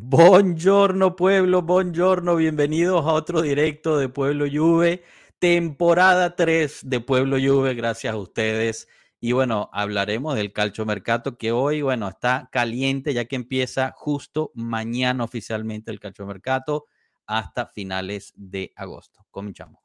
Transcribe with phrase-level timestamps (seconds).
[0.00, 5.02] Buongiorno pueblo, buongiorno, bienvenidos a otro directo de Pueblo Juve,
[5.40, 8.86] temporada 3 de Pueblo Juve, gracias a ustedes.
[9.18, 14.52] Y bueno, hablaremos del calcio mercato que hoy, bueno, está caliente ya que empieza justo
[14.54, 16.86] mañana oficialmente el calcio mercato
[17.26, 19.26] hasta finales de agosto.
[19.32, 19.80] Comenzamos.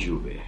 [0.00, 0.40] Juve.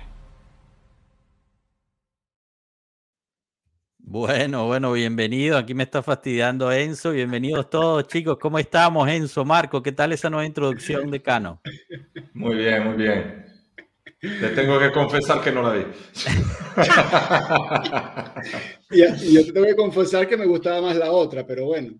[3.98, 5.58] Bueno, bueno, bienvenido.
[5.58, 7.12] Aquí me está fastidiando Enzo.
[7.12, 8.39] Bienvenidos todos, chicos.
[8.39, 9.45] ¿Cómo estamos, Enzo?
[9.45, 11.61] Marco, ¿qué tal esa nueva introducción de Cano?
[12.34, 13.47] Muy bien, muy bien.
[14.20, 15.84] Te tengo que confesar que no la vi.
[18.97, 21.95] y yo te tengo que confesar que me gustaba más la otra, pero bueno.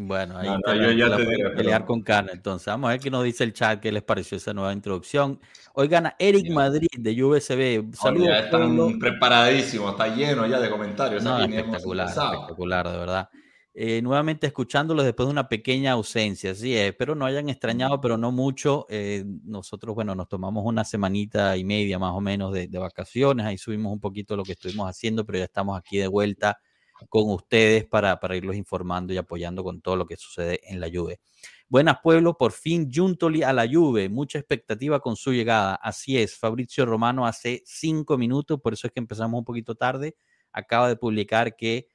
[0.00, 0.48] Bueno, ahí
[0.80, 2.30] yo ya te pelear con Cano.
[2.32, 5.40] Entonces, vamos a ver qué nos dice el chat, qué les pareció esa nueva introducción.
[5.74, 7.94] Oigan, Eric Madrid de USB.
[7.94, 8.28] Saludos.
[8.28, 11.24] Ya están preparadísimos, está lleno ya de comentarios.
[11.24, 13.28] espectacular, espectacular, de verdad.
[13.80, 18.32] Eh, nuevamente escuchándolos después de una pequeña ausencia, sí, espero no hayan extrañado, pero no
[18.32, 18.86] mucho.
[18.88, 23.46] Eh, nosotros, bueno, nos tomamos una semanita y media más o menos de, de vacaciones,
[23.46, 26.58] ahí subimos un poquito lo que estuvimos haciendo, pero ya estamos aquí de vuelta
[27.08, 30.88] con ustedes para, para irlos informando y apoyando con todo lo que sucede en la
[30.92, 31.20] Juve.
[31.68, 35.74] Buenas pueblo, por fin Juntoli a la Juve, mucha expectativa con su llegada.
[35.74, 40.16] Así es, Fabrizio Romano hace cinco minutos, por eso es que empezamos un poquito tarde,
[40.52, 41.88] acaba de publicar que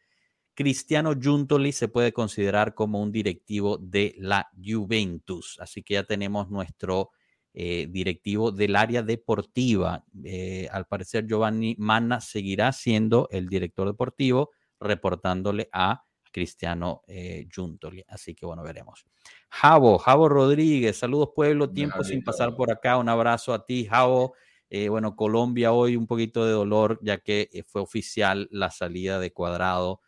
[0.53, 5.57] Cristiano Juntoli se puede considerar como un directivo de la Juventus.
[5.59, 7.09] Así que ya tenemos nuestro
[7.55, 10.05] eh, directivo del área deportiva.
[10.23, 14.51] Eh, al parecer Giovanni Manna seguirá siendo el director deportivo
[14.83, 18.03] reportándole a Cristiano eh, Juntoli.
[18.07, 19.05] Así que bueno, veremos.
[19.49, 24.33] Javo, Javo Rodríguez, saludos pueblo, tiempo sin pasar por acá, un abrazo a ti, Javo.
[24.69, 29.19] Eh, bueno, Colombia hoy un poquito de dolor ya que eh, fue oficial la salida
[29.19, 30.01] de Cuadrado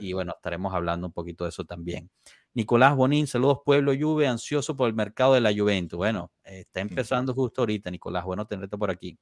[0.00, 2.10] y bueno, estaremos hablando un poquito de eso también.
[2.54, 5.96] Nicolás Bonín, saludos pueblo Juve, ansioso por el mercado de la Juventus.
[5.96, 9.16] Bueno, está empezando justo ahorita, Nicolás, bueno tenerte por aquí.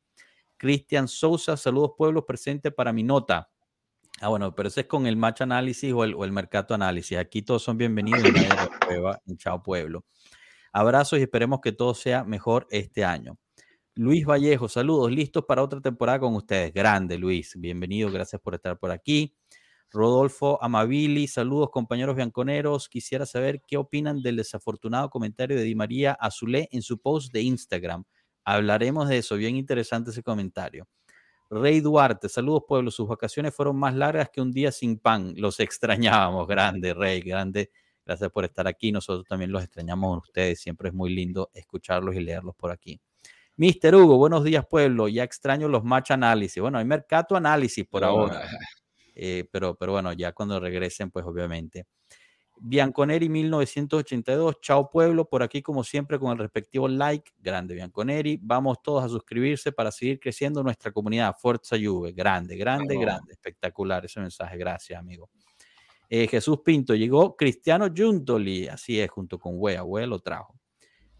[0.57, 3.51] Cristian Sousa, saludos pueblos, presente para mi nota.
[4.21, 7.19] Ah, bueno, pero ese es con el match análisis o el, o el mercado análisis.
[7.19, 8.23] Aquí todos son bienvenidos
[9.27, 10.05] en Chao Pueblo.
[10.73, 13.39] Abrazos y esperemos que todo sea mejor este año.
[13.95, 16.73] Luis Vallejo, saludos, listos para otra temporada con ustedes.
[16.73, 19.37] Grande, Luis, bienvenido, gracias por estar por aquí.
[19.91, 22.89] Rodolfo Amabili, saludos compañeros bianconeros.
[22.89, 27.43] Quisiera saber qué opinan del desafortunado comentario de Di María Azulé en su post de
[27.43, 28.05] Instagram.
[28.47, 30.89] Hablaremos de eso, bien interesante ese comentario.
[31.55, 35.61] Rey Duarte, saludos pueblo, sus vacaciones fueron más largas que un día sin pan, los
[35.61, 37.71] extrañábamos, grande Rey, grande,
[38.07, 42.15] gracias por estar aquí, nosotros también los extrañamos a ustedes, siempre es muy lindo escucharlos
[42.15, 42.99] y leerlos por aquí.
[43.57, 48.03] Mister Hugo, buenos días pueblo, ya extraño los match análisis, bueno, hay mercado análisis por
[48.03, 48.41] ahora,
[49.15, 51.85] eh, pero, pero bueno, ya cuando regresen, pues obviamente.
[52.65, 58.81] Bianconeri 1982, chao pueblo, por aquí como siempre con el respectivo like, grande Bianconeri, vamos
[58.81, 64.21] todos a suscribirse para seguir creciendo nuestra comunidad, Fuerza Juve, grande, grande, grande, espectacular ese
[64.21, 65.29] mensaje, gracias amigo.
[66.09, 70.55] Eh, Jesús Pinto, llegó Cristiano Juntoli, así es, junto con Wea, Wea lo trajo.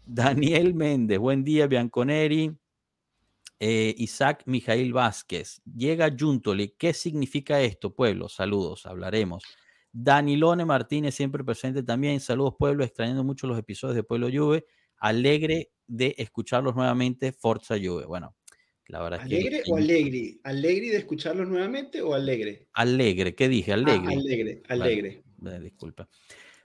[0.05, 2.57] Daniel Méndez, buen día Bianconeri.
[3.59, 8.29] Eh, Isaac Mijail Vázquez, llega Juntoli, ¿qué significa esto, pueblo?
[8.29, 9.43] Saludos, hablaremos.
[9.93, 12.19] Danilone Martínez, siempre presente también.
[12.19, 14.65] Saludos, pueblo, extrañando mucho los episodios de Pueblo Juve.
[14.97, 18.05] Alegre de escucharlos nuevamente, Forza Juve.
[18.05, 18.35] Bueno,
[18.87, 20.39] la verdad ¿Alegre o alegre?
[20.43, 22.67] ¿Alegre de escucharlos nuevamente o alegre?
[22.73, 23.71] Alegre, ¿qué dije?
[23.71, 24.15] Ah, alegre.
[24.15, 25.23] alegre, alegre.
[25.61, 26.09] disculpa.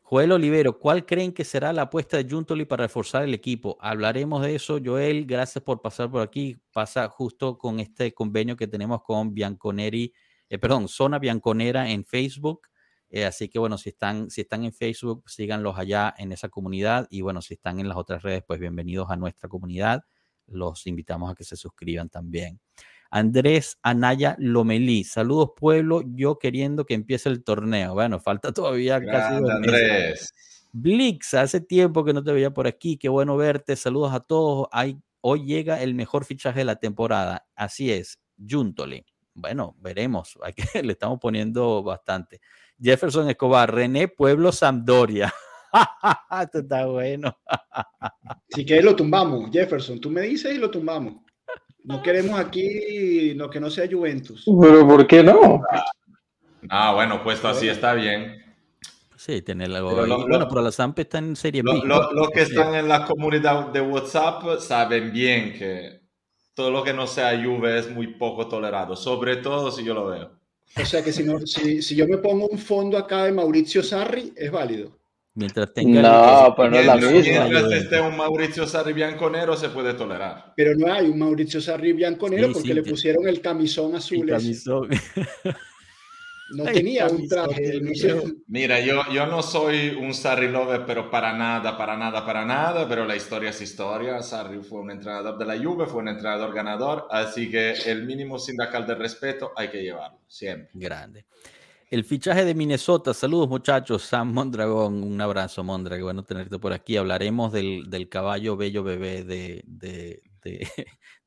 [0.02, 3.76] Joel Olivero, ¿cuál creen que será la apuesta de Juntoli para reforzar el equipo?
[3.78, 5.26] Hablaremos de eso, Joel.
[5.26, 6.56] Gracias por pasar por aquí.
[6.72, 10.14] Pasa justo con este convenio que tenemos con Bianconeri,
[10.48, 12.68] eh, perdón, Zona Bianconera en Facebook.
[13.10, 17.06] Eh, así que bueno, si están, si están en Facebook, síganlos allá en esa comunidad.
[17.10, 20.02] Y bueno, si están en las otras redes, pues bienvenidos a nuestra comunidad.
[20.46, 22.60] Los invitamos a que se suscriban también.
[23.10, 27.94] Andrés Anaya Lomelí, saludos pueblo, yo queriendo que empiece el torneo.
[27.94, 30.34] Bueno, falta todavía casi dos Andrés.
[30.72, 34.68] Blix, hace tiempo que no te veía por aquí, qué bueno verte, saludos a todos.
[35.22, 39.04] hoy llega el mejor fichaje de la temporada, así es, Juntoli.
[39.38, 40.36] Bueno, veremos,
[40.82, 42.40] le estamos poniendo bastante.
[42.80, 45.32] Jefferson Escobar, René Pueblo Sampdoria.
[46.42, 47.38] Esto está bueno.
[48.48, 50.00] si quieres lo tumbamos, Jefferson.
[50.00, 51.22] Tú me dices y lo tumbamos.
[51.84, 54.44] No queremos aquí lo que no sea Juventus.
[54.60, 55.62] Pero ¿por qué no?
[56.68, 58.44] Ah, bueno, puesto así está bien.
[59.16, 61.80] Sí, tener algo bueno, pero la Samp está en Serie B.
[61.84, 66.07] Los que están en la comunidad de WhatsApp saben bien que
[66.58, 70.08] todo lo que no sea Juve es muy poco tolerado, sobre todo si yo lo
[70.08, 70.32] veo.
[70.76, 73.80] O sea que si, no, si, si yo me pongo un fondo acá de Mauricio
[73.80, 74.98] Sarri, es válido.
[75.34, 76.02] Mientras tenga.
[76.02, 77.44] No, pero no es la misma.
[77.48, 80.52] Mientras esté un Mauricio Sarri bianconero, se puede tolerar.
[80.56, 84.28] Pero no hay un Mauricio Sarri bianconero porque le pusieron el camisón azul.
[84.28, 84.88] El camisón.
[86.50, 87.80] No tenía un traje.
[88.46, 92.88] Mira, yo, yo no soy un Sarri lover, pero para nada, para nada, para nada,
[92.88, 94.22] pero la historia es historia.
[94.22, 98.38] Sarri fue un entrenador de la Juve, fue un entrenador ganador, así que el mínimo
[98.38, 100.70] sindical de respeto hay que llevarlo, siempre.
[100.74, 101.26] Grande.
[101.90, 103.14] El fichaje de Minnesota.
[103.14, 104.02] Saludos, muchachos.
[104.02, 106.04] Sam Mondragón, un abrazo, Mondragón.
[106.04, 106.98] Bueno tenerte por aquí.
[106.98, 110.68] Hablaremos del, del caballo bello bebé de, de, de,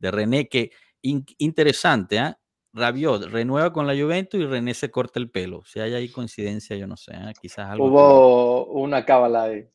[0.11, 0.71] René, que
[1.01, 2.35] interesante, ¿eh?
[2.73, 5.63] Rabiot renueva con la Juventus y René se corta el pelo.
[5.65, 7.11] Si hay ahí coincidencia, yo no sé.
[7.13, 7.33] ¿eh?
[7.41, 7.85] Quizás algo.
[7.85, 9.67] Hubo una cábala ahí.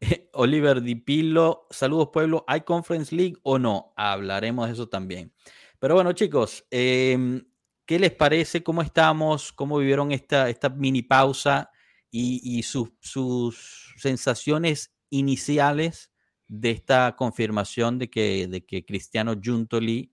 [0.32, 2.44] Oliver Di Pilo, saludos pueblo.
[2.46, 3.92] ¿Hay Conference League o no?
[3.96, 5.32] Hablaremos de eso también.
[5.78, 7.42] Pero bueno, chicos, eh,
[7.86, 8.62] ¿Qué les parece?
[8.62, 9.52] ¿Cómo estamos?
[9.52, 11.70] ¿Cómo vivieron esta, esta mini pausa
[12.10, 16.10] y, sus, sensaciones iniciales
[16.46, 20.12] de esta confirmación de que, de que Cristiano Giuntoli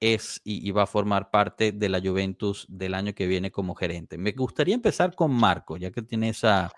[0.00, 4.18] es y, va a formar parte de la Juventus del año que viene como gerente?
[4.18, 6.70] Me gustaría empezar con Marco, ya que tiene esa,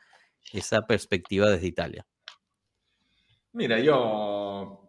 [0.52, 2.06] esa perspectiva desde Italia.
[3.52, 4.80] Mira, yo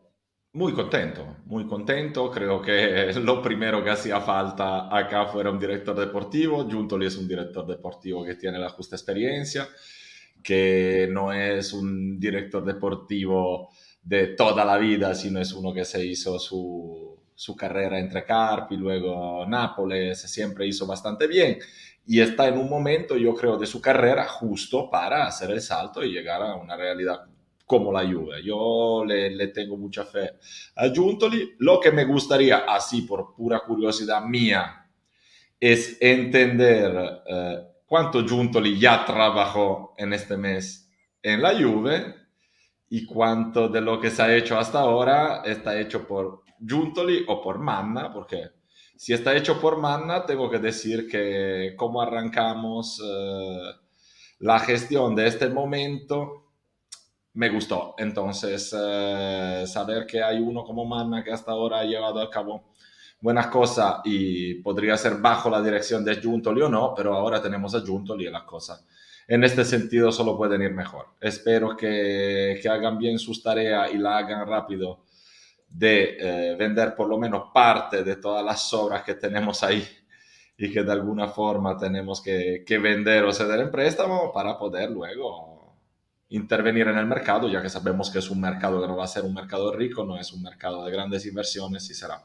[0.53, 2.29] muy contento, muy contento.
[2.29, 6.67] Creo que lo primero que hacía falta acá fuera un director deportivo.
[6.69, 9.67] Giuntoli es un director deportivo que tiene la justa experiencia,
[10.43, 13.69] que no es un director deportivo
[14.03, 17.10] de toda la vida, sino es uno que se hizo su,
[17.41, 21.57] su carrera entre Carpi, luego Nápoles, siempre hizo bastante bien.
[22.05, 26.03] Y está en un momento, yo creo, de su carrera justo para hacer el salto
[26.03, 27.25] y llegar a una realidad
[27.65, 28.43] como la Juve.
[28.43, 30.33] Yo le, tengo mucha fe
[30.75, 31.55] a Giuntoli.
[31.57, 34.87] Lo que me gustaría, así por pura curiosidad mía,
[35.59, 40.91] es entender eh, cuánto Giuntoli ya trabajó en este mes
[41.23, 42.13] en la Juve
[42.87, 47.41] y cuánto de lo que se ha hecho hasta ahora está hecho por Giuntoli o
[47.41, 48.51] por Manna, porque
[48.95, 53.71] si está hecho por Manna, tengo que decir que como arrancamos eh,
[54.39, 56.51] la gestión de este momento,
[57.33, 57.95] me gustó.
[57.97, 62.71] Entonces, eh, saber que hay uno como Manna que hasta ahora ha llevado a cabo
[63.19, 67.73] buenas cosas y podría ser bajo la dirección de Juntoli o no, pero ahora tenemos
[67.75, 68.85] a Juntoli y las cosas
[69.31, 71.05] en este sentido solo pueden ir mejor.
[71.21, 75.05] Espero que, que hagan bien sus tareas y la hagan rápido
[75.71, 79.87] de eh, vender por lo menos parte de todas las obras que tenemos ahí
[80.57, 84.91] y que de alguna forma tenemos que, que vender o ceder en préstamo para poder
[84.91, 85.77] luego
[86.29, 89.07] intervenir en el mercado, ya que sabemos que es un mercado que no va a
[89.07, 92.21] ser un mercado rico, no es un mercado de grandes inversiones y será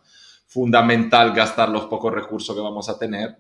[0.47, 3.37] fundamental gastar los pocos recursos que vamos a tener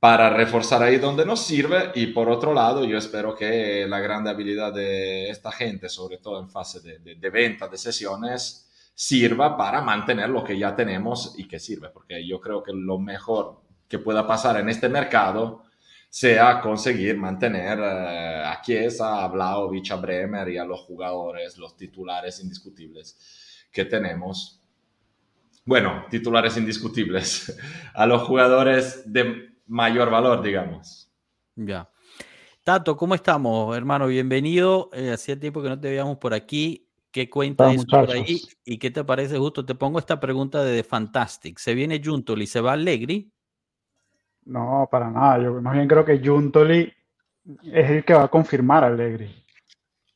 [0.00, 1.92] para reforzar ahí donde nos sirve.
[1.94, 6.40] Y por otro lado yo espero que la gran habilidad de esta gente, sobre todo
[6.40, 11.48] en fase de, de venta de sesiones, sirva para mantener lo que ya tenemos y
[11.48, 15.64] que sirve, porque yo creo que lo mejor que pueda pasar en este mercado
[16.08, 21.76] sea conseguir mantener eh, a Chiesa, a Vlaovic, a Bremer y a los jugadores, los
[21.76, 24.62] titulares indiscutibles que tenemos.
[25.64, 27.58] Bueno, titulares indiscutibles,
[27.94, 31.10] a los jugadores de mayor valor, digamos.
[31.56, 31.88] Ya.
[32.64, 34.06] Tato, ¿cómo estamos, hermano?
[34.06, 34.90] Bienvenido.
[34.92, 36.88] Eh, hacía tiempo que no te veíamos por aquí.
[37.12, 38.40] ¿Qué cuentas por ahí?
[38.64, 39.66] ¿Y qué te parece justo?
[39.66, 41.58] Te pongo esta pregunta de The Fantastic.
[41.58, 43.30] ¿Se viene Juntoli y se va Allegri?
[44.46, 45.42] No, para nada.
[45.42, 46.90] Yo más bien creo que Juntoli
[47.64, 49.30] es el que va a confirmar a Allegri.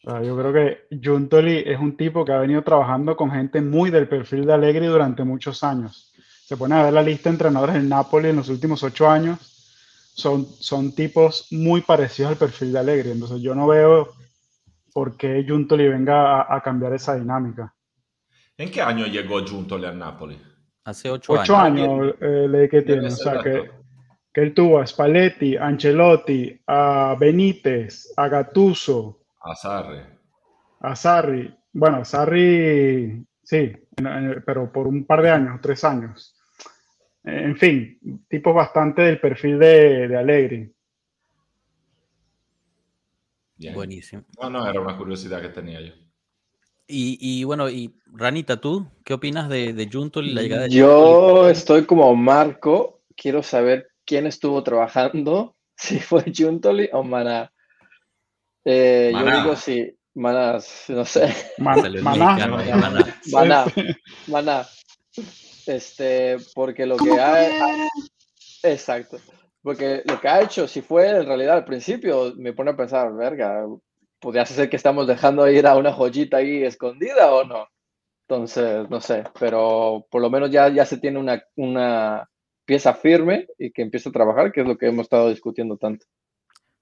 [0.05, 4.09] yo creo que Juntoli es un tipo que ha venido trabajando con gente muy del
[4.09, 6.15] perfil de Allegri durante muchos años.
[6.47, 9.39] Se pone a ver la lista de entrenadores del Napoli en los últimos ocho años.
[10.15, 13.11] Son, son tipos muy parecidos al perfil de Allegri.
[13.11, 14.15] Entonces yo no veo
[14.97, 17.71] por qué Juntoli venga a, a cambiar esa dinámica.
[18.57, 20.41] ¿En qué año llegó Juntoli al Napoli?
[20.85, 22.15] Hace ocho, ocho años.
[22.19, 23.09] eh, que tiene.
[23.09, 23.71] O sea, que,
[24.33, 29.21] que, él tuvo a Spalletti, a Ancelotti, a Benítez, a Gattuso.
[29.43, 30.01] A Sarri.
[30.81, 31.55] A Sarri.
[31.75, 33.73] Bueno, Sarri, sí,
[34.47, 36.35] pero por un par de años, tres años.
[37.23, 40.75] En fin, tipo bastante del perfil de, de Allegri.
[43.75, 44.25] Buenísimo.
[44.41, 45.93] No, no, era una curiosidad que tenía yo.
[46.89, 51.85] Y, bueno, y Ranita, ¿tú qué opinas de, de y la llegada de Yo estoy
[51.85, 57.53] como Marco, quiero saber quién estuvo trabajando, si fue Juntoli o Maná.
[58.65, 60.59] Eh, yo digo sí, Maná,
[60.89, 61.35] no sé.
[61.59, 61.89] Maná.
[63.33, 63.65] Maná.
[64.29, 64.67] Maná.
[65.67, 67.49] Este, porque lo que ha...
[68.63, 69.19] Exacto.
[69.67, 73.13] Porque lo que ha hecho, si fue en realidad al principio, me pone a pensar,
[73.13, 73.67] verga,
[74.21, 77.67] podría ser que estamos dejando ir a una joyita ahí escondida o no.
[78.29, 82.31] Entonces, no sé, pero por lo menos ya, ya se tiene una, una
[82.65, 86.07] pieza firme y que empiece a trabajar, que es lo que hemos estado discutiendo tanto.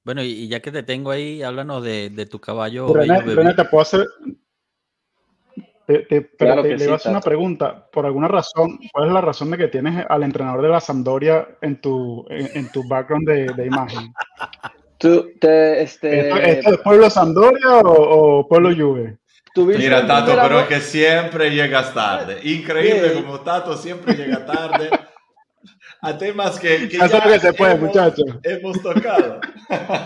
[0.02, 2.92] Bueno, y ya que te tengo ahí, háblanos de, de tu caballo.
[2.92, 4.06] René, te puedo hacer,
[5.86, 7.88] te, te, le a hacer una pregunta.
[7.90, 11.46] Por alguna razón, ¿cuál es la razón de que tienes al entrenador de la Sampdoria
[11.60, 14.12] en tu, en, tu background de, de imagen?
[14.98, 16.30] Tú, te, este...
[16.58, 19.18] ¿Esto, es Pueblo Sampdoria o, o Pueblo Juve?
[19.56, 22.40] Mira, Tato, pero es que siempre llegas tarde.
[22.42, 24.90] Increíble como Tato siempre llega tarde
[26.00, 28.26] a temas que, que ya que se puede, muchachos.
[28.42, 29.40] hemos tocado.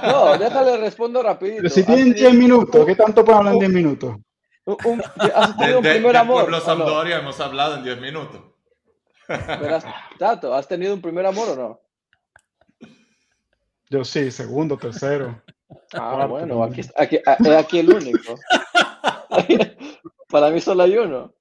[0.02, 1.56] No, déjale respondo rapidito.
[1.58, 4.16] Pero si tienen 10 minutos, ¿qué tanto pueden hablar en 10 minutos?
[4.68, 5.02] Un,
[5.34, 6.42] ¿Has tenido un primer amor?
[6.42, 8.42] Pueblo Sampdoria hemos hablado en 10 minutos.
[10.18, 11.80] Tato, ¿has tenido un primer amor o no?
[13.88, 15.42] Yo sí, segundo, tercero.
[15.94, 18.38] Ah, bueno, aquí, aquí, aquí el único.
[20.28, 21.32] Para mí solo hay uno.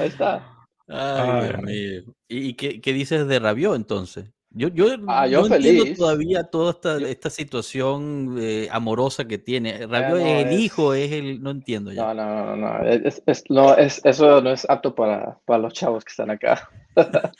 [0.00, 0.44] Ahí está.
[0.88, 2.14] Ay, Dios mío.
[2.26, 4.28] ¿Y qué, qué dices de Rabió entonces?
[4.54, 9.86] Yo, yo, ah, yo no entiendo todavía toda esta, esta situación eh, amorosa que tiene.
[9.86, 11.42] Rabio es el hijo, es el.
[11.42, 12.12] No entiendo ya.
[12.12, 12.84] No, no, no, no.
[12.84, 16.68] Es, es, no es, eso no es apto para, para los chavos que están acá.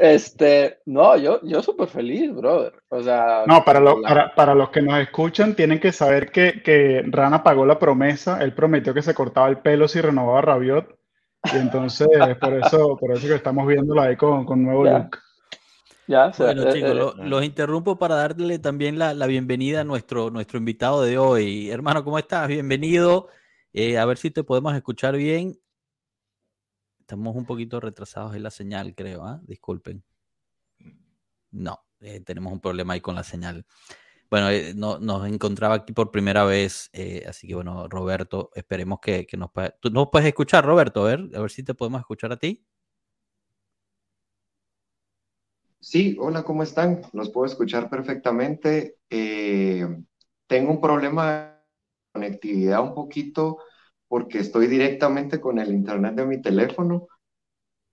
[0.00, 2.72] este, no, yo, yo súper feliz, brother.
[2.88, 3.44] O sea.
[3.46, 7.64] No, para, para, para, los que nos escuchan, tienen que saber que, que Rana pagó
[7.64, 8.42] la promesa.
[8.42, 10.92] Él prometió que se cortaba el pelo si renovaba Rabiot.
[11.54, 12.08] Y entonces,
[12.40, 15.18] por eso, por eso que estamos viéndolo ahí con, con nuevo look
[16.06, 21.02] bueno, chicos, eh, eh, los interrumpo para darle también la, bienvenida a nuestro, nuestro invitado
[21.02, 21.70] de hoy.
[21.70, 22.46] Hermano, ¿cómo estás?
[22.48, 23.28] Bienvenido.
[23.72, 25.58] Eh, a ver si te podemos escuchar bien.
[27.00, 29.24] Estamos un poquito retrasados en la señal, creo.
[29.24, 29.40] ¿ah?
[29.44, 30.04] Disculpen.
[31.50, 31.84] No,
[32.24, 33.64] tenemos un problema ahí con la señal.
[34.30, 36.90] Bueno, no, nos encontraba aquí por primera vez,
[37.28, 39.74] así que bueno, Roberto, esperemos que, que nos puedas...
[39.80, 41.04] ¿Tú nos puedes escuchar, Roberto?
[41.04, 42.66] A ver, a ver si te podemos escuchar a ti.
[45.88, 47.02] Sí, hola, ¿cómo están?
[47.12, 48.96] Los puedo escuchar perfectamente.
[49.08, 49.86] Eh,
[50.48, 51.50] tengo un problema de
[52.12, 53.58] conectividad un poquito
[54.08, 57.06] porque estoy directamente con el internet de mi teléfono,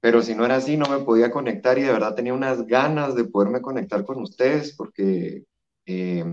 [0.02, 3.16] pero si no era así no me podía conectar y de verdad tenía unas ganas
[3.16, 5.44] de poderme conectar con ustedes porque
[5.86, 6.26] eh,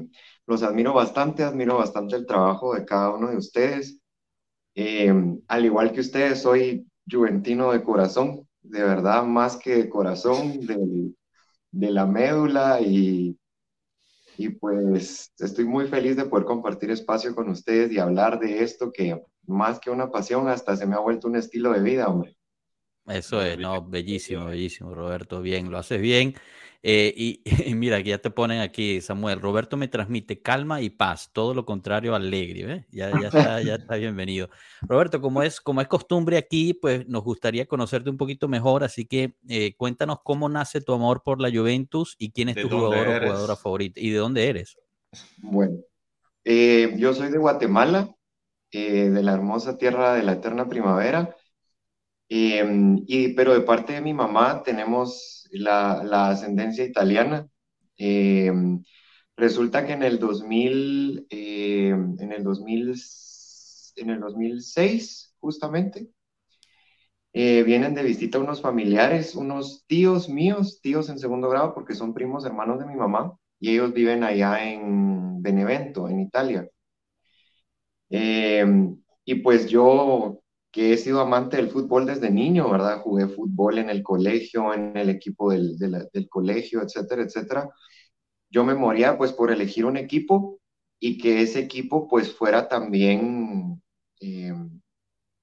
[0.47, 4.01] los admiro bastante, admiro bastante el trabajo de cada uno de ustedes.
[4.75, 5.13] Eh,
[5.49, 11.17] al igual que ustedes, soy juventino de corazón, de verdad, más que de corazón, del,
[11.71, 13.37] de la médula y,
[14.37, 18.91] y pues estoy muy feliz de poder compartir espacio con ustedes y hablar de esto
[18.93, 22.37] que más que una pasión hasta se me ha vuelto un estilo de vida, hombre.
[23.07, 26.35] Eso es, no, bellísimo, bellísimo, Roberto, bien, lo haces bien.
[26.83, 27.13] Eh,
[27.67, 31.55] y, mira, que ya te ponen aquí, Samuel, Roberto me transmite calma y paz, todo
[31.55, 34.49] lo contrario alegre, Ya, ya, está, ya está bienvenido.
[34.83, 39.07] Roberto, como es, como es costumbre aquí, pues nos gustaría conocerte un poquito mejor, así
[39.07, 43.09] que eh, cuéntanos cómo nace tu amor por la Juventus y quién es tu jugador
[43.09, 44.77] o jugadora favorita y de dónde eres.
[45.39, 45.79] Bueno,
[46.45, 48.15] eh, yo soy de Guatemala,
[48.73, 51.35] de la hermosa tierra de la eterna primavera.
[52.33, 57.49] Y, pero de parte de mi mamá tenemos la, ascendencia italiana.
[57.99, 58.53] Eh,
[59.37, 62.95] resulta que en el 2000, eh, en el 2000,
[63.97, 66.09] en el 2006, justamente,
[67.33, 72.15] eh, vienen de visita unos familiares, unos tíos míos, tíos en segundo grado, porque son
[72.15, 76.69] primos hermanos de mi mamá, y ellos viven allá en Benevento, en Italia.
[79.25, 80.40] y pues yo
[80.71, 83.01] que he sido amante del fútbol desde niño, ¿verdad?
[83.01, 87.71] Jugué fútbol en el colegio, en el equipo del, del, colegio, etcétera, etcétera.
[88.49, 90.61] Yo me moría pues por elegir un equipo
[91.01, 93.83] y que ese equipo pues fuera también
[94.21, 94.53] eh,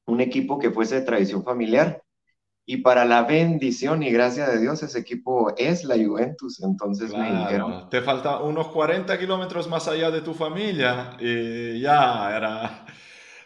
[0.05, 2.01] un equipo que fuese de tradición familiar.
[2.69, 6.61] y para la bendición y gracia de Dios ese equipo es la Juventus.
[6.61, 7.89] Entonces me dijeron...
[7.89, 12.85] Te falta unos 40 kilómetros más allá de tu familia y ya era,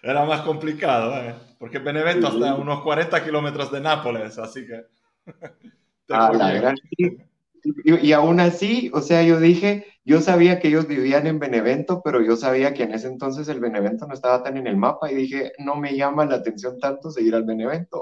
[0.01, 1.35] era más complicado, ¿eh?
[1.61, 4.83] Porque Benevento está a unos 40 kilómetros de Nápoles, así que...
[6.13, 11.25] Ah, la y, y, aún así, o sea, yo dije, yo sabía que ellos vivían
[11.25, 14.67] en Benevento, pero yo sabía que en ese entonces el Benevento no estaba tan en
[14.67, 18.01] el mapa y dije, no me llama la atención tanto seguir al Benevento.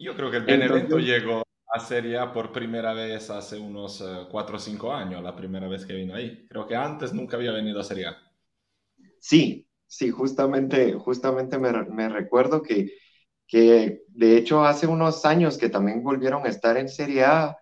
[0.00, 4.56] Yo creo que el Benevento llegó a Serie A por primera vez hace unos 4
[4.56, 6.46] o 5 años, la primera vez que vino ahí.
[6.48, 8.06] Creo que antes nunca había venido a Serie.
[9.20, 12.92] Sí, sí, justamente, justamente me, recuerdo que,
[13.46, 17.58] que de hecho hace unos años que también volvieron a estar en Serie A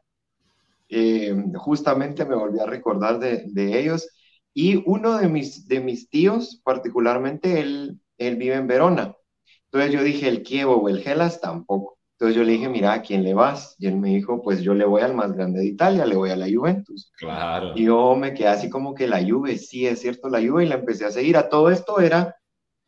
[0.88, 4.08] eh, justamente me volví a recordar de, de, ellos.
[4.54, 9.16] Y uno de mis, de mis tíos, particularmente, él, él vive en Verona.
[9.64, 11.95] Entonces yo dije, el Kievo o el Gelas tampoco.
[12.18, 13.76] Entonces yo le dije, mira, ¿a quién le vas?
[13.78, 16.30] Y él me dijo, pues yo le voy al más grande de Italia, le voy
[16.30, 17.12] a la Juventus.
[17.18, 17.72] Claro.
[17.76, 20.68] Y yo me quedé así como que la Juve, sí, es cierto, la Juve, y
[20.68, 21.36] la empecé a seguir.
[21.36, 22.34] A todo esto era,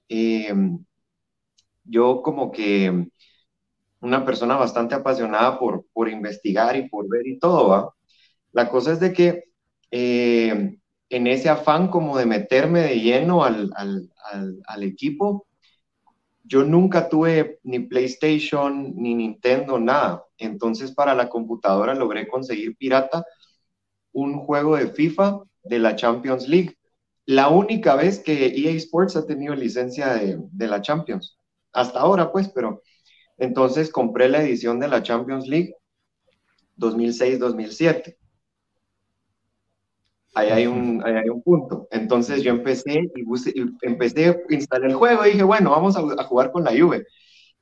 [0.08, 0.54] eh,
[1.84, 3.08] yo como que
[4.00, 7.94] una persona bastante apasionada por, por investigar y por ver y todo, ¿va?
[8.52, 9.44] La cosa es de que
[9.90, 10.78] eh,
[11.10, 14.10] en ese afán como de meterme de lleno al, al,
[14.66, 15.46] al, equipo,
[16.48, 20.24] yo nunca tuve ni PlayStation, ni Nintendo, nada.
[20.38, 23.24] Entonces para la computadora logré conseguir pirata
[24.12, 26.76] un juego de FIFA de la Champions League.
[27.26, 31.38] La única vez que EA Sports ha tenido licencia de, la Champions.
[31.72, 32.82] Hasta ahora, pues, pero
[33.36, 35.74] entonces compré la edición de la Champions League
[36.78, 38.16] 2006-2007.
[40.34, 41.88] Ahí hay, un, ahí hay un punto.
[41.90, 46.24] Entonces yo empecé y, empecé a instalar el juego y dije, bueno, vamos a, a,
[46.24, 47.06] jugar con la Juve.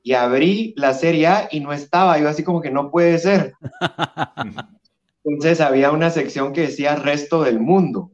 [0.03, 2.19] Y abrí la Serie A y no estaba.
[2.19, 3.55] Yo así como que no puede ser.
[5.25, 8.13] Entonces había una sección que decía resto del mundo.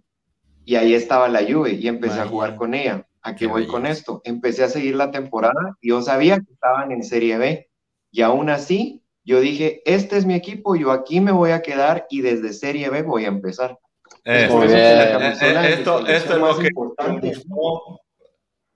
[0.64, 3.06] Y ahí estaba la Juve y empecé a jugar con ella.
[3.20, 4.20] ¿A qué, voy con esto?
[4.24, 7.70] Empecé a seguir la temporada y yo sabía que estaban en Serie B
[8.10, 12.06] y aún así yo dije, este es mi equipo, yo aquí me voy a quedar
[12.10, 13.78] y desde Serie B voy a empezar.
[14.24, 17.32] Esto, esto, es lo que importante.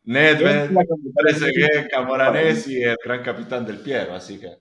[0.05, 0.71] Nedved,
[1.15, 4.59] parece que Camoranesi es el gran capitán del Piero, así que...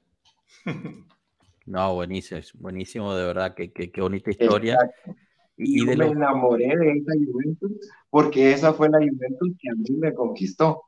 [1.68, 4.78] No, buenísimo, buenísimo, de verdad, qué, qué, qué bonita historia.
[5.58, 7.72] Y, me enamoré de esa Juventus
[8.10, 10.84] porque esa fue la Juventus que a mí me conquistó.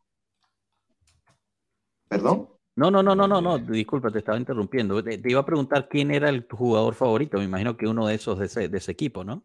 [2.08, 2.50] ¿Perdón?
[2.76, 5.04] No, no, no, no, no, no, disculpa, te estaba interrumpiendo.
[5.04, 7.38] Te, iba a preguntar quién era el jugador favorito.
[7.38, 9.44] Me imagino que uno de esos de ese, de ese equipo, ¿no?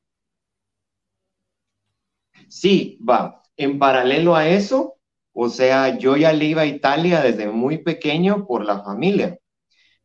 [2.53, 3.43] Sí, va.
[3.57, 4.97] En paralelo a eso,
[5.33, 9.39] o sea, yo ya le iba a Italia desde muy pequeño por la familia.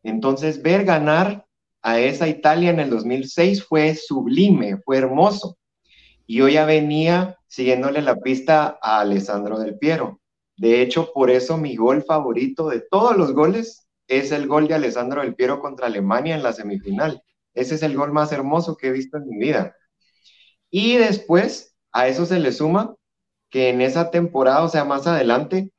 [0.02, 1.46] Entonces, ver ganar
[1.82, 5.58] a esa Italia en el 2006 fue sublime, fue hermoso.
[6.26, 10.22] Y yo ya venía siguiéndole la pista a Alessandro Del Piero.
[10.56, 14.76] De hecho, por eso mi gol favorito de todos los goles es el gol de
[14.76, 17.22] Alessandro Del Piero contra Alemania en la semifinal.
[17.54, 19.76] Ese es el gol más hermoso que he visto en mi vida.
[20.70, 22.96] Y después, a eso se le suma
[23.50, 25.72] que en esa temporada, o sea, más adelante,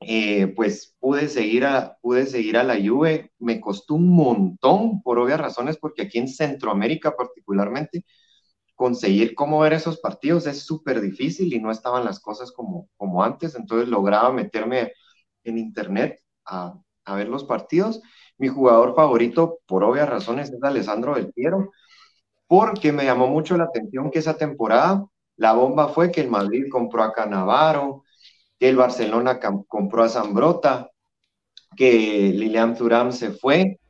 [0.00, 3.32] eh, pues pude seguir, a, pude seguir a la Juve.
[3.38, 8.04] Me costó un montón, por obvias razones, porque aquí en Centroamérica particularmente,
[8.74, 13.22] conseguir cómo ver esos partidos es súper difícil y no estaban las cosas como, como
[13.24, 14.92] antes, entonces lograba meterme
[15.44, 18.02] en internet a, a ver los partidos.
[18.38, 21.70] Mi jugador favorito, por obvias razones, es Alessandro Del Piero,
[22.46, 25.06] porque me llamó mucho la atención que esa temporada
[25.36, 28.04] la bomba fue que el Madrid compró a Canavaro,
[28.58, 30.90] que el Barcelona compró a Zambrota,
[31.76, 33.80] que Lilian Thuram se fue,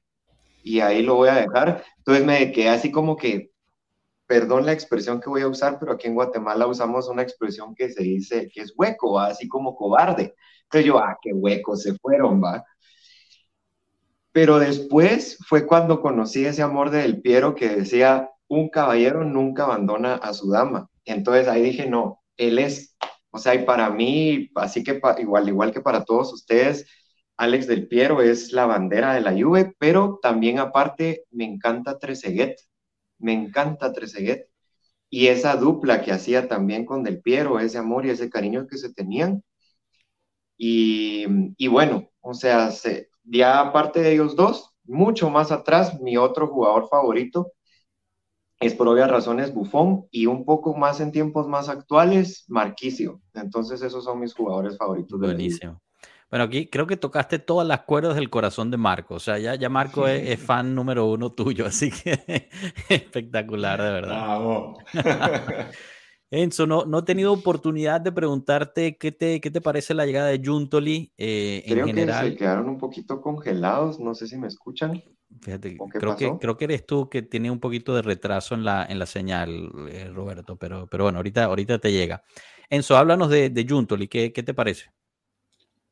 [0.63, 1.85] y ahí lo voy a dejar.
[1.99, 3.51] Entonces me quedé así como que,
[4.27, 7.91] perdón la expresión que voy a usar, pero aquí en Guatemala usamos una expresión que
[7.91, 10.35] se dice que es hueco, así como cobarde.
[10.65, 12.65] Entonces yo, ah, qué hueco se fueron, va.
[14.33, 20.15] Pero después fue cuando conocí ese amor del Piero que decía, un caballero nunca abandona
[20.15, 20.91] a su dama.
[21.05, 22.97] Entonces ahí dije, no, él es,
[23.31, 26.87] o sea, y para mí, así que igual, igual que para todos ustedes,
[27.37, 32.57] Alex del Piero es la bandera de la Juve, pero también aparte me encanta Trezeguet
[33.25, 34.49] me encanta Trezeguet.
[35.11, 38.79] Y esa dupla que hacía también con Del Piero, ese amor y ese cariño que
[38.79, 39.43] se tenían.
[40.57, 46.17] Y, y bueno, o sea, se, ya aparte de ellos dos, mucho más atrás, mi
[46.17, 47.53] otro jugador favorito
[48.61, 53.21] es por obvias razones Bufón y un poco más en tiempos más actuales, Marquicio.
[53.35, 55.19] Entonces esos son mis jugadores favoritos.
[55.19, 55.81] Buenísimo.
[56.31, 59.15] Bueno, aquí creo que tocaste todas las cuerdas del corazón de Marco.
[59.15, 62.49] O sea, ya, ya Marco es, fan número uno tuyo, así que
[62.89, 64.41] espectacular, de verdad.
[66.31, 70.29] Enzo, no, no he tenido oportunidad de preguntarte qué te, qué te parece la llegada
[70.29, 72.25] de Juntoli eh, en general.
[72.25, 75.01] Que se quedaron un poquito congelados, no sé si me escuchan.
[75.45, 78.87] Fíjate, creo que, creo que eres tú que tiene un poquito de retraso en la,
[78.89, 82.23] en la señal, eh, Roberto, pero, pero bueno, ahorita, ahorita te llega.
[82.71, 84.91] Enzo, háblanos de, de Juntoli, ¿qué, ¿qué te parece?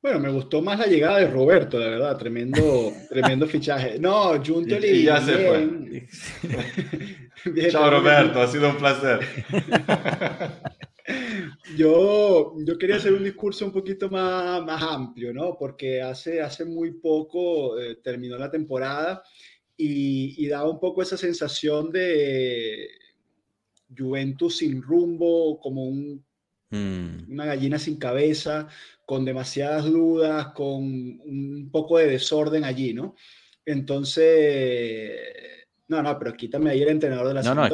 [0.01, 3.99] Bueno, me gustó más la llegada de Roberto, la verdad, tremendo, tremendo fichaje.
[3.99, 4.89] No, Juntoli.
[4.89, 6.09] Y, ya se fue.
[7.71, 9.21] Chao, Roberto, ha sido un placer.
[11.77, 15.57] Yo, yo quería hacer un discurso un poquito más, más amplio, ¿no?
[15.59, 19.23] Porque hace, hace muy poco eh, terminó la temporada
[19.77, 22.89] y, y daba un poco esa sensación de
[23.97, 26.25] Juventus sin rumbo, como un
[26.73, 27.31] Mm.
[27.31, 28.67] Una gallina sin cabeza,
[29.05, 33.15] con demasiadas dudas, con un poco de desorden allí, ¿no?
[33.65, 35.21] Entonces,
[35.87, 37.69] no, no, pero quítame ahí el entrenador de la no, no,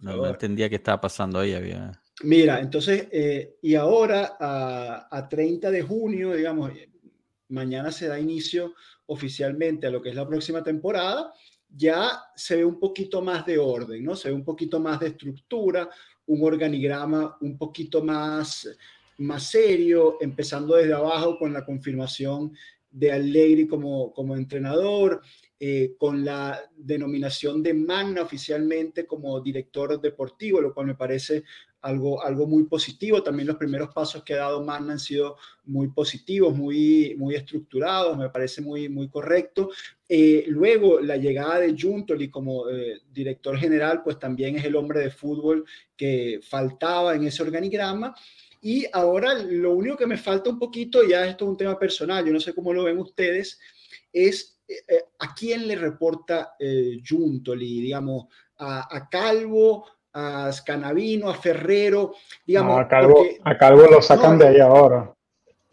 [0.00, 1.52] No, entendía qué estaba pasando ahí.
[1.52, 1.92] Había...
[2.22, 6.70] Mira, entonces, eh, y ahora a, a 30 de junio, digamos,
[7.48, 8.74] mañana se da inicio
[9.06, 11.32] oficialmente a lo que es la próxima temporada,
[11.68, 14.14] ya se ve un poquito más de orden, ¿no?
[14.14, 15.90] Se ve un poquito más de estructura,
[16.26, 18.68] un organigrama un poquito más,
[19.18, 22.52] más serio, empezando desde abajo con la confirmación
[22.90, 25.20] de Allegri como, como entrenador,
[25.58, 31.42] eh, con la denominación de Magna oficialmente como director deportivo, lo cual me parece
[31.84, 33.22] algo, algo muy positivo.
[33.22, 38.16] También los primeros pasos que ha dado Magna han sido muy positivos, muy, muy estructurados,
[38.16, 39.70] me parece muy, muy correcto.
[40.08, 45.00] Eh, luego, la llegada de Juntoli como eh, director general, pues también es el hombre
[45.00, 48.14] de fútbol que faltaba en ese organigrama.
[48.62, 52.24] Y ahora lo único que me falta un poquito, ya esto es un tema personal,
[52.24, 53.60] yo no sé cómo lo ven ustedes,
[54.10, 56.54] es eh, a quién le reporta
[57.06, 62.14] Juntoli, digamos, a, a Calvo, a Scanavino, a Ferrero,
[62.46, 62.80] digamos.
[62.80, 65.12] a, Calvo, lo sacan de ahí ahora.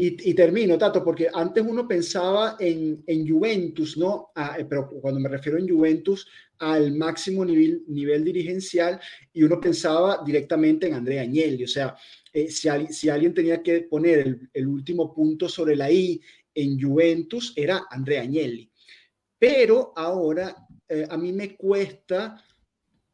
[0.03, 4.31] Y, termino, Tato, porque antes uno pensaba en, en Juventus, ¿no?
[4.35, 6.27] Eh, pero cuando me refiero en Juventus,
[6.57, 8.99] al máximo nivel, nivel dirigencial,
[9.31, 11.65] y uno pensaba directamente en Andrea Agnelli.
[11.65, 11.95] O sea,
[12.33, 16.19] eh, si, si, alguien tenía que poner el, último punto sobre la I
[16.55, 18.71] en Juventus, era Andrea Agnelli.
[19.37, 20.55] Pero ahora
[20.89, 22.43] eh, a mí me cuesta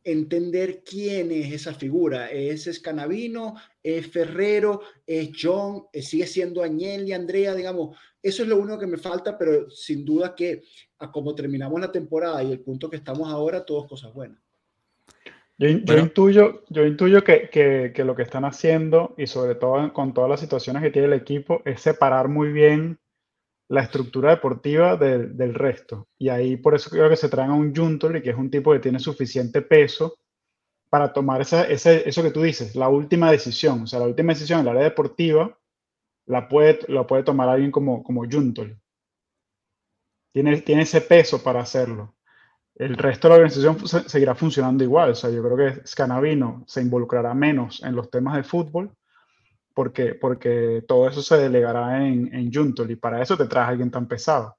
[0.08, 2.32] entender quién es esa figura.
[2.32, 3.56] ¿Es Scanavino?
[3.84, 4.82] ¿Es Ferrero?
[5.06, 5.84] ¿Es John?
[5.94, 7.54] ¿Sigue siendo Agnelli, Andrea?
[7.54, 10.64] Digamos, eso es lo único que me falta, pero sin duda que
[11.00, 14.40] a como terminamos la temporada y el punto que estamos ahora, todo es cosas buenas.
[15.58, 20.14] Yo, intuyo, yo intuyo que, que, que, lo que están haciendo, y sobre todo con
[20.14, 23.00] todas las situaciones que tiene el equipo, es separar muy bien
[23.70, 26.08] la estructura deportiva del resto.
[26.18, 28.72] Y ahí por eso creo que se traen a un Juntoli, que es un tipo
[28.72, 30.18] que tiene suficiente peso
[30.90, 33.84] para tomar esa, ese, eso que tú dices, la última decisión.
[33.84, 35.58] O sea, la última decisión en el área deportiva
[36.26, 38.78] la puede, la puede tomar alguien como, como Juntoli.
[40.32, 42.16] Tiene, tiene ese peso para hacerlo.
[42.76, 45.12] El resto de la organización seguirá funcionando igual.
[45.12, 48.96] O sea, yo creo que Scanavino se involucrará menos en los temas de fútbol
[49.78, 53.70] porque, porque todo eso se delegará en, en Juntol y para eso te traes a
[53.70, 54.58] alguien tan pesado.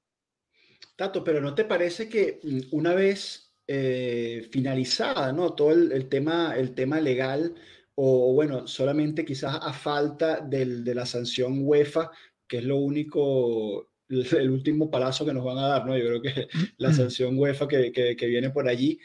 [0.95, 5.55] Tato, pero ¿no te parece que mm, una vez eh, finalizada ¿no?
[5.55, 7.53] todo el, tema, el tema legal,
[7.95, 12.11] o bueno, solamente quizás a falta del, de la sanción UEFA,
[12.47, 15.97] que es lo único, el, último palazo que nos van a dar, ¿no?
[15.97, 18.97] Yo creo que la sanción UEFA que, que, que viene por allí,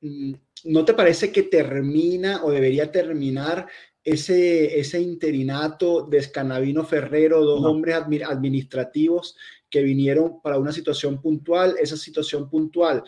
[0.00, 0.32] mm,
[0.64, 3.68] ¿no te parece que termina o debería terminar
[4.04, 9.36] ese, ese interinato de Escanavino Ferrero, dos hombres administrativos
[9.68, 13.04] que vinieron para una situación puntual, esa situación puntual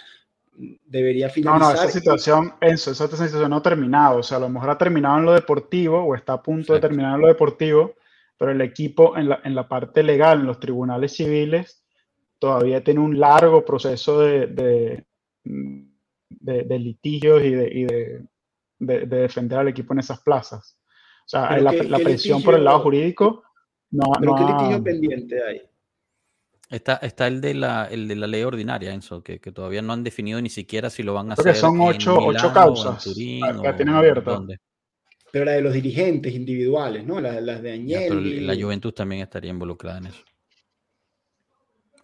[0.87, 1.61] debería finalizar.
[1.61, 4.71] No, no, esa situación, eso, esa situación no ha terminado, o sea, a lo mejor
[4.71, 7.95] ha terminado en lo deportivo o está a punto de terminar en lo deportivo,
[8.37, 11.83] pero el equipo en la, en la parte legal, en los tribunales civiles,
[12.39, 15.05] todavía tiene un largo proceso de, de,
[15.45, 18.27] de, litigios y, y de,
[18.79, 20.80] de, defender al equipo en esas plazas.
[21.27, 23.45] O sea, la, presión por el lado jurídico
[23.91, 25.63] no, ¿Pero qué litigio pendiente hay?
[26.69, 29.93] Está, está el, de la, el de la ley ordinaria, Enzo, que, que todavía no
[29.93, 31.47] han definido ni siquiera si lo van a hacer.
[31.47, 33.05] Porque son ocho, ocho causas.
[33.07, 34.41] la tienen abierta.
[35.33, 37.21] Pero la de los dirigentes individuales, ¿no?
[37.21, 38.41] Las, las de Agnelli.
[38.41, 40.23] la Juventus también estaría involucrada en eso.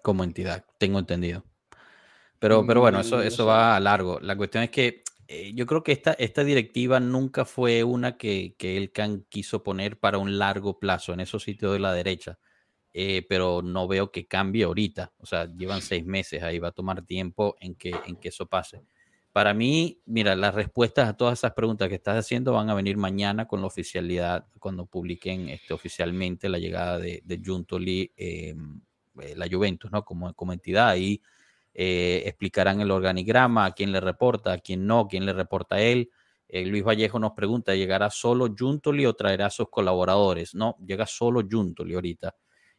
[0.02, 1.44] Como entidad, tengo entendido.
[2.38, 4.18] Pero, pero bueno, eso, eso va a largo.
[4.20, 8.54] La cuestión es que eh, yo creo que esta, esta directiva nunca fue una que,
[8.58, 12.38] que el CAN quiso poner para un largo plazo en esos sitios de la derecha.
[12.94, 15.14] eh, pero no veo que cambie ahorita.
[15.18, 18.46] O sea, llevan seis meses ahí, va a tomar tiempo en que, en que eso
[18.48, 18.84] pase.
[19.32, 22.96] Para mí, mira, las respuestas a todas esas preguntas que estás haciendo van a venir
[22.96, 28.80] mañana con la oficialidad, cuando publiquen este, oficialmente la llegada de, de Juntoli, em,
[29.20, 30.04] eh, la Juventus, ¿no?
[30.04, 30.88] Como, como entidad.
[30.88, 31.20] Ahí
[31.78, 35.80] eh, explicarán el organigrama, a quién le reporta, a quién no, quién le reporta a
[35.80, 36.10] él.
[36.48, 40.54] Luis Vallejo nos pregunta, ¿llegará solo Juntoli o traerá a sus colaboradores?
[40.54, 42.34] No, llega solo Juntoli ahorita.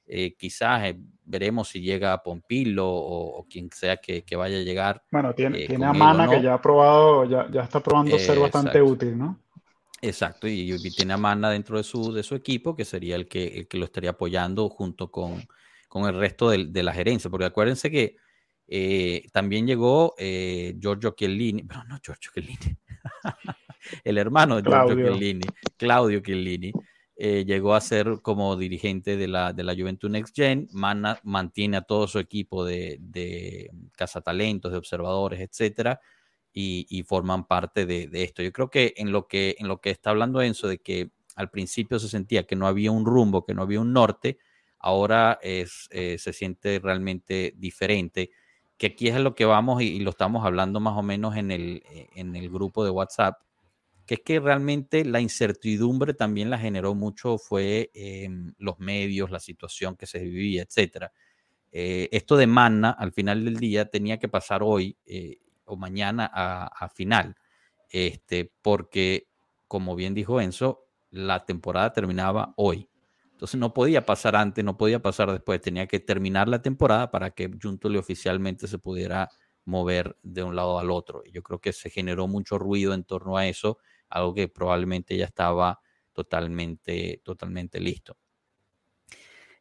[0.09, 5.03] Eh, quizás eh, veremos si llega a Pompilo o, quien sea que, vaya a llegar.
[5.11, 8.39] Bueno, tiene, eh, tiene a Mana que ya ha probado, ya, ya está probando ser
[8.39, 9.37] bastante útil, ¿no?
[10.01, 13.47] Exacto, y, tiene a Mana dentro de su, de su equipo, que sería el que,
[13.47, 15.45] el que lo estaría apoyando junto con,
[15.89, 18.15] con el resto de, de, la gerencia, porque acuérdense que
[19.31, 22.77] también llegó Giorgio Chiellini, pero no Giorgio Chiellini,
[24.03, 25.45] el hermano de Giorgio Chiellini,
[25.77, 26.71] Claudio Chiellini,
[27.19, 31.81] eh, llegó a ser como dirigente de la, de la Juventud Next Gen, mantiene a
[31.81, 35.99] todo su equipo de, de cazatalentos, de observadores, etcétera,
[36.53, 38.43] y, forman parte de, esto.
[38.43, 41.49] Yo creo que en lo que, en lo que está hablando Enzo, de que al
[41.49, 44.37] principio se sentía que no había un rumbo, que no había un norte,
[44.79, 48.29] ahora es, eh, se siente realmente diferente.
[48.77, 51.83] Que aquí es lo que vamos y, lo estamos hablando más o menos en el,
[52.15, 53.39] en el grupo de WhatsApp
[54.07, 59.41] que es que realmente la incertidumbre también la generó mucho fue em, los medios, la
[59.41, 61.11] situación que se vivía, etcétera.
[61.73, 66.31] Eh, esto de Manna al final del día tenía que pasar hoy eh, o mañana
[66.33, 67.35] a, final,
[67.89, 69.27] este, porque
[69.67, 72.87] como bien dijo Enzo, la temporada terminaba hoy.
[73.37, 77.29] Entonces no podía pasar antes, no podía pasar después, tenía que terminar la temporada para
[77.29, 79.29] que Juntole oficialmente se pudiera
[79.63, 81.21] mover de un lado al otro.
[81.31, 83.77] Yo creo que se generó mucho ruido en torno a eso
[84.09, 85.79] algo que probablemente ya estaba
[86.13, 88.17] totalmente, totalmente listo.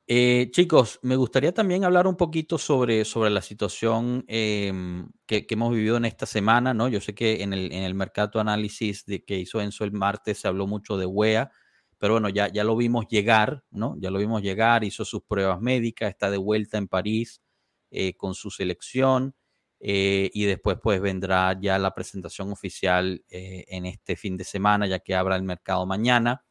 [0.06, 5.74] Eh, chicos, me gustaría también hablar un poquito sobre, sobre la situación em, que, hemos
[5.74, 6.88] vivido en esta semana, ¿no?
[6.88, 10.38] Yo sé que en el, en el mercado análisis de que hizo Enzo el martes
[10.38, 11.52] se habló mucho de WEA,
[11.98, 13.96] pero bueno, ya, ya lo vimos llegar, ¿no?
[13.98, 17.42] Ya lo vimos llegar, hizo sus pruebas médicas, está de vuelta en París
[17.90, 19.34] eh, con su selección.
[19.78, 24.86] Eh, y después pues vendrá ya la presentación oficial eh, en este fin de semana,
[24.86, 26.44] ya que abra el mercado mañana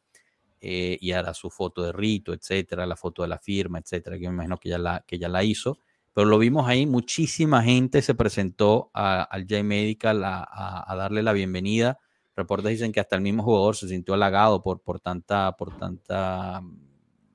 [0.60, 4.28] eh, y hará su foto de rito, etcétera, la foto de la firma, etcétera, que
[4.28, 5.78] me imagino que ya la, que ya la hizo.
[6.14, 11.98] Pero lo vimos ahí, muchísima gente se presentó al J Medical a, darle la bienvenida.
[12.36, 16.60] Reportes dicen que hasta el mismo jugador se sintió halagado por, por, tanta, por tanta
[16.60, 16.78] mm,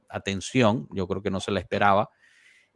[0.10, 0.88] atención.
[0.92, 2.12] Yo creo que no se la esperaba.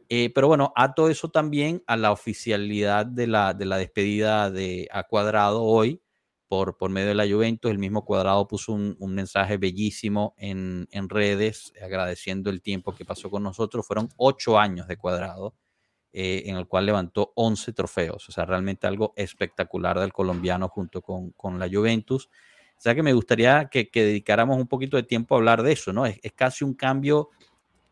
[0.08, 4.88] Eh, pero bueno, ato eso también a la oficialidad de la, de la despedida de
[4.92, 6.02] a Cuadrado hoy
[6.48, 7.70] por, por medio de la Juventus.
[7.70, 13.30] El mismo Cuadrado puso un, mensaje bellísimo en, en, redes agradeciendo el tiempo que pasó
[13.30, 13.86] con nosotros.
[13.86, 15.54] Fueron ocho años de Cuadrado
[16.18, 18.26] eh, en el cual levantó 11 trofeos.
[18.28, 22.30] O sea, realmente algo espectacular del colombiano junto con, con la Juventus.
[22.78, 25.72] O sea que me gustaría que, que, dedicáramos un poquito de tiempo a hablar de
[25.72, 26.06] eso, ¿no?
[26.06, 27.28] Es, es casi un cambio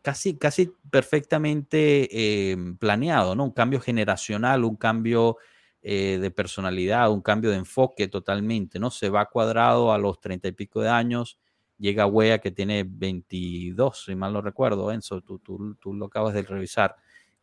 [0.01, 3.43] casi, casi perfectamente em, planeado, ¿no?
[3.43, 5.37] Un cambio generacional, un cambio
[5.83, 8.89] eh, de personalidad, un cambio de enfoque totalmente, ¿no?
[8.89, 11.37] Se va cuadrado a los treinta y pico de años,
[11.77, 16.41] llega Wea que tiene 22, si mal no recuerdo, Enzo, tú, tú, lo acabas de
[16.41, 16.95] revisar.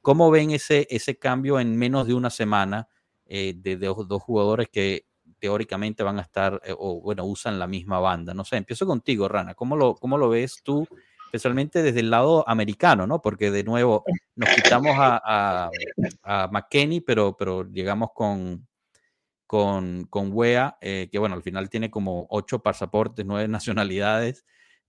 [0.03, 2.89] ¿Cómo ven ese, ese cambio en menos de una semana
[3.25, 5.07] eh, de, dos, jugadores que
[5.39, 8.35] teóricamente van a estar, eh, o bueno, usan la misma banda?
[8.35, 9.55] No sé, empiezo contigo, Rana.
[9.55, 10.87] ¿Cómo lo, cómo lo ves tú
[11.33, 13.23] especialmente desde el lado americano, ¿no?
[13.23, 14.05] Porque de nuevo
[14.37, 15.71] nos quitamos a,
[16.23, 18.69] a, McKenney, pero, pero llegamos con,
[19.47, 24.45] con, con Wea, eh, que bueno, al final tiene como ocho pasaportes, nueve nacionalidades,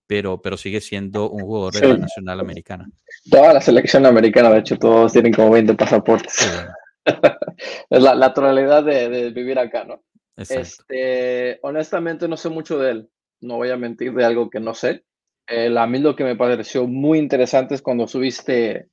[0.06, 2.88] pero, pero sigue siendo un jugador de la nacional americana.
[3.30, 6.50] Toda la selección americana, de hecho, todos tienen como 20 pasaportes.
[7.90, 10.02] es la naturalidad de, de, vivir acá, ¿no?
[10.36, 13.08] Este, honestamente no sé mucho de él,
[13.40, 15.04] no voy a mentir de algo que no sé.
[15.46, 18.88] A mí lo que me pareció muy interesante es cuando subiste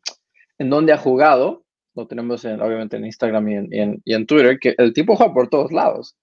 [0.58, 1.64] en dónde ha jugado,
[1.96, 5.50] lo tenemos obviamente en Instagram y en, y, en, Twitter, que el tipo juega por
[5.50, 6.16] todos lados.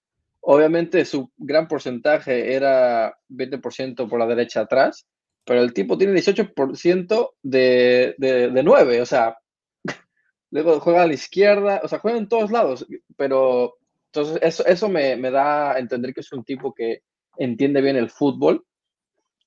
[0.51, 5.05] Obviamente su gran porcentaje era 20% por la derecha atrás,
[5.45, 9.37] pero el tipo tiene 18% de, de, de 9, o sea,
[10.49, 13.75] luego juega a la izquierda, o sea, juega en todos lados, pero
[14.07, 17.03] entonces eso, eso me, me da a entender que es un tipo que
[17.37, 18.65] entiende bien el fútbol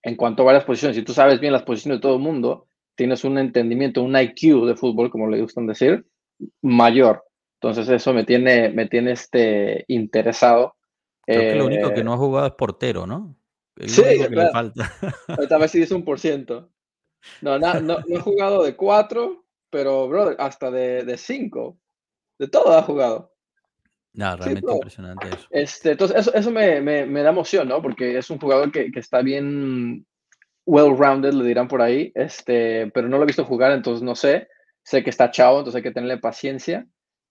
[0.05, 2.69] en cuanto a varias posiciones, si tú sabes bien las posiciones de todo el mundo,
[2.95, 6.07] tienes un entendimiento, un IQ de fútbol, como le gustan decir,
[6.61, 7.25] mayor.
[7.61, 10.77] Entonces eso me tiene, me tiene este, interesado.
[11.27, 13.37] Creo que lo único que eh, no ha jugado es portero, ¿no?
[13.87, 14.93] sí, que le falta.
[15.59, 16.71] Vez sí es un por ciento.
[17.41, 21.79] No, no, no, he jugado de cuatro, pero, brother, hasta de, de cinco.
[22.39, 23.33] De todo ha jugado.
[24.15, 25.47] No, realmente impresionante eso.
[25.51, 27.81] Este, entonces, eso, eso me, me, me, da emoción, ¿no?
[27.81, 30.07] Porque es un jugador que, que está bien
[30.67, 34.49] well-rounded, le dirán por ahí, este, pero no lo he visto jugar, entonces no sé.
[34.85, 36.87] Sé que está chavo, entonces hay que tenerle paciencia.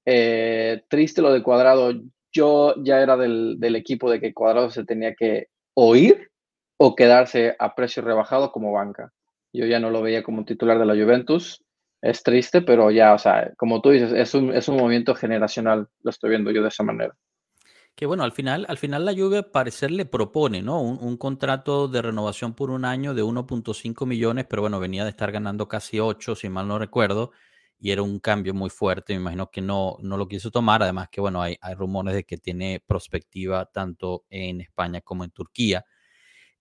[0.05, 1.93] Eh, triste lo de Cuadrado.
[2.31, 6.31] Yo ya era del, del, equipo de que Cuadrado se tenía que oír
[6.77, 9.11] o quedarse a precio rebajado como banca.
[9.53, 11.63] Yo ya no lo veía como titular de la Juventus.
[12.01, 15.87] Es triste, pero ya, o sea, como tú dices, es un, es un movimiento generacional.
[16.01, 17.13] Lo estoy viendo yo de esa manera.
[17.95, 20.81] Que bueno, al final, al final la Juve parecer le propone, ¿no?
[20.81, 25.09] Un, un contrato de renovación por un año de 1.5 millones, pero bueno, venía de
[25.09, 27.31] estar ganando casi 8, si mal no recuerdo,
[27.81, 29.13] y era un cambio muy fuerte.
[29.13, 30.83] Me imagino que no, no lo quiso tomar.
[30.83, 35.31] Además que bueno, hay, hay rumores de que tiene perspectiva tanto en España como en
[35.31, 35.83] Turquía.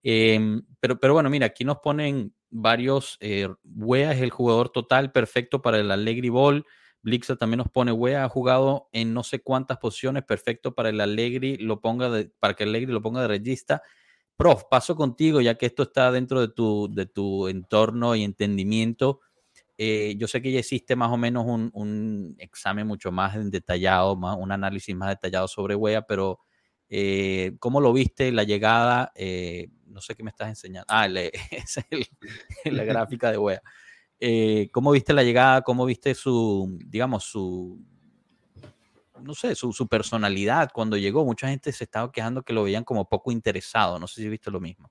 [0.02, 0.40] Eh,
[0.80, 3.18] pero, pero bueno, mira, aquí nos ponen varios.
[3.20, 6.64] Eh, Wea es el jugador total perfecto para el Allegri Ball.
[7.02, 11.00] Blixa también nos pone, Wea ha jugado en no sé cuántas posiciones, perfecto para el
[11.00, 13.83] Allegri, lo ponga de, para que el Allegri lo ponga de regista.
[14.37, 19.20] Prof, paso contigo, ya que esto está dentro de tu, de tu entorno y entendimiento.
[19.83, 24.14] Eh, yo sé que ya existe más o menos un, un, examen mucho más detallado,
[24.14, 26.38] más, un análisis más detallado sobre Wea, pero
[26.90, 29.11] eh, ¿cómo lo viste la llegada?
[29.14, 30.85] Eh, no sé qué me estás enseñando.
[30.90, 33.61] Ah, esa es la gráfica de.
[34.19, 35.62] Eh, ¿Cómo viste la llegada?
[35.62, 37.83] ¿Cómo viste su, digamos, su,
[39.23, 41.25] no sé, su, su, personalidad cuando llegó?
[41.25, 43.99] Mucha gente se estaba quejando que lo veían como poco interesado.
[43.99, 44.90] No sé si viste lo mismo.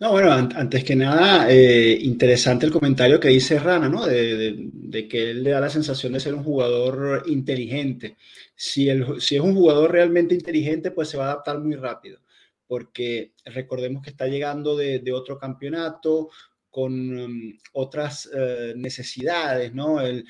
[0.00, 4.06] No, bueno, antes que nada, eh, interesante el comentario que dice Rana, ¿no?
[4.06, 8.16] De, que él le da la sensación de ser un jugador inteligente.
[8.54, 12.20] Si, el, si es un jugador realmente inteligente, pues se va a adaptar muy rápido,
[12.66, 16.28] porque recordemos que está llegando de, otro campeonato,
[16.70, 20.00] con um, otras uh, necesidades, ¿no?
[20.00, 20.24] El,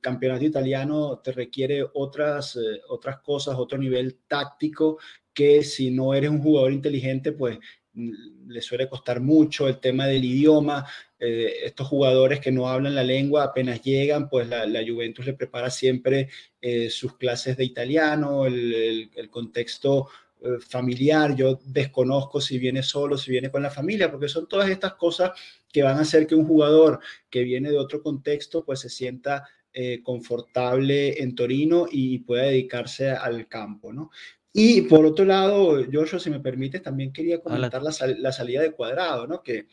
[0.00, 4.98] campeonato italiano te requiere otras, uh, otras cosas, otro nivel táctico
[5.34, 7.58] que si no eres un jugador inteligente, pues
[8.46, 10.86] le suele costar mucho el tema del idioma.
[11.18, 15.34] Eh, estos jugadores que no hablan la lengua apenas llegan, pues la, la Juventus le
[15.34, 16.28] prepara siempre
[16.60, 20.08] eh, sus clases de italiano, el, contexto
[20.42, 24.70] eh, familiar, yo desconozco si viene solo, si viene con la familia, porque son todas
[24.70, 25.32] estas cosas
[25.72, 29.46] que van a hacer que un jugador que viene de otro contexto pues se sienta
[30.02, 34.10] confortable en Torino y pueda dedicarse al campo, ¿no?
[34.52, 38.72] Y por otro lado, Joshua, si me permites, también quería comentar la, la, salida de
[38.72, 39.42] cuadrado, ¿no?
[39.44, 39.68] Que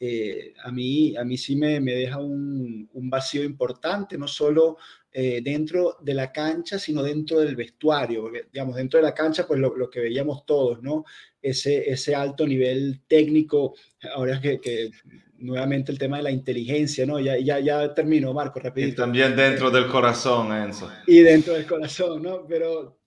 [0.00, 4.78] eh, a, mí, a mí sí me, me deja un, un, vacío importante, no solo
[5.12, 9.46] eh, dentro de la cancha, sino dentro del vestuario, porque, digamos, dentro de la cancha,
[9.46, 11.04] pues lo, lo, que veíamos todos, ¿no?
[11.42, 13.74] Ese, ese alto nivel técnico,
[14.14, 14.92] ahora que, que
[15.36, 17.20] nuevamente el tema de la inteligencia, ¿no?
[17.20, 18.92] Ya, ya, ya termino, Marco, rapidito.
[18.92, 20.90] Y también dentro del corazón, Enzo.
[21.06, 22.46] Y dentro del corazón, ¿no?
[22.46, 23.01] Pero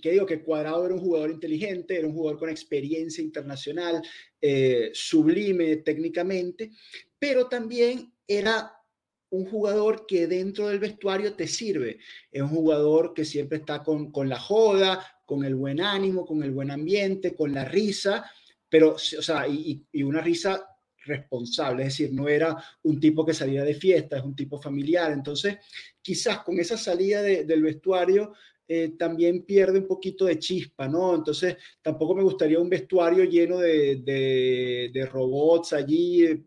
[0.00, 4.02] que digo que Cuadrado era un jugador inteligente, era un jugador con experiencia internacional,
[4.40, 6.70] eh, sublime técnicamente,
[7.18, 8.72] pero también era
[9.30, 11.98] un jugador que dentro del vestuario te sirve.
[12.30, 16.42] Es un jugador que siempre está con, con, la joda, con el buen ánimo, con
[16.42, 18.30] el buen ambiente, con la risa,
[18.68, 20.66] pero, o sea, y, y una risa
[21.04, 25.12] responsable, es decir, no era un tipo que salía de fiesta, es un tipo familiar.
[25.12, 25.58] Entonces,
[26.00, 28.34] quizás con esa salida de, del vestuario
[28.68, 31.14] eh, también pierde un poquito de chispa, ¿no?
[31.14, 36.44] Entonces, tampoco me gustaría un vestuario lleno de, de, robots allí,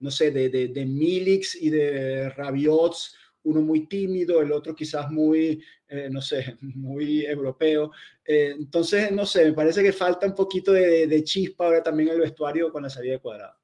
[0.00, 5.10] no sé, de, de, de Milix y de Rabiots, uno muy tímido, el otro quizás
[5.10, 7.92] muy, eh, no sé, muy europeo.
[8.24, 12.10] Eh, entonces, no sé, me parece que falta un poquito de, de, chispa ahora también
[12.10, 13.56] el vestuario con la salida de cuadrado.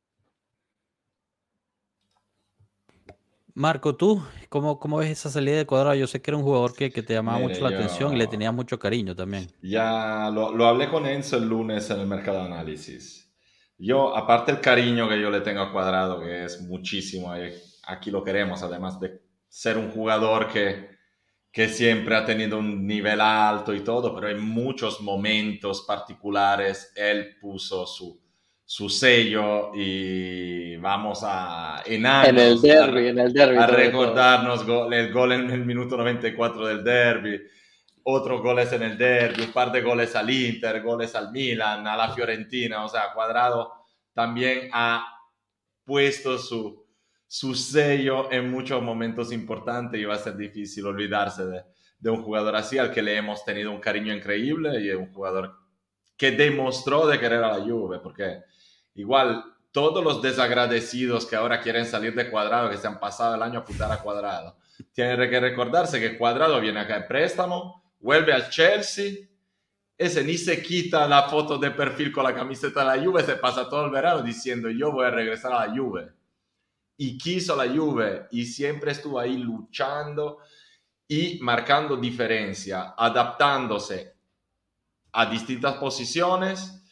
[3.54, 5.94] Marco, ¿tú cómo, cómo ves esa salida de cuadrado?
[5.94, 7.76] Yo sé que era un jugador que, que te llamaba Mire, mucho la yo...
[7.76, 9.50] atención y le tenías mucho cariño también.
[9.62, 13.30] Ya lo, lo, hablé con Enzo el lunes en el mercado de análisis.
[13.76, 17.32] Yo, aparte el cariño que yo le tengo a Cuadrado, que es muchísimo,
[17.84, 20.88] aquí lo queremos, además de ser un jugador que,
[21.50, 27.36] que siempre ha tenido un nivel alto y todo, pero en muchos momentos particulares él
[27.40, 28.22] puso su,
[28.72, 34.94] su sello y vamos a en, el derby, a, en el derby a recordarnos gol,
[34.94, 37.38] el gol en el minuto 94 del derby,
[38.04, 41.94] otros goles en el derby, un par de goles al Inter, goles al Milan, a
[41.94, 43.74] la Fiorentina, o sea, Cuadrado
[44.14, 45.06] también ha
[45.84, 46.86] puesto su,
[47.26, 51.62] su sello en muchos momentos importantes y va a ser difícil olvidarse de,
[51.98, 55.58] de un jugador así al que le hemos tenido un cariño increíble y un jugador
[56.16, 58.44] que demostró de querer a la Juve, porque
[58.94, 63.42] igual todos los desagradecidos que ahora quieren salir de cuadrado, que se han pasado el
[63.42, 64.56] año a putar a cuadrado,
[64.92, 69.28] tienen que recordarse que cuadrado viene acá en préstamo, vuelve al Chelsea,
[69.96, 73.36] ese ni se quita la foto de perfil con la camiseta de la Juve, se
[73.36, 76.12] pasa todo el verano diciendo yo voy a regresar a la Juve.
[76.96, 80.38] Y quiso la Juve y siempre estuvo ahí luchando
[81.06, 84.14] y marcando diferencia, adaptándose
[85.12, 86.82] a distintas posiciones.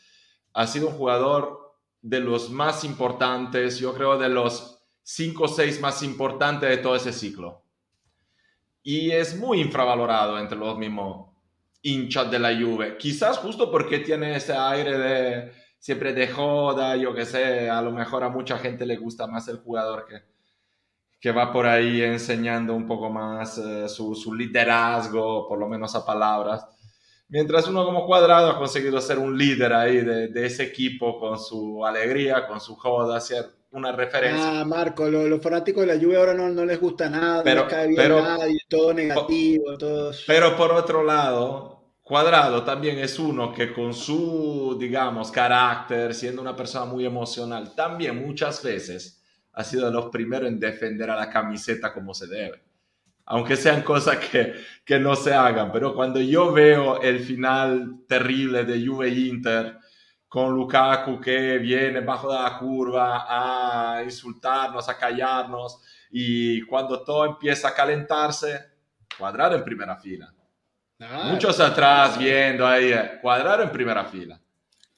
[0.52, 1.59] Ha sido un jugador
[2.02, 6.96] de los más importantes, yo creo de los 5 o 6 más importantes de todo
[6.96, 7.62] ese ciclo.
[8.82, 11.30] Y es muy infravalorado entre los mismos
[11.82, 12.96] hinchas de la Juve.
[12.96, 17.90] Quizás justo porque tiene ese aire de siempre de joda, yo que sé, a lo
[17.90, 20.22] mejor a mucha gente le gusta más el jugador que,
[21.18, 25.94] que va por ahí enseñando un poco más eh, su, su, liderazgo, por lo menos
[25.94, 26.66] a palabras.
[27.30, 31.38] Mientras uno como cuadrado ha conseguido ser un líder ahí de, de ese equipo con
[31.38, 34.60] su alegría, con su joda, ser una referencia.
[34.60, 37.66] Ah, Marco, los fanáticos de la lluvia ahora no, no, les gusta nada, pero, no
[37.66, 40.10] les cae bien pero, nadie, todo negativo, todo...
[40.26, 46.56] Pero por otro lado, Cuadrado también es uno que con su, digamos, carácter, siendo una
[46.56, 49.22] persona muy emocional, también muchas veces
[49.52, 52.60] ha sido de los primeros en defender a la camiseta como se debe.
[53.30, 54.54] Aunque sean cosas que,
[54.84, 59.78] que no se hagan, pero cuando yo veo el final terrible de Juve Inter,
[60.28, 67.68] con Lukaku que viene bajo la curva a insultarnos, a callarnos, y cuando todo empieza
[67.68, 68.70] a calentarse,
[69.18, 70.32] Cuadrado en primera fila.
[71.24, 74.40] Muchos atrás viendo ahí, eh, cuadrado en primera fila.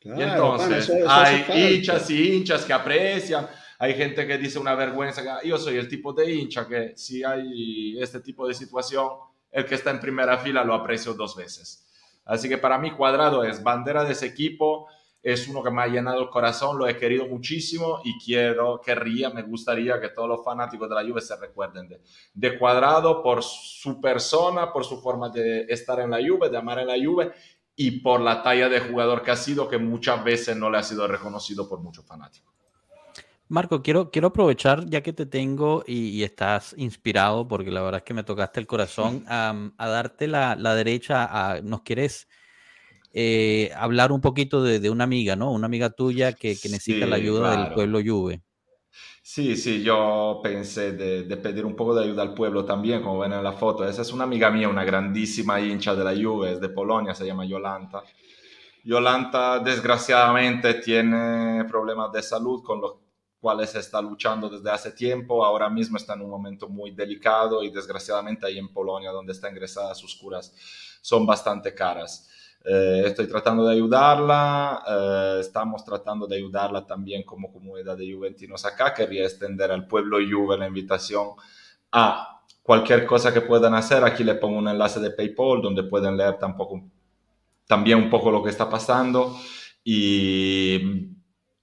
[0.05, 3.49] y entonces hay hinchas y hinchas que aprecian,
[3.83, 8.01] hay gente que dice una vergüenza, yo soy el tipo de hincha que si hay
[8.01, 9.09] este tipo de situación,
[9.51, 11.85] el que está en primera fila lo aprecio dos veces.
[12.25, 14.87] Así que para mí cuadrado es bandera de ese equipo,
[15.21, 19.31] es uno que me ha llenado el corazón, lo he querido muchísimo y quiero, querría,
[19.31, 22.03] me gustaría que todos los fanáticos de la Juve se recuerden de,
[22.35, 26.79] de Cuadrado por su persona, por su forma de estar en la Juve, de amar
[26.79, 27.33] en la Juve
[27.75, 30.85] y por la talla de jugador que ha sido, que muchas veces no le ha
[30.85, 32.52] sido reconocido por muchos fanáticos.
[33.53, 38.05] Marco, quiero, quiero aprovechar ya que te tengo y, estás inspirado, porque la verdad es
[38.05, 42.29] que me tocaste el corazón, a, a darte la, la derecha, a, nos quieres
[43.13, 45.53] eh, hablar un poquito de, de, una amiga, ¿no?
[45.53, 47.65] Una amiga tuya que, que necesita sí, la ayuda claro.
[47.65, 48.41] del pueblo Juve.
[49.21, 53.19] Sí, sí, yo pensé de, de, pedir un poco de ayuda al pueblo también, como
[53.19, 53.87] ven en la foto.
[53.87, 57.27] Esa es una amiga mía, una grandísima hincha de la Juve, es de Polonia, se
[57.27, 58.03] llama Yolanta.
[58.83, 63.03] Yolanta, desgraciadamente, tiene problemas de salud con los
[63.43, 65.45] cuales está luchando desde hace tiempo.
[65.45, 69.51] Ahora mismo está en un momento muy delicado y desgraciadamente ahí en Polonia, donde está
[69.51, 70.55] ingresada, sus curas
[71.03, 72.29] son bastante caras.
[72.65, 78.65] Eh, estoy tratando de ayudarla, eh, estamos tratando de ayudarla también como comunidad de juventinos
[78.65, 78.95] acá.
[78.95, 81.31] Quería extender al pueblo Juve la invitación
[81.91, 84.05] a cualquier cosa que puedan hacer.
[84.05, 86.81] Aquí le pongo un enlace de PayPal donde pueden leer tampoco,
[87.67, 89.37] también un poco lo que está pasando
[89.83, 91.12] y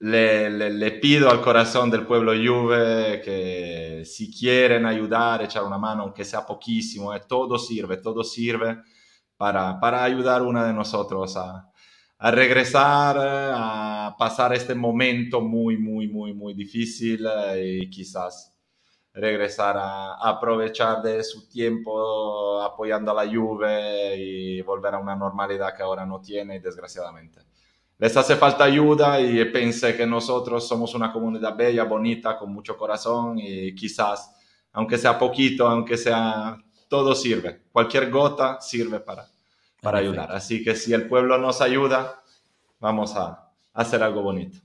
[0.00, 5.76] le, le, le, pido al corazón del pueblo Juve que si quieren ayudar, echar una
[5.76, 8.78] mano, aunque sea poquísimo, eh, todo sirve, todo sirve
[9.36, 11.66] para, para ayudar una de nosotros a,
[12.30, 18.54] regresar, a pasar este momento muy, muy, muy, muy difícil eh, y quizás
[19.12, 25.16] regresar a, a, aprovechar de su tiempo apoyando a la Juve y volver a una
[25.16, 27.40] normalidad que ahora no tiene, desgraciadamente.
[28.00, 32.74] Les hace falta ayuda y pensé que nosotros somos una comunidad bella, bonita, con mucho
[32.74, 34.32] corazón y quizás,
[34.72, 36.56] aunque sea poquito, aunque sea
[36.88, 37.64] todo sirve.
[37.70, 39.28] Cualquier gota sirve para,
[39.82, 40.32] para ayudar.
[40.32, 42.22] Así que si el pueblo nos ayuda,
[42.80, 44.58] vamos a, hacer algo bonito.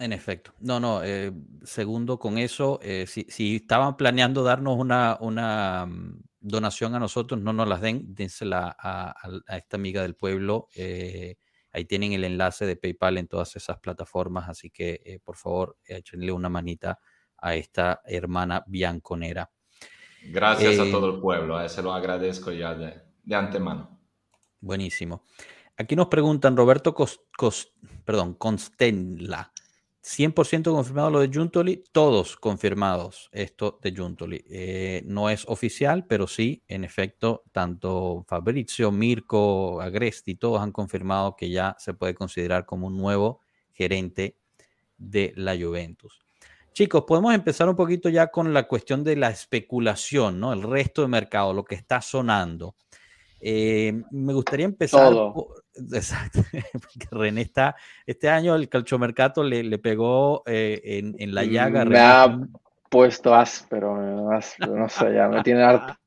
[0.00, 0.52] En efecto.
[0.58, 6.20] No, no, eh, segundo con eso, eh, si, si, estaban planeando darnos una, una um,
[6.40, 10.66] donación a nosotros, no nos las den, dénsela a, a, a esta amiga del pueblo.
[10.74, 11.36] Eh,
[11.72, 15.78] ahí tienen el enlace de PayPal en todas esas plataformas, así que eh, por favor,
[15.84, 16.98] échenle una manita
[17.38, 19.50] a esta hermana bianconera.
[20.24, 23.98] Gracias a todo el pueblo, eh, se lo agradezco ya de, de, antemano.
[24.60, 25.24] Buenísimo.
[25.76, 27.72] Aquí nos preguntan Roberto Cos, Cos,
[28.04, 29.52] perdón, Constenla.
[30.02, 34.44] 100% confirmado lo de Juntoli, todos confirmados esto de Juntoli.
[34.48, 41.36] Eh, no es oficial, pero sí, en efecto, tanto Fabrizio, Mirko, Agresti, todos han confirmado
[41.36, 43.40] que ya se puede considerar como un nuevo
[43.72, 44.36] gerente
[44.98, 46.20] de la Juventus.
[46.72, 50.52] Chicos, podemos empezar un poquito ya con la cuestión de la especulación, ¿no?
[50.52, 52.74] El resto de mercado, lo que está sonando.
[53.38, 55.10] Eh, me gustaría empezar.
[55.10, 55.32] Todo.
[55.32, 56.40] Por, Exacto.
[57.10, 61.84] René está, este año el calchomercato le, le pegó eh, en, en, la llaga.
[61.84, 62.38] Me ha
[62.88, 65.94] puesto áspero, no sé, ya me tiene harto.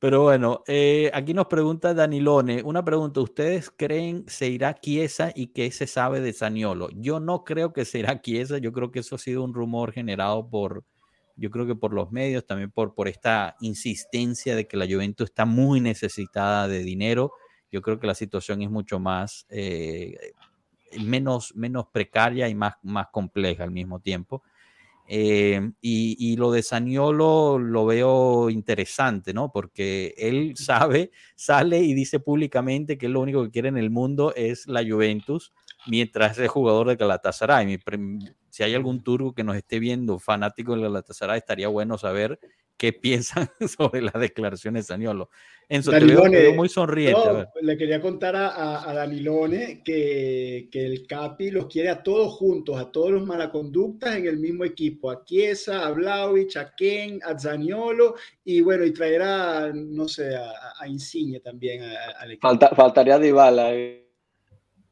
[0.00, 5.48] Pero bueno, eh, aquí nos pregunta Danilone, una pregunta, ¿ustedes creen se irá Chiesa y
[5.48, 6.88] qué se sabe de Saniolo?
[6.94, 9.92] Yo no creo que se irá Chiesa, yo creo que eso ha sido un rumor
[9.92, 10.84] generado por,
[11.40, 15.30] yo creo que por los medios, también por, por esta insistencia de que la Juventus
[15.30, 17.32] está muy necesitada de dinero.
[17.72, 20.34] Yo creo que la situación es mucho más, eh,
[21.00, 24.42] menos, menos precaria y más, más compleja al mismo tiempo.
[25.12, 29.50] Eh, y, lo de Saniolo lo veo interesante, ¿no?
[29.50, 34.32] Porque él sabe, sale y dice públicamente que lo único que quiere en el mundo
[34.36, 35.52] es la Juventus,
[35.88, 37.80] mientras es jugador de Galatasaray.
[38.50, 42.38] si hay algún turco que nos esté viendo fanático del Galatasaray, estaría bueno saber
[42.80, 43.46] qué piensan
[43.78, 45.28] sobre las declaraciones de Saniolo.
[45.68, 47.20] Danilone, te veo, muy sonriente.
[47.22, 52.32] No, le quería contar a, a, Danilone que, que, el Capi los quiere a todos
[52.32, 57.20] juntos, a todos los malaconductas en el mismo equipo, a Chiesa, a Vlaovic, a Ken,
[57.22, 60.50] a Zaniolo, y bueno, y traerá, no sé, a,
[60.80, 62.48] a Insigne también al equipo.
[62.48, 63.74] Falta, faltaría Dybala.
[63.74, 64.09] Eh.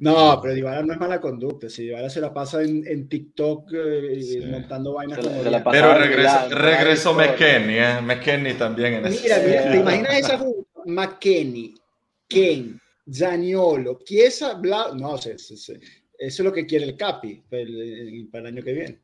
[0.00, 1.68] No, pero Dybala no es mala conducta.
[1.68, 4.40] Si Dybala se la pasa en, en TikTok eh, sí.
[4.46, 5.42] montando vainas como.
[5.42, 8.00] Se pero regresó, regresó McKenny, ¿eh?
[8.00, 9.22] McKenny también en ese.
[9.22, 10.44] Mira, mira, ¿te imaginas esa
[10.86, 11.74] McKenny,
[12.28, 12.80] Ken,
[13.12, 14.92] Zaniolo, Chiesa, Bla...
[14.94, 15.72] No, sé, eso
[16.18, 19.00] es lo que quiere el Capi para el, para el año que viene.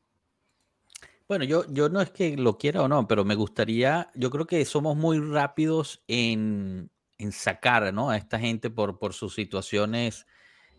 [1.27, 4.47] Bueno, yo, yo no es que lo quiera o no, pero me gustaría, yo creo
[4.47, 8.11] que somos muy rápidos en, en sacar ¿no?
[8.11, 10.27] a esta gente por, por sus situaciones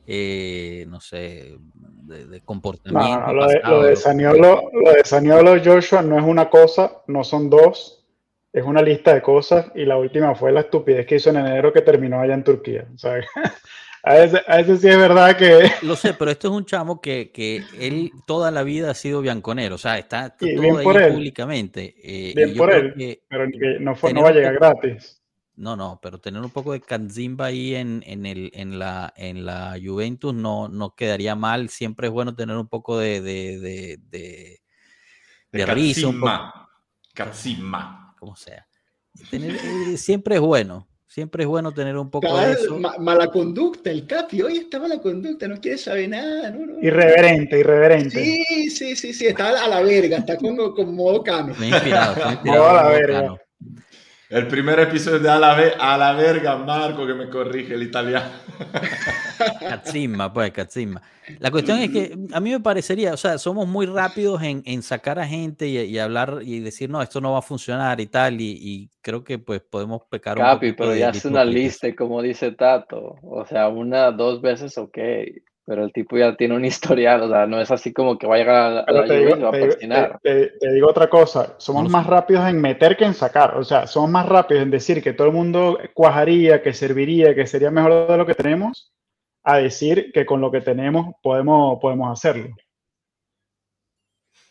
[0.07, 3.19] eh, no sé, de, de comportamiento.
[3.19, 7.23] No, lo, de, lo, de Saniolo, lo de Saniolo Joshua no es una cosa, no
[7.23, 8.05] son dos,
[8.53, 11.73] es una lista de cosas y la última fue la estupidez que hizo en enero
[11.73, 12.87] que terminó allá en Turquía.
[14.07, 15.67] A, ese, a ese sí es verdad que...
[15.81, 19.19] Lo sé, pero esto es un chamo que, que él toda la vida ha sido
[19.19, 21.13] bianconero, o sea, está, está sí, todo bien ahí por él.
[21.13, 21.95] públicamente.
[22.03, 25.24] Eh, bien por él, que, pero que no, fue, no va a llegar gratis.
[25.57, 29.45] No, no, pero tener un poco de Kanzimba ahí en, en, el, en, la, en
[29.45, 31.69] la Juventus no, no quedaría mal.
[31.69, 34.59] Siempre es bueno tener un poco de, de, de, de,
[35.51, 36.11] de risa.
[37.13, 38.13] Kanzimba.
[38.19, 38.67] Como sea.
[39.29, 40.87] Tener, eh, siempre es bueno.
[41.07, 42.77] Siempre es bueno tener un poco Cada, de eso.
[42.77, 46.51] Ma, mala conducta, el Capi, hoy está mala conducta, no quiere saber nada.
[46.51, 46.79] No, no.
[46.81, 48.21] Irreverente, irreverente.
[48.21, 51.55] Sí, sí, sí, sí, está a la verga, está como con modo Cano.
[51.57, 53.21] Me he inspirado, me he inspirado a la verga.
[53.21, 53.37] Cano.
[54.29, 57.83] El primer episodio de A la, ve a la verga, Marco, que me corrige el
[57.83, 58.31] italiano.
[59.59, 61.01] Cazzimma, pues, cazzimma.
[61.39, 64.81] La cuestión es que a mí me parecería, o sea, somos muy rápidos en, en
[64.81, 68.07] sacar a gente y, y, hablar y decir, no, esto no va a funcionar y
[68.07, 70.89] tal, y, y creo que pues podemos pecar Capi, un poco.
[70.89, 73.17] pero ya es una lista, como dice Tato.
[73.21, 74.97] O sea, una, dos veces, ok.
[75.65, 78.35] Pero el tipo ya tiene un historial, o sea, no es así como que va
[78.35, 81.09] a llegar a, a la te digo, y va a te, te, te, digo otra
[81.09, 84.71] cosa, somos más rápidos en meter que en sacar, o sea, somos más rápidos en
[84.71, 88.93] decir que todo el mundo cuajaría, que serviría, que sería mejor de lo que tenemos,
[89.43, 92.55] a decir que con lo que tenemos podemos, podemos hacerlo.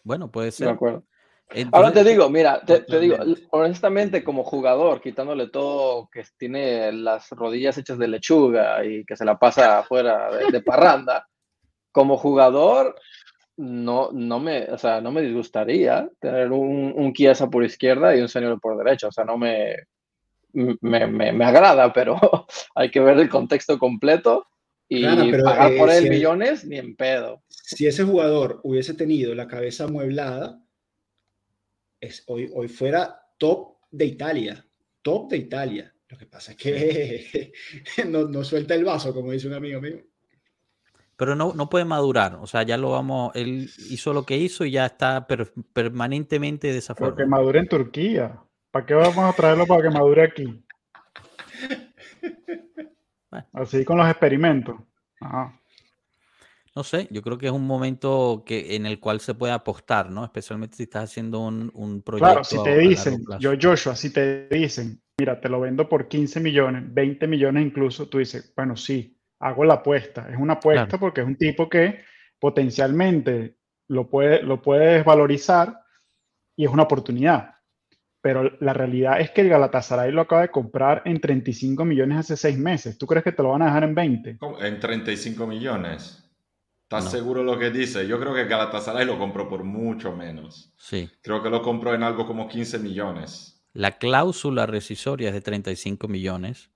[0.05, 0.69] Bueno, puede ser.
[0.69, 1.05] De acuerdo.
[1.51, 3.17] Entonces, Ahora te digo, mira, te, te, digo,
[3.51, 9.25] honestamente, como jugador, quitándole todo, que tiene las rodillas hechas de lechuga y que se
[9.25, 11.29] la pasa afuera de, de parranda,
[11.93, 12.97] como jugador,
[13.57, 18.21] no, no, me, o sea, no me disgustaría tener un, un Chiesa por izquierda y
[18.21, 19.09] un señor por derecha.
[19.09, 19.77] O sea, no me,
[20.53, 22.19] me, me, me agrada, pero
[22.75, 24.47] hay que ver el contexto completo
[24.89, 27.43] y claro, pero, pagar eh, por él si millones, ni en pedo.
[27.49, 30.61] Si ese jugador hubiese tenido la cabeza amueblada,
[32.05, 34.65] es, hoy, hoy fuera top de Italia,
[35.03, 35.95] top de Italia.
[36.09, 37.53] Lo que pasa es que
[38.09, 39.99] no, no, suelta el vaso, como dice un amigo mío.
[41.17, 44.65] Pero no, no puede madurar, o sea, ya lo vamos, él hizo lo que hizo
[44.65, 47.15] y ya está per, permanentemente de esa forma.
[47.15, 48.41] Porque madure en Turquía.
[48.73, 50.65] ¿Para qué vamos a traerlo para que madure aquí?
[53.53, 54.77] Así con los experimentos.
[55.21, 55.61] Ajá
[56.75, 60.11] no sé, yo creo que es un momento que, en el cual se puede apostar,
[60.11, 60.25] ¿no?
[60.25, 62.27] Especialmente si estás haciendo un, un proyecto.
[62.27, 66.41] Claro, si te dicen, yo Joshua, si te dicen, mira, te lo vendo por 15
[66.41, 70.29] millones, 20 millones incluso, tú dices, bueno, sí, hago la apuesta.
[70.29, 71.01] Es una apuesta claro.
[71.01, 72.01] porque es un tipo que
[72.41, 73.57] potencialmente
[73.89, 75.81] lo, puede, lo puedes valorizar
[76.57, 77.55] y es una oportunidad.
[78.21, 82.37] Pero la realidad es que el Galatasaray lo acaba de comprar en 35 millones hace
[82.37, 82.97] seis meses.
[82.97, 84.39] ¿Tú crees que te lo van a dejar en 20?
[84.39, 84.61] ¿Cómo?
[84.61, 86.24] En 35 millones.
[86.85, 87.11] ¿Estás no.
[87.11, 88.07] seguro de lo que dice?
[88.07, 90.73] Yo creo que Galatasaray lo compró por mucho menos.
[90.77, 91.11] Sí.
[91.23, 93.65] Creo que lo compró en algo como 15 millones.
[93.73, 96.71] La cláusula rescisoria es de 35 millones.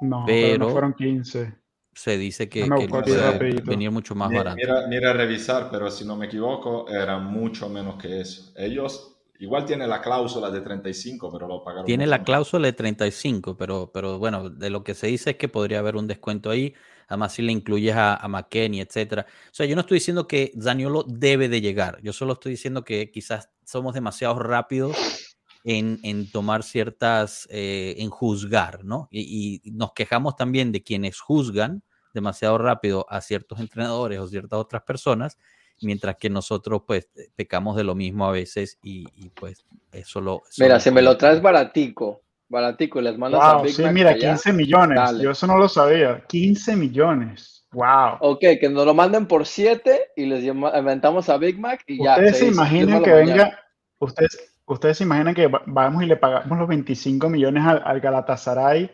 [0.00, 1.54] No, pero, no fueron 15.
[1.92, 4.56] Se dice que, no, que puede venir mucho más barato.
[4.88, 8.52] Mira, revisar, pero si no me equivoco, era mucho menos que eso.
[8.56, 11.86] Ellos Igual tiene la cláusula de 35, pero lo pagaron.
[11.86, 15.48] Tiene la cláusula de 35, pero, pero bueno, de lo que se dice es que
[15.48, 16.74] podría haber un descuento ahí.
[17.08, 19.26] Además, si le incluyes a, a McKenny, etcétera.
[19.28, 21.98] O sea, yo no estoy diciendo que Zaniolo debe de llegar.
[22.02, 24.96] Yo solo estoy diciendo que quizás somos demasiado rápidos
[25.64, 29.08] en, en tomar ciertas, eh, en juzgar, ¿no?
[29.10, 31.82] Y, y nos quejamos también de quienes juzgan
[32.14, 35.38] demasiado rápido a ciertos entrenadores o ciertas otras personas
[35.82, 40.42] mientras que nosotros pues pecamos de lo mismo a veces y, pues eso lo...
[40.58, 44.98] mira, si me lo traes baratico, baratico, les mandas a Big sí, mira, 15 millones,
[45.20, 48.16] yo eso no lo sabía, 15 millones, wow.
[48.20, 52.14] Ok, que nos lo manden por 7 y les inventamos a Big Mac y ya.
[52.14, 53.58] Ustedes se imaginan que venga,
[53.98, 58.90] ustedes, ustedes se imaginan que vamos y le pagamos los 25 millones al, al Galatasaray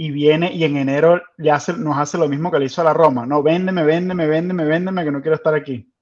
[0.00, 2.94] y viene y en enero ya nos hace lo mismo que le hizo a la
[2.94, 3.26] Roma.
[3.26, 5.92] No, véndeme, véndeme, véndeme, véndeme, que no quiero estar aquí.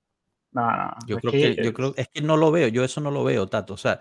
[0.53, 0.95] No, no.
[1.05, 3.49] Yo creo que, yo creo, es que no lo veo, yo eso no lo veo,
[3.49, 3.74] Tato.
[3.74, 4.01] O sea,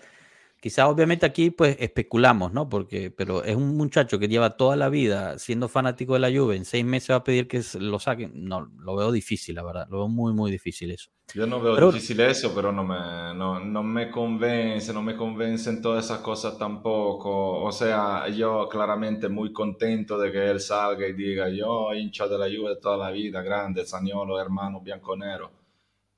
[0.59, 2.69] quizás obviamente aquí pues especulamos, ¿no?
[2.69, 6.55] Porque, pero es un muchacho que lleva toda la vida siendo fanático de la Juve,
[6.55, 8.31] en seis meses va a pedir que lo saquen.
[8.33, 9.87] No, lo veo difícil, la verdad.
[9.89, 11.11] Lo veo muy, muy difícil eso.
[11.33, 12.95] Yo no veo difícil eso, pero no me,
[13.35, 17.63] no, no me convence, no me convencen todas esas cosas tampoco.
[17.63, 22.37] O sea, yo claramente muy contento de que él salga y diga, yo hincha de
[22.37, 25.56] la Juve toda la vida, grande, Zaniolo, hermano bianconero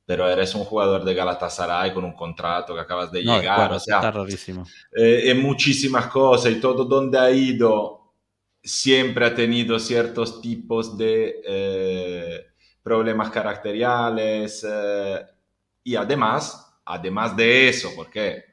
[0.10, 3.98] pero eres un jugador de Galatasaray con un contrato que acabas de llegar, o sea,
[3.98, 4.66] está rarísimo.
[4.92, 6.84] Eh, en muchísimas cosas y todo.
[6.84, 8.12] Donde ha ido
[8.64, 12.46] siempre ha tenido ciertos tipos de eh,
[12.82, 15.24] problemas caracteriales eh,
[15.84, 18.46] y además, además de eso, porque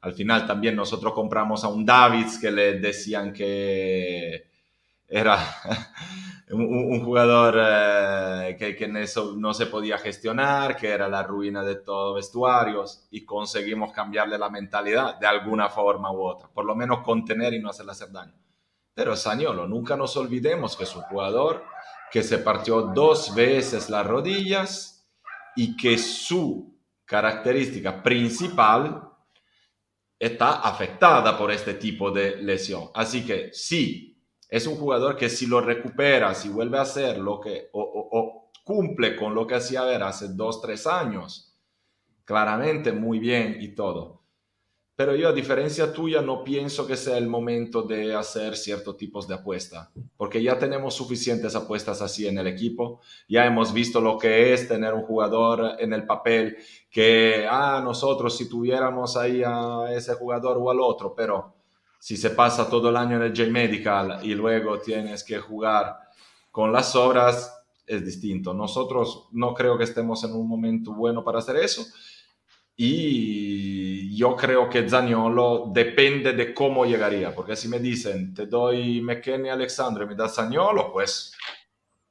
[0.00, 4.44] al final también nosotros compramos a un Davids que le decían que
[5.06, 5.38] era
[6.52, 11.76] un, jugador eh, que, que, eso no se podía gestionar, que era la ruina de
[11.76, 17.00] todos vestuarios y conseguimos cambiarle la mentalidad de alguna forma u otra, por lo menos
[17.00, 18.34] contener y no hacerle hacer daño.
[18.94, 21.64] Pero Sañolo, nunca nos olvidemos que es un jugador
[22.10, 25.08] que se partió dos veces las rodillas
[25.54, 29.08] y que su característica principal
[30.18, 32.90] está afectada por este tipo de lesión.
[32.94, 34.09] Así que sí,
[34.50, 39.16] es un jugador que si lo recupera, si vuelve a hacer lo que, o, cumple
[39.16, 41.56] con lo que hacía ver hace dos, tres años,
[42.24, 44.20] claramente muy bien y todo.
[44.96, 49.26] Pero yo, a diferencia tuya, no pienso que sea el momento de hacer ciertos tipos
[49.26, 54.18] de apuesta, porque ya tenemos suficientes apuestas así en el equipo, ya hemos visto lo
[54.18, 56.58] que es tener un jugador en el papel
[56.90, 61.59] que, ah, nosotros si tuviéramos ahí a ese jugador o al otro, pero
[62.00, 65.98] si se pasa todo el año en el J-Medical y luego tienes que jugar
[66.50, 68.54] con las obras, es distinto.
[68.54, 71.84] Nosotros no creo que estemos en un momento bueno para hacer eso.
[72.74, 79.02] Y yo creo que Zaniolo depende de cómo llegaría, porque si me dicen, te doy
[79.02, 81.36] McKenny Alexandre y me das Zaniolo, pues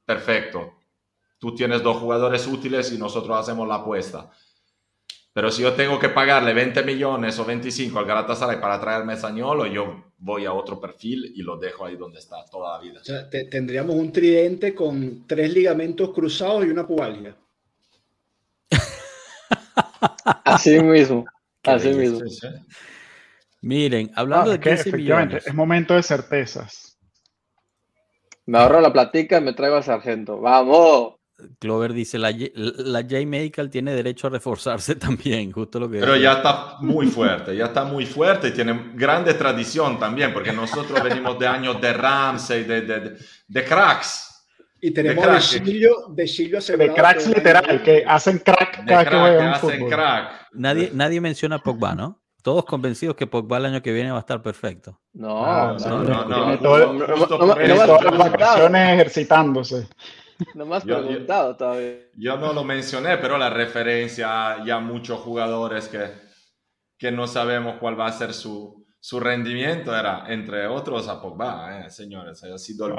[0.05, 0.75] perfecto.
[1.39, 4.29] Tú tienes dos jugadores útiles y nosotros hacemos la apuesta.
[5.33, 9.67] Pero si yo tengo que pagarle 20 millones o 25 al Galatasaray para traerme Sañolo,
[9.67, 12.99] yo voy a otro perfil y lo dejo ahí donde está toda la vida.
[12.99, 17.35] O sea, tendríamos un tridente con tres ligamentos cruzados y una pubalgia.
[20.45, 21.25] Así mismo.
[21.63, 22.19] Así mismo.
[23.61, 25.45] Miren, hablando de 15 millones.
[25.45, 26.97] Es momento de certezas.
[28.45, 30.39] Me ahorro la platica y me traigo a Sargento.
[30.39, 31.18] ¡Vamos!
[31.59, 35.99] Clover dice, la, la J Medical tiene derecho a reforzarse también, justo lo que...
[35.99, 40.51] Pero ya está muy fuerte, ya está muy fuerte y tiene grande tradición también, porque
[40.51, 43.17] nosotros venimos de años de Ramsey, de, de,
[43.47, 44.25] de cracks.
[44.81, 49.89] Y tenemos de, Silvio, de De cracks literal, que hacen crack cada que juegan hacen
[49.89, 50.47] crack.
[50.53, 52.21] Nadie, nadie menciona a Pogba, ¿no?
[52.41, 55.01] Todos convencidos que Pogba el año que viene va a estar perfecto.
[55.13, 56.25] No, no, no.
[56.25, 56.95] no,
[58.69, 59.81] no, ejercitándose.
[59.81, 59.89] No
[60.55, 62.09] me has preguntado todavía.
[62.15, 66.11] Yo no lo mencioné, pero la referencia ya muchos jugadores que,
[66.97, 71.85] que no sabemos cuál va a ser su, su rendimiento era, entre otros, a Pogba,
[71.85, 72.43] eh, señores.
[72.43, 72.95] Ha sido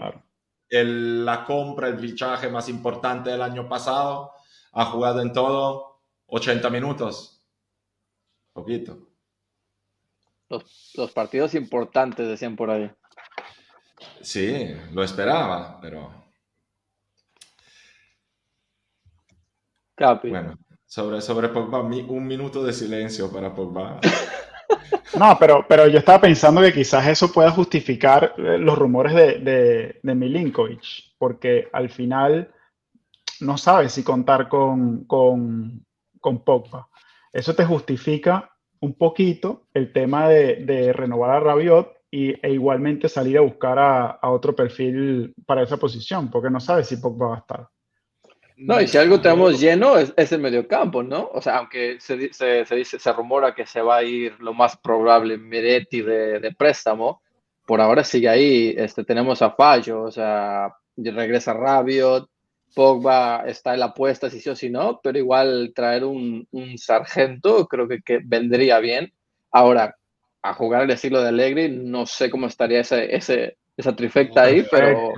[0.69, 4.33] el, la compra, el fichaje más importante del año pasado.
[4.73, 7.47] Ha jugado en todo 80 minutos.
[8.53, 8.99] Poquito.
[10.49, 12.91] Los, los partidos importantes, decían por ahí.
[14.21, 16.20] Sí, lo esperaba, pero
[20.01, 20.31] Capi.
[20.31, 24.01] Bueno, sobre, sobre Pogba, un minuto de silencio para Pogba.
[25.19, 29.99] No, pero, pero yo estaba pensando que quizás eso pueda justificar eh, los rumores de,
[30.03, 30.83] de, Milinkovic,
[31.19, 32.51] porque al final
[33.41, 35.85] no sabes si contar con, con,
[36.21, 36.89] con Pogba.
[37.33, 43.37] Eso te justifica un poquito el tema de, renovar a Rabiot y, e igualmente salir
[43.37, 47.41] a buscar a, otro perfil para esa posición, porque no sabes si Pogba va a
[47.41, 47.69] estar.
[48.61, 51.31] No, y si algo tenemos lleno es, es el mediocampo, ¿no?
[51.33, 54.53] O sea, aunque se, se, se, dice, se rumora que se va a ir lo
[54.53, 57.23] más probable Meretti de, de préstamo,
[57.67, 58.75] por ahora sigue ahí.
[58.77, 62.29] Este, tenemos a Fallo, o sea, regresa Rabiot,
[62.75, 66.79] Pogba está en la apuesta si sí o si no, pero igual traer un, un
[66.79, 69.13] sargento creo que, que, vendría bien.
[69.51, 69.97] Ahora,
[70.43, 74.65] a jugar el estilo de Allegri, no sé cómo estaría ese, ese, esa trifecta ahí,
[74.71, 75.13] pero...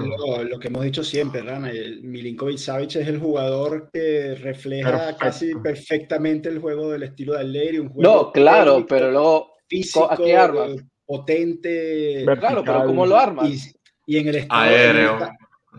[0.44, 1.70] Lo, que hemos dicho siempre, Rana,
[2.02, 7.78] Milinkovic Savic es el jugador que refleja casi perfectamente el juego del estilo de Allegri,
[7.78, 9.52] un juego No, claro, pero luego...
[9.68, 10.76] Físico, ¿a qué armas?
[11.04, 12.24] potente...
[12.38, 13.74] Claro, pero ¿cómo lo armas?
[14.06, 14.70] Y, en, el estado,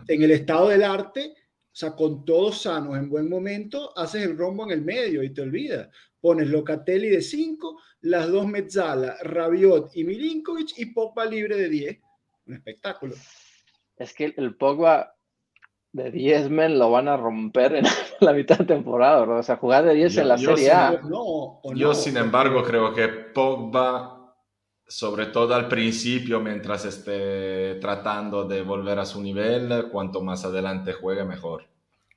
[0.08, 4.38] en el estado del arte, o sea, con todos sanos en buen momento, haces el
[4.38, 5.88] rombo en el medio y te olvidas.
[6.20, 11.98] Pones Locatelli de 5, las dos Mezzala, Rabiot y Milinkovic y Pogba libre de 10
[12.46, 13.14] un espectáculo.
[13.96, 15.14] Es que el Pogba
[15.94, 17.84] de 10 men lo van a romper en
[18.20, 21.00] la mitad de temporada, O sea, jugar de 10 en la Serie A.
[21.74, 24.36] yo, sin embargo, creo que Pogba,
[24.86, 30.92] sobre todo al principio, mientras esté tratando de volver a su nivel, cuanto más adelante
[30.92, 31.68] juegue, mejor.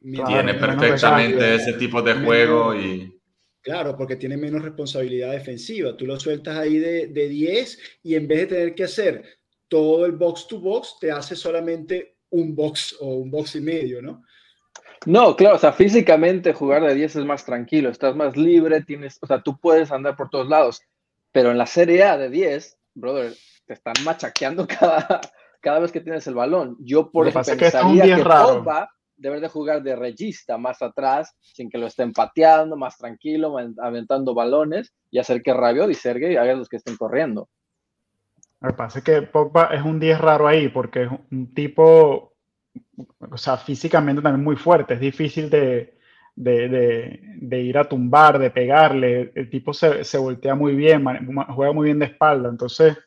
[0.02, 3.14] tiene perfectamente ese tipo de juego y...
[3.62, 5.96] Claro, porque tiene menos responsabilidad defensiva.
[5.96, 9.37] Tú lo sueltas ahí de, de 10 y en vez de tener que hacer
[9.68, 14.02] todo el box to box te hace solamente un box o un box y medio,
[14.02, 14.24] ¿no?
[15.06, 19.20] No, claro, o sea, físicamente jugar de 10 es más tranquilo, estás más libre, tienes,
[19.22, 20.82] o sea, tú puedes andar por todos lados,
[21.32, 23.34] pero en la Serie A de 10, brother,
[23.66, 25.22] te están machaqueando cada,
[25.62, 26.78] cada vez que tienes el balón.
[26.80, 28.86] Yo por eso pensaría que, que
[29.18, 34.34] debe de jugar de regista más atrás, sin que lo estén pateando, más tranquilo, aventando
[34.34, 37.50] balones y hacer que Rabiot y Sergey hagan los que estén corriendo.
[38.60, 42.34] Me parece que Pogba es un 10 raro ahí porque es un tipo,
[43.20, 44.96] o sea, físicamente también muy fuerte.
[44.96, 45.94] Es difícil de,
[47.52, 49.32] ir a tumbar, de pegarle.
[49.36, 51.06] El tipo se, voltea muy bien,
[51.50, 52.50] juega muy bien de espalda.
[52.50, 52.98] Entonces,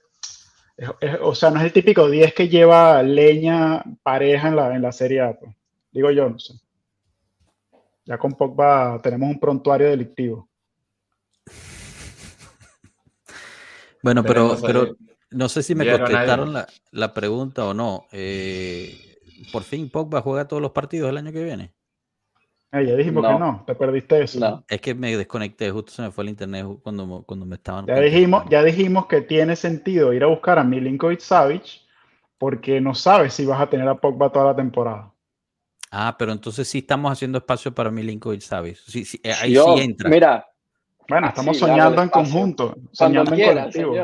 [1.20, 4.92] o sea, no es el típico 10 que lleva leña pareja en la, en la
[4.92, 5.32] Serie A.
[5.32, 5.52] Pues.
[5.90, 6.54] Digo yo, no sé.
[8.04, 10.48] Ya con Pogba tenemos un prontuario delictivo.
[14.02, 14.96] Bueno, pero, pero
[15.30, 18.06] no sé si me contestaron la, la, pregunta o no.
[18.12, 19.18] Eh,
[19.52, 21.72] ¿Por fin Pogba juega todos los partidos el año que viene?
[22.72, 24.64] Eh, ya dijimos que no, te perdiste eso.
[24.68, 27.86] Es que me desconecté, justo se me fue el internet cuando, cuando me estaban.
[27.86, 31.64] Ya dijimos, ya dijimos que tiene sentido ir a buscar a Milinkovic Savic
[32.38, 35.12] porque no sabes si vas a tener a Pogba toda la temporada.
[35.90, 38.76] Ah, pero entonces sí estamos haciendo espacio para Milinkovic Savic.
[38.76, 40.08] Sí, sí, eh, ahí sí entra.
[40.08, 40.46] Mira,
[41.08, 43.94] bueno, estamos soñando en conjunto, soñando en colectivo.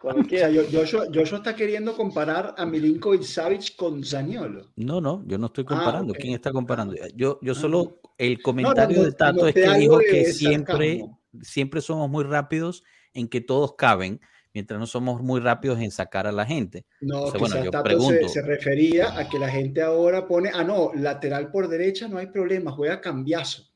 [0.00, 4.72] Joshua, está queriendo comparar a Milinkovic Savic con Zaniolo.
[4.76, 6.14] No, no, yo no estoy ah, comparando.
[6.14, 6.94] ¿Quién está comparando?
[7.14, 11.04] Yo, yo solo, el comentario de Tato es que dijo que siempre,
[11.42, 14.20] siempre somos muy rápidos en que todos caben,
[14.52, 16.84] mientras no somos muy rápidos en sacar a la gente.
[17.00, 18.28] No, bueno, yo pregunto.
[18.28, 22.18] Se, se, refería a que la gente ahora pone, ah, no, lateral por derecha no
[22.18, 23.70] hay problema, juega cambiazo.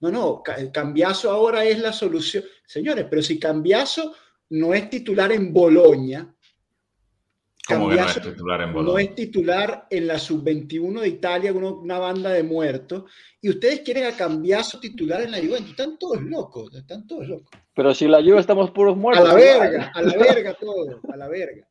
[0.00, 0.42] No, no,
[0.72, 2.42] Cambiaso ahora es la solución.
[2.66, 4.14] Señores, pero si Cambiaso
[4.50, 6.34] no es titular en Boloña,
[7.68, 8.92] Cambiaso no es titular en Boloña?
[8.92, 13.04] No es titular en la sub-21 de Italia, una, banda de muertos,
[13.42, 15.70] y ustedes quieren a Cambiaso titular en la Juventus.
[15.70, 17.50] Están todos locos, están todos locos.
[17.74, 19.28] Pero si la Juve estamos puros muertos.
[19.28, 21.68] A la verga, a la verga todo, a la verga.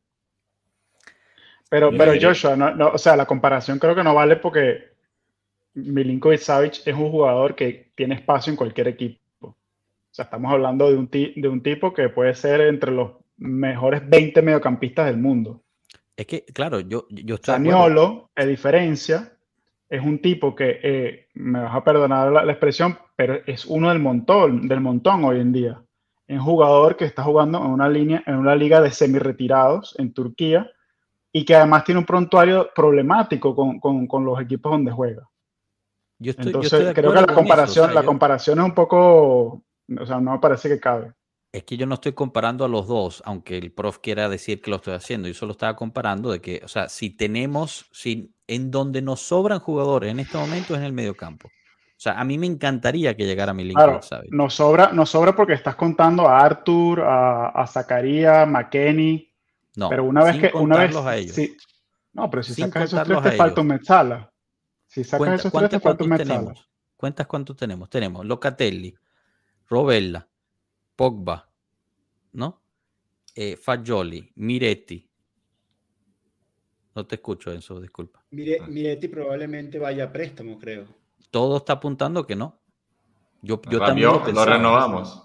[1.68, 4.89] Pero, pero Joshua, no, o sea, la comparación creo que no vale porque
[5.74, 9.20] Milinkovic Savic es un jugador que tiene espacio en cualquier equipo.
[9.40, 9.56] O
[10.10, 14.42] sea, estamos hablando de un, de un tipo que puede ser entre los mejores 20
[14.42, 15.62] mediocampistas del mundo.
[16.16, 17.54] Es que, claro, yo, yo estoy.
[17.54, 19.32] Saniolo, a diferencia,
[19.88, 24.00] es un tipo que, eh, me vas a perdonar la, expresión, pero es uno del
[24.00, 25.82] montón, del montón hoy en día.
[26.26, 30.12] Es un jugador que está jugando en una, línea, en una liga de semi-retirados en
[30.12, 30.70] Turquía
[31.32, 35.29] y que además tiene un prontuario problemático con, con, con los equipos donde juega.
[36.20, 39.64] Entonces, creo que la comparación, la comparación es un poco,
[39.98, 41.12] o sea, no me parece que cabe.
[41.52, 44.70] Es que yo no estoy comparando a los dos, aunque el prof quiera decir que
[44.70, 45.26] lo estoy haciendo.
[45.26, 49.58] Yo solo estaba comparando de que, o sea, si tenemos, si en donde nos sobran
[49.58, 51.48] jugadores en este momento es en el medio campo.
[51.48, 55.54] O sea, a mí me encantaría que llegara Milinkovic claro, Nos sobra, nos sobra porque
[55.54, 59.30] estás contando a Arthur, a, a Zacarías, McKenny.
[59.76, 61.36] No, pero una vez que una vez a ellos.
[62.12, 64.29] No, pero si sacas esos tres te falta un Metzala.
[64.90, 66.54] Si sacas esos tres te falta un Metzala.
[66.96, 67.88] ¿Cuántas cuántos tenemos?
[67.88, 68.92] Tenemos Locatelli,
[69.68, 70.28] Robella,
[70.96, 71.48] Pogba,
[72.32, 72.60] ¿no?
[73.36, 75.08] Eh, Fagioli, Miretti.
[76.96, 78.24] No te escucho, eso, disculpa.
[78.32, 80.86] Mire, Miretti probablemente vaya a préstamo, creo.
[81.30, 82.60] Todo está apuntando que no.
[83.42, 85.22] Yo, yo también lo, renovamos.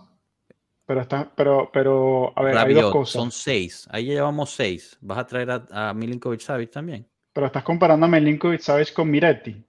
[0.85, 3.13] Pero está, pero, pero, a ver, hay dos cosas.
[3.13, 3.87] Son seis.
[3.89, 4.95] Ahí llevamos seis.
[5.01, 7.09] ¿Vas a traer a, a Milinkovic Savic también?
[7.35, 9.61] Pero estás comparando a Milinkovic Savic con Miretti.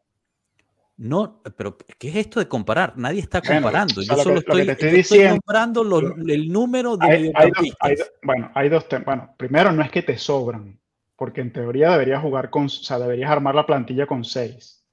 [0.99, 2.97] No, pero ¿qué es esto de comparar?
[2.97, 4.03] Nadie está comparando.
[4.03, 5.83] yo solo estoy, comparando
[6.29, 9.07] el número de hay, Bueno, hay dos temas.
[9.07, 10.79] Bueno, primero no es que te sobran,
[11.17, 14.85] porque en teoría deberías jugar con, o sea, deberías armar la plantilla con seis.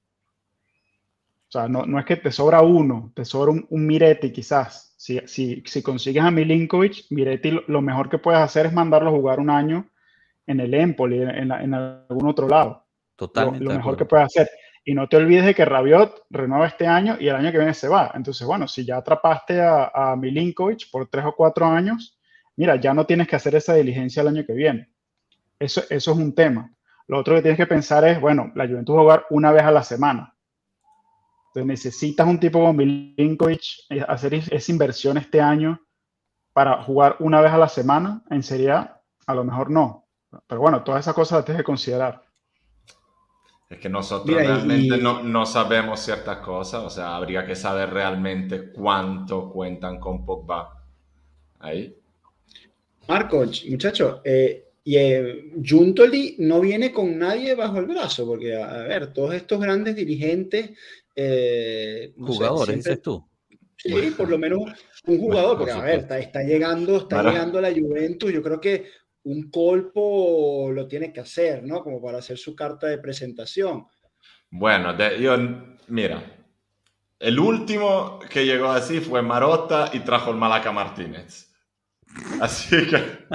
[1.46, 4.94] O sea, no, no es que te sobra uno, te sobra un, un Miretti quizás.
[4.96, 9.12] Si, si, si, consigues a Milinkovic, Miretti lo, mejor que puedes hacer es mandarlo a
[9.12, 9.88] jugar un año
[10.46, 12.86] en el Empoli, en, en algún otro lado.
[13.16, 13.64] Totalmente.
[13.64, 14.48] Lo, lo mejor que puedes hacer.
[14.84, 17.72] Y no te olvides de que Rabiot renueva este año y el año que viene
[17.72, 18.12] se va.
[18.14, 22.18] Entonces, bueno, si ya atrapaste a, a Milinkovic por tres o cuatro años,
[22.56, 24.90] mira, ya no tienes que hacer esa diligencia el año que viene.
[25.58, 26.70] Eso, eso es un tema.
[27.06, 29.82] Lo otro que tienes que pensar es, bueno, la Juventus jugar una vez a la
[29.82, 30.36] semana.
[31.48, 35.80] Entonces necesitas un tipo como Milinkovic eh, hacer esa inversión este año
[36.52, 39.00] para jugar una vez a la semana en Serie A.
[39.26, 40.03] A lo mejor no.
[40.46, 42.22] Pero bueno, todas esas cosas las tienes que considerar.
[43.68, 48.70] Es que nosotros realmente no, no, sabemos ciertas cosas, o sea, habría que saber realmente
[48.70, 50.84] cuánto cuentan con Pogba.
[51.58, 51.96] Ahí.
[53.08, 58.82] Marco, muchacho, eh, y eh, Juntoli no viene con nadie bajo el brazo, porque, a,
[58.82, 60.70] ver, todos estos grandes dirigentes.
[61.16, 63.26] Eh, Jugadores, dices tú.
[63.76, 64.60] Sí, por lo menos
[65.06, 68.32] un jugador, porque, a ver, está, está llegando, está llegando a la Juventus.
[68.32, 68.86] Yo creo que
[69.24, 71.82] un colpo lo tiene que hacer, ¿no?
[71.82, 73.86] Como para hacer su carta de presentación.
[74.50, 75.36] Bueno, yo,
[75.88, 76.22] mira,
[77.18, 81.52] el último que llegó así fue Marota y trajo el Malaca Martínez.
[82.40, 83.26] Así que...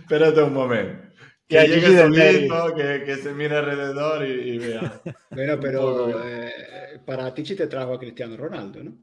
[0.00, 1.04] espérate un momento.
[1.46, 5.02] Que llegue solito, que, que, se mire alrededor y, vea.
[5.30, 8.96] Bueno, pero eh, para Tichi te trajo a Cristiano Ronaldo, ¿no?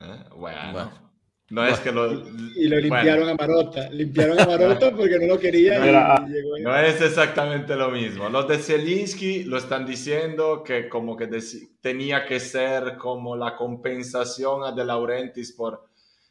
[0.00, 1.13] Eh, bueno.
[1.50, 2.10] No es que lo.
[2.10, 3.90] Y lo limpiaron a Marota.
[3.90, 5.78] Limpiaron a Marota porque no lo quería.
[5.78, 6.26] No,
[6.60, 8.28] no es exactamente lo mismo.
[8.30, 11.28] Los de Zielinski lo están diciendo que como que
[11.80, 15.84] tenía que ser como la compensación a De Laurentiis por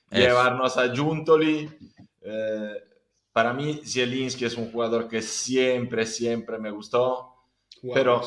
[0.09, 1.69] llevarnos a Juntoli.
[2.21, 2.73] Eh,
[3.31, 7.35] para mí, Zielinski es un jugador que siempre, siempre me gustó.
[7.93, 8.21] pero,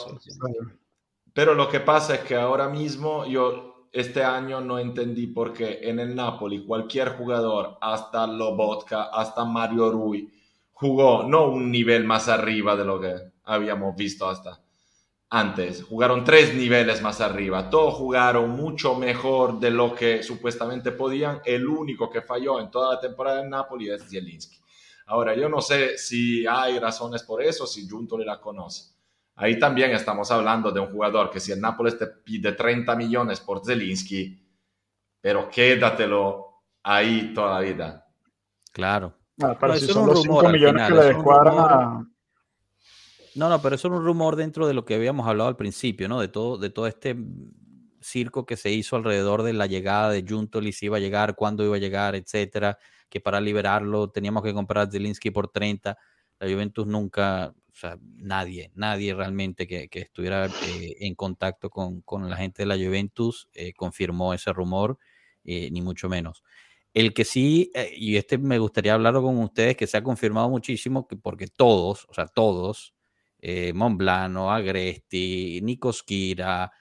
[1.33, 5.81] pero lo que pasa es que ahora mismo yo este año no entendí por qué
[5.83, 10.31] en el Napoli cualquier jugador, hasta Lobotka, hasta Mario Rui,
[10.73, 13.15] jugó no un nivel más arriba de lo que
[13.45, 14.61] habíamos visto hasta
[15.31, 15.83] antes.
[15.85, 17.69] Jugaron tres niveles más arriba.
[17.71, 21.41] Todos jugaron mucho mejor de lo que supuestamente podían.
[21.45, 24.59] El único que falló en toda la temporada en Napoli es Zielinski.
[25.07, 28.96] Ahora, yo no sé si hay razones por eso, si Junto le la conoce.
[29.37, 33.41] Ahí también estamos hablando de un jugador que si el Nápoles te pide 30 millones
[33.41, 34.43] por Zelinski,
[35.21, 38.07] pero quédatelo ahí toda la vida.
[38.73, 39.15] Claro.
[39.43, 42.11] Ah, pero si son los 5 millones que le descuadran
[43.35, 46.09] No, no, pero eso es un rumor dentro de lo que habíamos hablado al principio,
[46.09, 46.21] ¿no?
[46.21, 47.15] De todo, de todo este
[48.01, 51.65] circo que se hizo alrededor de la llegada de Juntoli, si iba a llegar, cuándo
[51.65, 52.79] iba a llegar, etcétera,
[53.11, 55.99] que para liberarlo teníamos que comprar a Zelinski por 30.
[56.39, 62.35] La Juventus nunca, o sea, nadie, nadie realmente que, estuviera eh, en contacto con, la
[62.35, 64.99] gente de la Juventus eh, confirmó ese rumor,
[65.45, 66.43] eh, ni mucho menos.
[66.95, 71.07] El que sí, y este me gustaría hablarlo con ustedes, que se ha confirmado muchísimo,
[71.07, 72.95] que porque todos, o sea, todos,
[73.75, 76.73] Monblano, Agresti, Nikos Kira,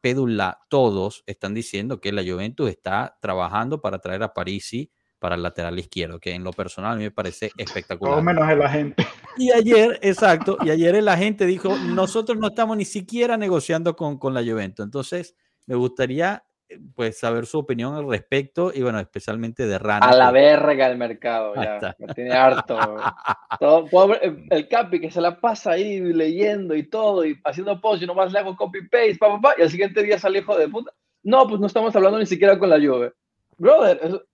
[0.00, 4.90] Pedula, todos están diciendo que la Juventus está trabajando para traer a Parisi
[5.20, 8.14] para el lateral izquierdo, que en lo personal a mí me parece espectacular.
[8.14, 9.06] Todo menos el agente.
[9.36, 14.18] Y ayer, exacto, y ayer el agente dijo, nosotros no estamos ni siquiera negociando con,
[14.18, 14.84] con la Juventus.
[14.84, 20.06] Entonces, me gustaría eh, pues saber su opinión al respecto y bueno, especialmente de Rana.
[20.06, 22.78] A la verga el mercado, ya, me tiene harto.
[24.50, 28.32] el Capi que se la pasa ahí leyendo y todo y haciendo post y nomás
[28.32, 30.92] le hago copy-paste, pa, pa, y al siguiente día sale hijo de puta.
[31.22, 33.12] No, pues no estamos hablando ni siquiera con la Juve.
[33.58, 34.24] Brother,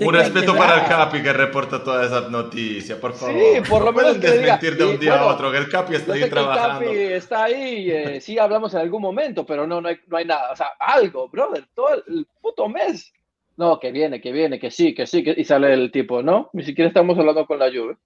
[0.00, 3.34] Un respeto para el Capi que reporta todas esas noticias, por favor.
[3.34, 6.14] Sí, por lo menos que desmentir de un día a otro, que el Capi está
[6.14, 6.80] ahí trabajando.
[6.80, 10.16] El Capi está ahí, eh, sí hablamos en algún momento, pero no, no hay, no
[10.16, 10.52] hay nada.
[10.52, 13.12] O sea, algo, brother, todo el puto mes.
[13.56, 15.34] No, que viene, que viene, que sí, que sí, que...
[15.36, 16.50] y sale el tipo, ¿no?
[16.52, 17.96] Ni siquiera estamos hablando con la lluvia.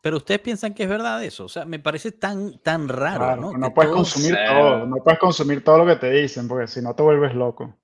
[0.00, 3.52] Pero ustedes piensan que es verdad eso, o sea, me parece tan, tan raro, ¿no?
[3.52, 6.94] No puedes consumir todo, no puedes consumir todo lo que te dicen, porque si no
[6.94, 7.74] te vuelves loco.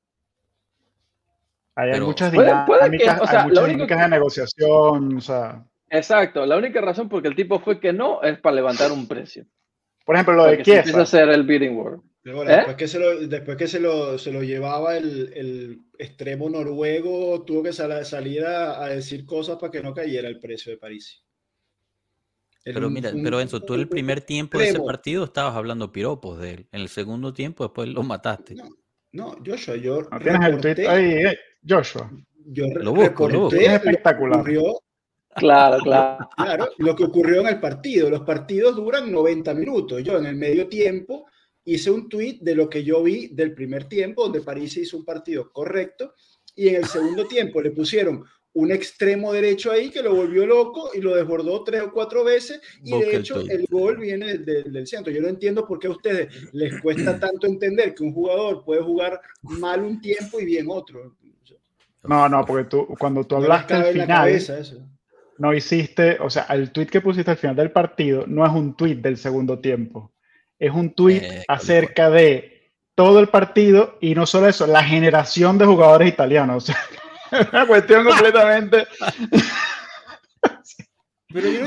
[1.81, 5.65] Hay, muchas dinámicas, hay muchas dinámicas de negociación, o sea.
[5.89, 9.09] Exacto, la única razón por que el tipo fue que no es para levantar un
[9.09, 9.45] precio.
[10.05, 10.79] Por ejemplo, lo de Kiev.
[10.79, 12.01] Empieza a hacer el bidding war.
[12.25, 12.33] ¿Eh?
[12.33, 17.43] Después que, se lo, después que se lo, se lo llevaba el, el, extremo noruego,
[17.45, 21.25] tuvo que salir a, a, decir cosas para que no cayera el precio de París.
[22.63, 26.39] Pero mira, pero Enzo, tú en el primer tiempo de ese partido estabas hablando piropos
[26.39, 26.67] de él.
[26.73, 28.55] En el segundo tiempo, después lo mataste.
[28.55, 28.69] No,
[29.13, 30.03] no Joshua, yo.
[30.03, 32.11] ¿No tienes el tweet ahí, eh, Joshua.
[32.47, 33.57] Yo lo busco, lo busco.
[33.61, 34.45] Es espectacular.
[35.37, 36.29] Claro, claro.
[36.37, 38.11] Claro, lo que ocurrió en el partido.
[38.11, 40.03] Los partidos duran 90 minutos.
[40.03, 41.27] Yo en el medio tiempo
[41.65, 45.05] hice un tweet de lo que yo vi del primer tiempo, donde París hizo un
[45.05, 46.15] partido correcto,
[46.57, 50.91] y en el segundo tiempo le pusieron un extremo derecho ahí que lo volvió loco
[50.93, 55.13] y lo desbordó tres o cuatro veces y de hecho el gol viene del, centro.
[55.13, 58.83] Yo no entiendo por qué a ustedes les cuesta tanto entender que un jugador puede
[58.83, 61.17] jugar mal un tiempo y bien otro.
[62.03, 64.41] No, no, porque tú cuando tú hablaste al final
[65.39, 68.77] no hiciste, o sea, el tweet que pusiste al final del partido no es un
[68.77, 70.13] tweet del segundo tiempo,
[70.59, 75.57] es un tweet eh, acerca de todo el partido y no solo eso, la generación
[75.57, 76.71] de jugadores italianos.
[77.33, 78.89] O sea, una cuestión completamente.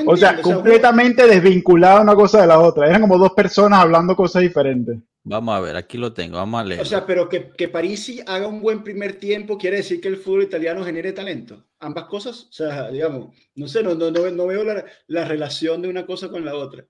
[0.06, 2.88] o sea, completamente desvinculada una cosa de la otra.
[2.88, 4.98] Eran como dos personas hablando cosas diferentes.
[5.26, 6.82] Vamos a ver, aquí lo tengo, vamos a leer.
[6.82, 10.18] O sea, pero que, que Parisi haga un buen primer tiempo quiere decir que el
[10.18, 11.64] fútbol italiano genere talento.
[11.80, 15.88] Ambas cosas, o sea, digamos, no sé, no, no, no veo la, la, relación de
[15.88, 16.86] una cosa con la otra.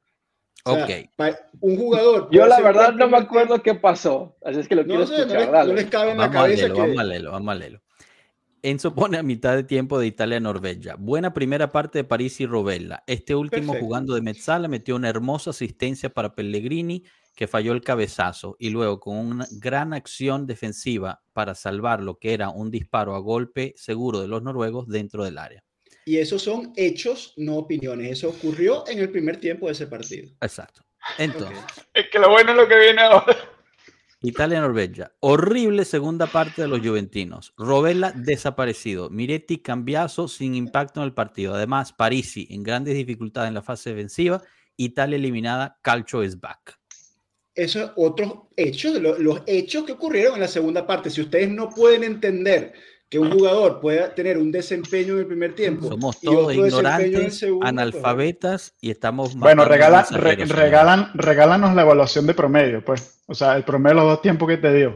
[0.66, 0.90] O ok.
[1.60, 2.30] Un jugador.
[2.32, 5.52] Yo la verdad no me acuerdo qué pasó, así es que lo quiero escuchar.
[5.52, 6.66] No, no les cabe en vamos la cabeza.
[6.66, 6.82] A leerlo, que...
[6.82, 7.82] Vamos a leerlo, vamos a leerlo.
[8.64, 10.96] Enzo pone a mitad de tiempo de Italia-Norvegia.
[10.98, 13.04] Buena primera parte de París y Rovella.
[13.08, 13.86] Este último Perfecto.
[13.86, 17.04] jugando de Mezzala metió una hermosa asistencia para Pellegrini
[17.36, 22.34] que falló el cabezazo y luego con una gran acción defensiva para salvar lo que
[22.34, 25.64] era un disparo a golpe seguro de los noruegos dentro del área.
[26.06, 28.12] Y esos son hechos, no opiniones.
[28.12, 30.30] Eso ocurrió en el primer tiempo de ese partido.
[30.42, 30.82] Exacto.
[31.18, 31.84] Entonces, okay.
[31.94, 33.36] es que lo bueno es lo que viene ahora.
[34.22, 35.12] Italia-Norvegia.
[35.20, 37.54] Horrible segunda parte de los juventinos.
[37.58, 39.10] Rovella desaparecido.
[39.10, 41.54] Miretti cambiazo sin impacto en el partido.
[41.56, 44.42] Además, Parisi en grandes dificultades en la fase defensiva.
[44.78, 45.78] Italia eliminada.
[45.82, 46.80] Calcio is back.
[47.56, 51.10] Esos otros hechos, los, los hechos que ocurrieron en la segunda parte.
[51.10, 52.74] Si ustedes no pueden entender
[53.14, 55.88] que un jugador pueda tener un desempeño en el primer tiempo.
[55.88, 59.36] Somos todos ignorantes, segundo, analfabetas y estamos.
[59.36, 63.20] Bueno, regala, re, regalan, regálanos la evaluación de promedio, pues.
[63.28, 64.96] O sea, el promedio de los dos tiempos que te dio.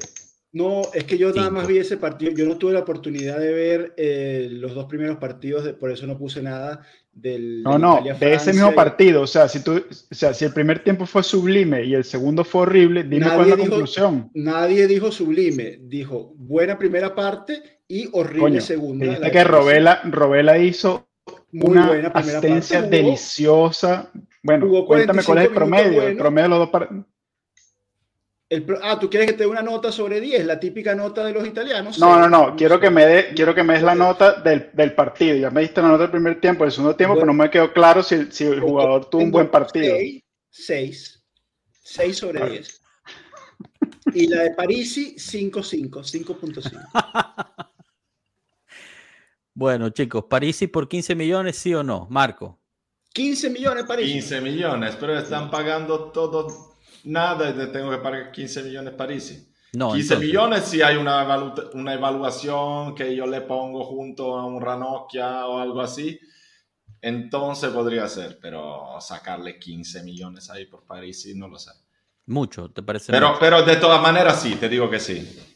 [0.53, 2.31] No, es que yo nada más vi ese partido.
[2.31, 6.07] Yo no tuve la oportunidad de ver eh, los dos primeros partidos, de, por eso
[6.07, 6.81] no puse nada
[7.11, 7.63] del.
[7.63, 9.21] No, no, de ese mismo partido.
[9.21, 12.45] O sea, si tú, o sea, si el primer tiempo fue sublime y el segundo
[12.45, 14.31] fue horrible, dime cuál es la dijo, conclusión.
[14.33, 19.05] Nadie dijo sublime, dijo buena primera parte y horrible Coño, segunda.
[19.05, 21.09] Dijiste que Robela, Robela hizo
[21.51, 24.11] Muy una buena asistencia parte, deliciosa.
[24.43, 26.07] Bueno, cuéntame cuál es el promedio.
[26.07, 27.05] El promedio de los dos partidos.
[28.49, 30.45] El, ah, ¿tú quieres que te dé una nota sobre 10?
[30.45, 31.99] La típica nota de los italianos.
[31.99, 32.55] No, no, no.
[32.55, 35.35] Quiero que me dé, quiero que me des la nota del, del, partido.
[35.35, 37.49] Ya me diste la nota del primer tiempo, del segundo tiempo, bueno, pero no me
[37.49, 39.95] quedó claro si, si el jugador tuvo un buen partido.
[40.49, 41.25] 6.
[41.83, 42.51] 6 sobre vale.
[42.51, 42.81] 10.
[44.13, 45.89] Y la de Parisi, 5.5,
[46.25, 47.71] 5.5.
[49.53, 52.07] bueno, chicos, Parisi por 15 millones, ¿sí o no?
[52.09, 52.59] Marco.
[53.13, 54.13] 15 millones Parisi.
[54.13, 59.47] 15 millones, pero están pagando todo, nada y tengo que pagar 15 millones Parisi.
[59.73, 64.37] No, 15 entonces, millones si hay una, evalu una evaluación que yo le pongo junto
[64.37, 66.19] a un Ranocchia o algo así,
[67.01, 71.71] entonces podría ser, pero sacarle 15 millones ahí por Parisi, no lo sé.
[72.27, 73.11] Mucho, ¿te parece?
[73.11, 73.39] Pero, mucho?
[73.39, 75.46] pero de todas maneras sí, te digo que sí.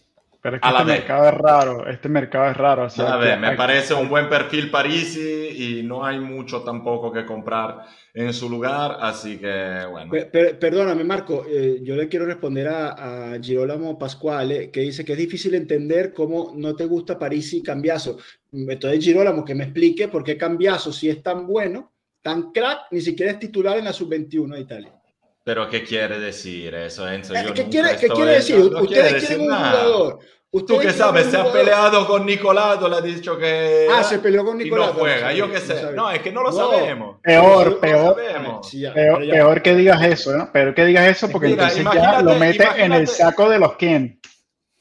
[0.41, 2.83] Pero es que este mercado es raro, este mercado es raro.
[2.85, 3.57] O sea, a ver, me hay...
[3.57, 8.97] parece un buen perfil Parisi y no hay mucho tampoco que comprar en su lugar,
[9.01, 10.11] así que bueno.
[10.11, 15.05] Per, per, perdóname, Marco, eh, yo le quiero responder a, a Girolamo Pasquale, que dice
[15.05, 18.17] que es difícil entender cómo no te gusta Parisi y Cambiaso.
[18.51, 23.01] Entonces, Girolamo, que me explique por qué Cambiaso, si es tan bueno, tan crack, ni
[23.01, 25.00] siquiera es titular en la sub-21 de Italia.
[25.43, 27.33] Pero ¿qué quiere decir eso, Enzo?
[27.33, 28.57] Yo ¿Qué, quiere, ¿qué quiere decir?
[28.71, 29.71] No, Ustedes quieren un nada.
[29.71, 30.19] jugador,
[30.67, 33.87] Tú que sabes, se ha peleado con Nicolato, le ha dicho que.
[33.89, 34.91] Ah, se peleó con Nicolato.
[34.91, 35.93] Y no juega, yo qué sé.
[35.93, 37.19] No, es que no lo sabemos.
[37.23, 38.15] Peor, peor.
[38.15, 40.51] peor, peor, que digas eso, ¿no?
[40.51, 44.19] Peor que digas eso porque entonces ya lo metes en el saco de los Ken.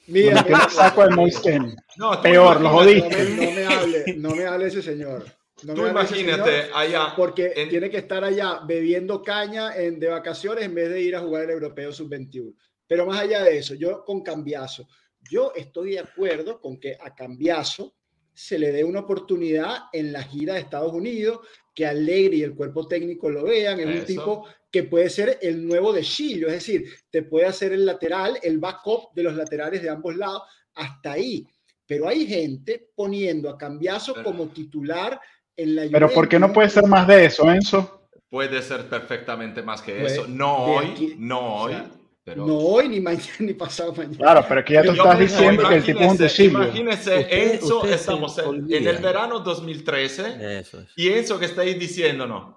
[0.09, 1.77] Mira, en el saco de Moise Ken.
[1.97, 3.25] No, peor, lo jodiste.
[3.25, 5.25] No me, hable, no me hable ese señor.
[5.65, 7.13] No Tú imagínate allá.
[7.17, 11.21] Porque tiene que estar allá bebiendo caña en, de vacaciones en vez de ir a
[11.21, 12.55] jugar el Europeo Sub-21.
[12.87, 14.89] Pero más allá de eso, yo con cambiazo,
[15.21, 17.95] yo estoy de acuerdo con que a cambiazo
[18.33, 21.41] se le dé una oportunidad en la gira de Estados Unidos,
[21.75, 23.81] que Alegre y el cuerpo técnico lo vean.
[23.81, 27.73] Es un tipo que puede ser el nuevo de Chillo, es decir, te puede hacer
[27.73, 30.43] el lateral, el backup de los laterales de ambos lados,
[30.75, 31.47] hasta ahí.
[31.87, 35.21] Pero hay gente poniendo a Cambiazo como titular
[35.91, 38.01] pero ¿por qué no puede ser más de eso, Enzo?
[38.31, 40.27] Puede ser perfectamente más que eso.
[40.29, 41.75] No hoy, no hoy.
[42.23, 42.47] pero...
[42.47, 44.17] No hoy, ni mañana, ni pasado mañana.
[44.17, 46.63] Claro, pero aquí ya tú estás diciendo que el tipo es un decilio.
[46.63, 50.65] Imagínese, Enzo, estamos en, el verano 2013
[50.97, 52.55] y Enzo que está ahí diciéndonos,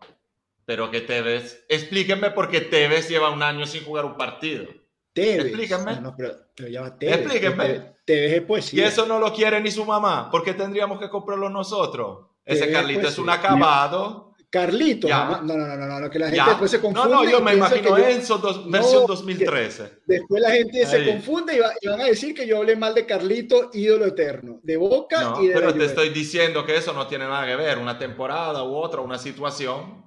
[0.65, 4.65] pero que Tevez, explíquenme por qué Tevez lleva un año sin jugar un partido.
[5.11, 5.45] Tevez.
[5.45, 6.01] Explíquenme.
[6.01, 7.17] No, pero, pero Tevez.
[7.17, 7.93] Explíquenme.
[8.05, 8.83] Tevez es poesía.
[8.83, 12.27] Y eso no lo quiere ni su mamá, ¿por qué tendríamos que comprarlo nosotros?
[12.45, 14.33] Ese Carlito es un acabado.
[14.53, 17.09] Carlito, no, no, no, no, no, que la gente después se confunde.
[17.09, 20.01] No, no, yo me imagino Enzo versión 2013.
[20.05, 23.71] Después la gente se confunde y, van a decir que yo hablé mal de Carlito,
[23.73, 27.47] ídolo eterno, de Boca y de Pero te estoy diciendo que eso no tiene nada
[27.47, 30.03] que ver, una temporada u otra, una situación.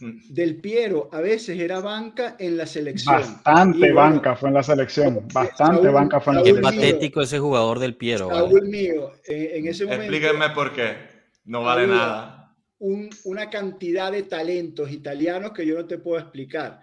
[0.30, 3.16] Del Piero a veces era banca en la selección.
[3.16, 5.28] Bastante banca fue en la selección.
[5.30, 6.72] Bastante banca fue en la selección.
[6.72, 8.30] Qué patético ese jugador del Piero.
[8.30, 10.04] Saúl mío, en ese momento.
[10.04, 11.11] Explíquenme por qué.
[11.44, 12.56] No vale nada.
[12.78, 16.80] una cantidad de talentos italianos que yo no te puedo explicar.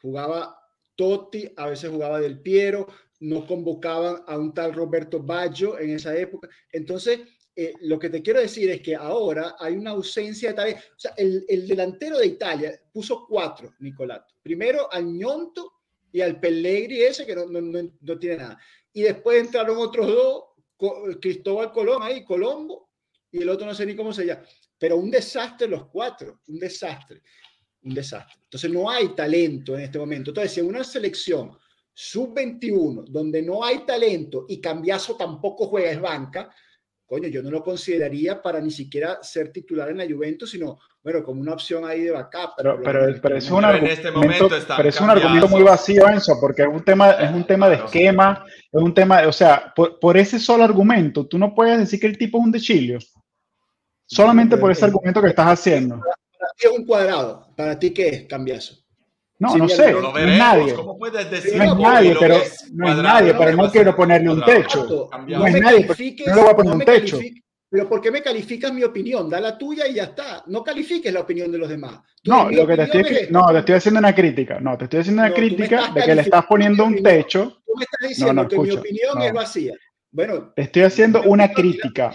[0.00, 0.58] Jugaba
[0.94, 2.86] Totti, a veces jugaba Del Piero,
[3.20, 6.48] no convocaban a un tal Roberto Baggio en esa época.
[6.72, 7.20] Entonces,
[7.54, 10.80] eh, lo que te quiero decir es que ahora hay una ausencia de talento.
[10.96, 14.34] O sea, el, delantero de Italia puso cuatro, Nicolato.
[14.42, 15.72] Primero al Ñonto
[16.12, 18.58] y al Pellegri ese que no, no, no tiene nada.
[18.92, 20.44] Y después entraron otros dos,
[21.20, 22.87] Cristóbal Colón ahí, Colombo,
[23.30, 24.42] y el otro no sé ni cómo se llama.
[24.78, 27.22] Pero un desastre los cuatro, un desastre,
[27.82, 28.40] un desastre.
[28.44, 30.30] Entonces no hay talento en este momento.
[30.30, 31.56] Entonces, si en una selección
[31.92, 36.48] sub-21, donde no hay talento y Cambiazo tampoco juega, es banca,
[37.04, 41.24] coño, yo no lo consideraría para ni siquiera ser titular en la Juventus, sino, bueno,
[41.24, 42.50] como una opción ahí de backup.
[42.56, 46.84] Pero, pero, es un, argumento, pero es un argumento muy vacío, Enzo, porque es un
[46.84, 50.64] tema, es un tema de esquema, es un tema, o sea, por, por, ese solo
[50.64, 52.98] argumento, tú no puedes decir que el tipo es un dechilio.
[54.08, 55.96] Solamente por ese argumento que estás haciendo.
[56.00, 57.46] Para ti es un cuadrado.
[57.54, 58.74] ¿Para ti qué es cambiazo?
[59.38, 59.92] No, no sé.
[59.92, 60.74] No es nadie.
[60.74, 62.36] ¿Cómo puedes decir no es nadie, pero
[62.72, 65.10] no es nadie, pero no quiero ponerle un techo.
[65.26, 65.86] No es nadie,
[66.26, 67.18] no le voy a poner un techo.
[67.70, 69.28] Pero ¿por qué me calificas mi opinión?
[69.28, 70.42] Da la tuya y ya está.
[70.46, 72.00] No califiques la opinión de los demás.
[72.24, 74.58] no, lo que te estoy, no, te estoy haciendo una crítica.
[74.58, 77.60] No, te estoy haciendo una crítica de que le estás poniendo un techo.
[77.66, 79.74] Tú me estás diciendo que mi opinión es vacía.
[80.10, 82.10] Bueno, te estoy haciendo una crítica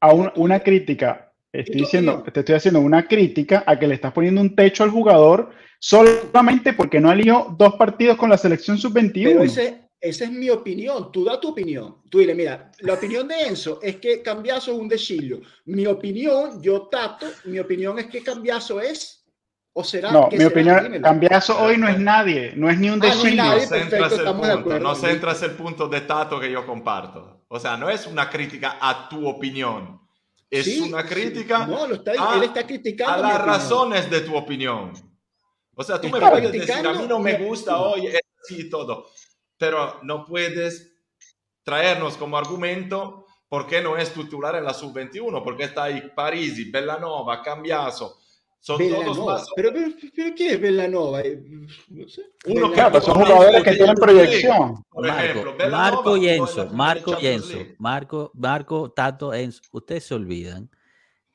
[0.00, 1.25] a una crítica
[1.60, 4.90] Estoy diciendo, te estoy haciendo una crítica a que le estás poniendo un techo al
[4.90, 9.24] jugador solamente porque no alió dos partidos con la selección sub-21.
[9.24, 11.10] Pero ese, esa es mi opinión.
[11.12, 11.96] Tú da tu opinión.
[12.10, 15.40] Tú dile, mira, la opinión de Enzo es que Cambiazo es un deshillo.
[15.66, 19.22] Mi opinión, yo tato, mi opinión es que Cambiazo es
[19.78, 23.42] ¿O será no, mi opinión, Cambiazo hoy no es nadie, no es ni un deshillo.
[23.42, 27.44] Ah, no, no, centras el punto, no centras el punto de Tato que yo comparto.
[27.48, 30.00] O sea, no es una crítica a tu opinión
[30.60, 34.36] es una crítica no, lo está, a, él está criticando a las razones de tu
[34.36, 34.92] opinión.
[35.74, 39.10] O sea, tú me puedes decir, a mí no me gusta hoy, así y todo,
[39.58, 40.94] pero no puedes
[41.62, 46.70] traernos como argumento por qué no es titular en la sub-21, porque está ahí Parisi,
[46.70, 48.18] Bellanova, Cambiaso,
[48.66, 51.20] son todos ¿Pero, pero, qué es Bellanova?
[51.20, 51.40] Eh,
[51.88, 52.22] no sé.
[52.46, 54.82] Uno que son jugadores que tienen proyección.
[54.90, 59.62] Por ejemplo, Marco, y Enzo, Marco y Enzo, Marco, Marco, Tato, Enzo.
[59.70, 60.68] Ustedes se olvidan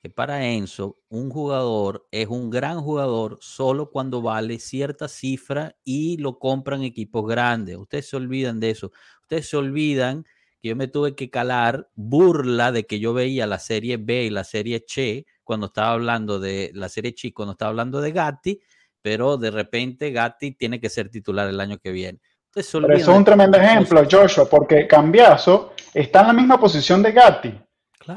[0.01, 6.17] que para Enzo un jugador es un gran jugador solo cuando vale cierta cifra y
[6.17, 7.77] lo compran equipos grandes.
[7.77, 8.91] Ustedes se olvidan de eso.
[9.21, 10.25] Ustedes se olvidan
[10.61, 14.29] que yo me tuve que calar burla de que yo veía la serie B y
[14.29, 18.61] la serie Che cuando estaba hablando de la serie Chi, cuando estaba hablando de Gatti,
[19.01, 22.19] pero de repente Gatti tiene que ser titular el año que viene.
[22.55, 27.53] eso es un tremendo ejemplo, Joshua, porque Cambiazo está en la misma posición de Gatti.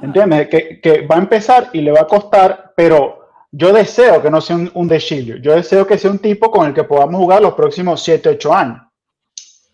[0.01, 0.48] ¿Entiendes?
[0.48, 4.55] Que, va a empezar y le va a costar, pero yo deseo que no sea
[4.55, 8.01] un, un Yo deseo que sea un tipo con el que podamos jugar los próximos
[8.01, 8.81] 7, 8 años.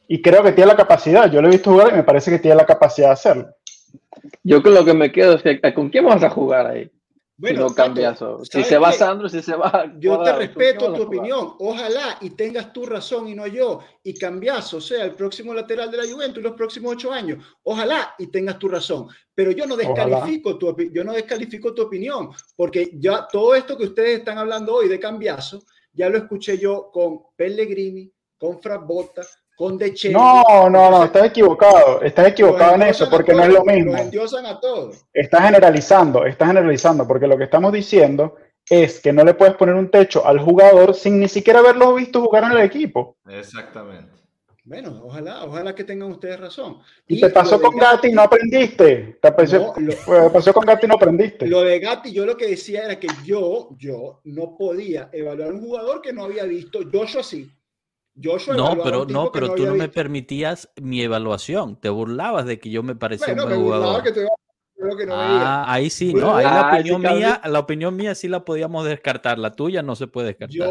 [0.09, 1.31] y creo que tiene la capacidad.
[1.31, 3.49] Yo lo he visto jugar y me parece que tiene la capacidad de hacerlo.
[4.43, 6.91] Yo con lo que me quedo es que ¿con quién vas a jugar ahí?
[7.41, 8.45] Bueno, si no cambia eso.
[8.45, 9.91] Si se va Sandro, si se va.
[9.99, 11.55] Yo te respeto tu opinión.
[11.59, 13.81] Ojalá y tengas tu razón y no yo.
[14.03, 17.43] Y cambias, o sea, el próximo lateral de la Juventus en los próximos ocho años.
[17.63, 19.09] Ojalá y tengas tu razón.
[19.35, 23.85] Pero yo no descalifico tu yo no descalifico tu opinión, porque ya todo esto que
[23.85, 25.63] ustedes están hablando hoy de cambiazo,
[25.95, 29.23] ya lo escuché yo con Pellegrini, con Frabotta,
[29.61, 32.01] con De No, no, no, estás equivocado.
[32.01, 33.95] Estás equivocado en eso porque no es lo mismo.
[33.95, 35.05] a todos.
[35.13, 39.75] Estás generalizando, estás generalizando porque lo que estamos diciendo es que no le puedes poner
[39.75, 43.19] un techo al jugador sin ni siquiera haberlo visto jugar en el equipo.
[43.29, 44.11] Exactamente.
[44.65, 46.79] Bueno, ojalá, ojalá que tengan ustedes razón.
[47.07, 49.19] Y, te pasó con Gatti y no aprendiste.
[49.21, 49.75] Te pasó,
[50.33, 51.47] pasó con Gatti y no aprendiste.
[51.47, 55.61] Lo de Gatti, yo lo que decía era que yo, yo no podía evaluar un
[55.61, 56.81] jugador que no había visto.
[56.91, 57.51] Yo, yo sí
[58.57, 61.81] no, pero no, pero tú no me permitías mi evaluación.
[61.81, 64.03] Te burlabas de que yo me parecía un buen jugador.
[65.11, 69.39] ah, ahí sí, no, ahí la opinión mía, la opinión mía sí la podíamos descartar,
[69.39, 70.71] la tuya no se puede descartar.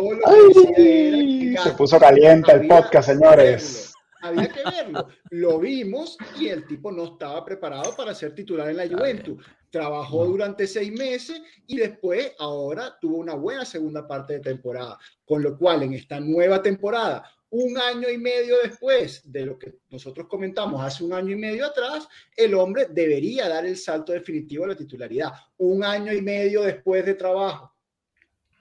[1.64, 3.94] se puso caliente el podcast, señores.
[4.22, 5.08] Había que verlo.
[5.30, 9.44] Lo vimos y el tipo no estaba preparado para ser titular en la Juventus.
[9.70, 14.98] Trabajó durante seis meses y después ahora tuvo una buena segunda parte de temporada.
[15.26, 19.74] Con lo cual en esta nueva temporada, un año y medio después de lo que
[19.90, 24.66] nosotros comentamos hace un año y medio atrás, el hombre debería dar el salto definitivo
[24.66, 25.32] a la titularidad.
[25.58, 27.74] Un año y medio después de trabajo.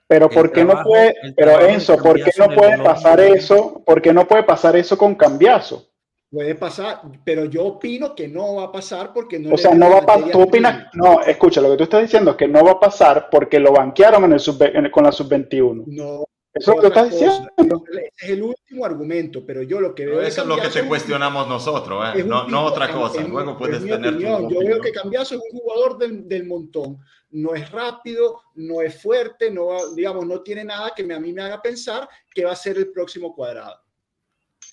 [0.07, 3.83] Pero ¿por qué no puede, pero Enzo, ¿por qué no puede pasar eso?
[3.85, 5.87] ¿Por qué no puede pasar eso con Cambiazo?
[6.31, 9.53] Puede pasar, pero yo opino que no va a pasar porque no.
[9.53, 10.31] O sea, no va a pasar.
[10.31, 13.29] Tú opinas, no, escucha, lo que tú estás diciendo es que no va a pasar
[13.29, 14.59] porque lo banquearon en el sub,
[14.91, 15.83] con la sub-21.
[15.85, 17.83] No, eso es lo estás diciendo.
[18.17, 20.21] Es el último argumento, pero yo lo que veo.
[20.21, 22.23] eso es lo que te cuestionamos nosotros, ¿eh?
[22.23, 23.21] no, no, otra cosa.
[23.21, 24.17] Luego puedes tener.
[24.17, 26.99] yo veo que Cambiaso es un jugador del, del, montón.
[27.31, 31.31] No es rápido, no es fuerte, no, digamos, no tiene nada que me, a mí
[31.31, 33.79] me haga pensar que va a ser el próximo cuadrado.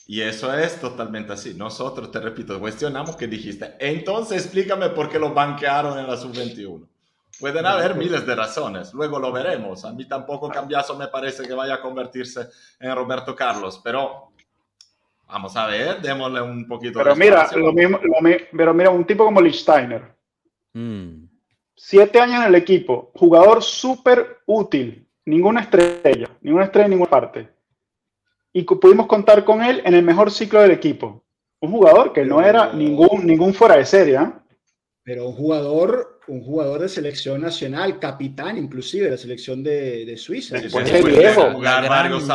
[0.07, 1.53] Y eso es totalmente así.
[1.55, 3.74] Nosotros, te repito, cuestionamos que dijiste.
[3.78, 6.89] Entonces explícame por qué lo banquearon en la sub-21.
[7.38, 9.84] Pueden haber miles de razones, luego lo veremos.
[9.84, 12.48] A mí tampoco Cambiaso me parece que vaya a convertirse
[12.80, 14.32] en Roberto Carlos, pero
[15.28, 17.98] vamos a ver, démosle un poquito pero mira, lo mismo,
[18.56, 20.14] pero mira, un tipo como Lichsteiner,
[20.72, 21.24] mm.
[21.74, 27.48] siete años en el equipo, jugador súper útil, ninguna estrella, ninguna estrella en ninguna parte.
[28.52, 31.22] Y pudimos contar con él en el mejor ciclo del equipo.
[31.60, 34.16] Un jugador que no era ningún, ningún fuera de serie.
[34.16, 34.32] ¿eh?
[35.02, 40.16] Pero un jugador un jugador de selección nacional, capitán inclusive de la selección de, de
[40.16, 40.59] Suiza.
[40.59, 41.61] Después de viejo,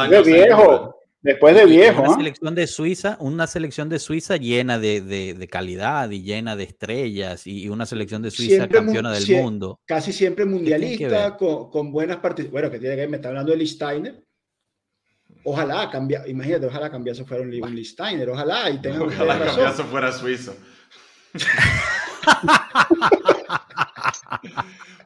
[0.10, 0.96] de viejo.
[1.22, 2.02] Después de viejo.
[2.02, 2.18] Una ¿ah?
[2.18, 7.46] selección de Suiza, una selección de Suiza llena de, de, calidad y llena de estrellas
[7.46, 9.80] y una selección de Suiza campeona del mundo.
[9.86, 12.52] Casi siempre mundialista, con, con, buenas participaciones.
[12.52, 14.24] Bueno, que tiene que ver, me está hablando de Listeiner.
[15.44, 20.12] Ojalá cambia, imagínate, ojalá cambiase fuera un, un Listeiner, ojalá y tenga Ojalá cambiase fuera
[20.12, 20.56] suizo.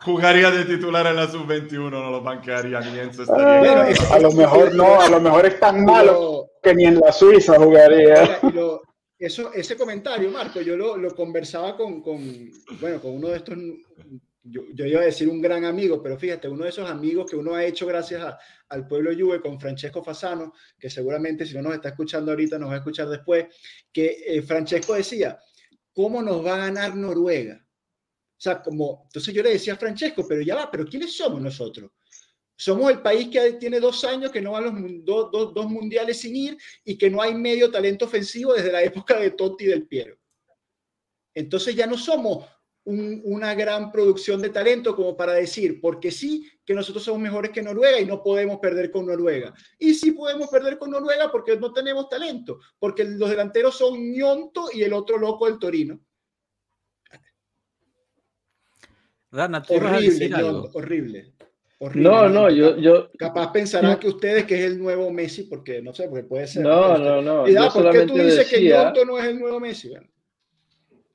[0.02, 4.76] Jugaría de titular en la sub-21, no lo banquearía ni en ah, A lo mejor
[4.76, 8.40] no, a lo mejor es tan malo que ni en la Suiza jugaría.
[9.18, 13.58] eso, ese comentario, Marco, yo lo, lo conversaba con, con, bueno, con uno de estos,
[14.44, 17.36] yo, yo, iba a decir un gran amigo, pero fíjate, uno de esos amigos que
[17.36, 18.36] uno ha hecho gracias
[18.70, 22.70] al pueblo Juve con Francesco Fasano, que seguramente si no nos está escuchando ahorita, nos
[22.70, 23.48] va a escuchar después,
[23.92, 25.40] que eh, Francesco decía,
[25.94, 27.65] ¿cómo nos va a ganar Noruega?
[28.38, 31.42] O sea, como, entonces yo le decía a Francesco, pero ya va, pero ¿quiénes somos
[31.42, 31.92] nosotros?
[32.58, 35.66] Somos el país que tiene dos años que no va a los dos, dos, dos
[35.70, 39.66] mundiales sin ir y que no hay medio talento ofensivo desde la época de Totti
[39.66, 40.18] y del Piero.
[41.34, 42.46] Entonces ya no somos
[42.86, 47.64] una gran producción de talento como para decir, porque sí, que nosotros somos mejores que
[47.64, 49.54] Noruega y no podemos perder con Noruega.
[49.80, 54.70] Y sí podemos perder con Noruega porque no tenemos talento, porque los delanteros son Ñonto
[54.72, 56.00] y el otro loco del Torino.
[59.70, 60.30] Horrible,
[60.74, 61.34] horrible,
[61.80, 62.10] horrible.
[62.10, 63.12] No, no, yo, yo.
[63.18, 66.64] Capaz pensarán que ustedes que es el nuevo Messi, porque no sé, porque puede ser.
[66.64, 67.48] No, no, no.
[67.48, 69.94] Y da, ¿por qué tú dices que Yonto no es el nuevo Messi?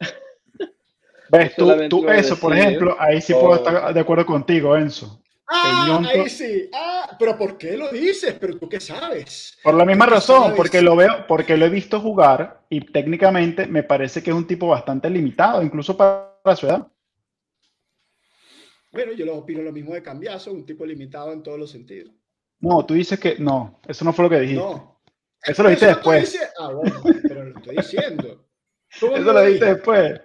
[1.30, 1.54] ¿Ves?
[1.56, 5.20] Tú, tú eso, por ejemplo, ahí sí puedo estar de acuerdo contigo, Enzo.
[5.52, 6.70] Ah, ahí sí.
[6.72, 8.36] Ah, pero ¿por qué lo dices?
[8.40, 9.58] Pero tú qué sabes.
[9.64, 13.82] Por la misma razón, porque lo veo, porque lo he visto jugar y técnicamente me
[13.82, 16.86] parece que es un tipo bastante limitado, incluso para su edad.
[18.92, 22.12] Bueno, yo lo opino lo mismo de Cambiazo, un tipo limitado en todos los sentidos.
[22.60, 24.62] No, tú dices que no, eso no fue lo que dijiste.
[24.62, 25.00] No,
[25.42, 26.38] Eso lo viste después.
[26.58, 28.46] Ah, bueno, pero lo estoy diciendo.
[28.90, 30.20] Eso lo viste después.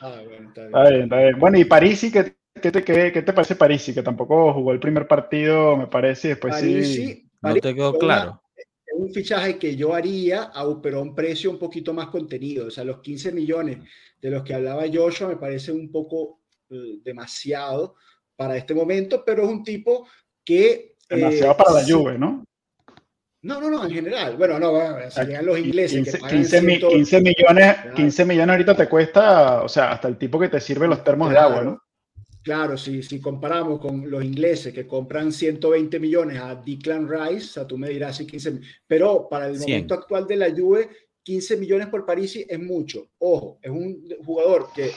[0.00, 0.74] Ah, bueno, está bien.
[0.74, 1.38] Está bien, está bien.
[1.38, 3.94] Bueno, y Parisi, ¿qué, qué, te, qué, qué te parece Parisi?
[3.94, 7.30] Que tampoco jugó el primer partido, me parece, y después Parisi, sí.
[7.40, 8.42] No te quedó claro.
[8.54, 10.52] Es un fichaje que yo haría,
[10.82, 12.66] pero a un precio un poquito más contenido.
[12.66, 13.78] O sea, los 15 millones
[14.20, 17.96] de los que hablaba Joshua me parece un poco eh, demasiado
[18.40, 20.08] para este momento, pero es un tipo
[20.42, 20.96] que...
[21.06, 22.42] Demasiado para la Juve, ¿no?
[23.42, 24.38] No, no, no, en general.
[24.38, 26.18] Bueno, no, serían los ingleses.
[26.26, 30.88] 15, millones, 15 millones ahorita te cuesta, o sea, hasta el tipo que te sirve
[30.88, 31.82] los termos de agua, ¿no?
[32.42, 37.52] Claro, si, si comparamos con los ingleses que compran 120 millones a Declan Rice, o
[37.52, 40.88] sea, tú me dirás si 15 pero para el momento actual de la Juve,
[41.24, 43.10] 15 millones por París es mucho.
[43.18, 44.92] Ojo, es un jugador que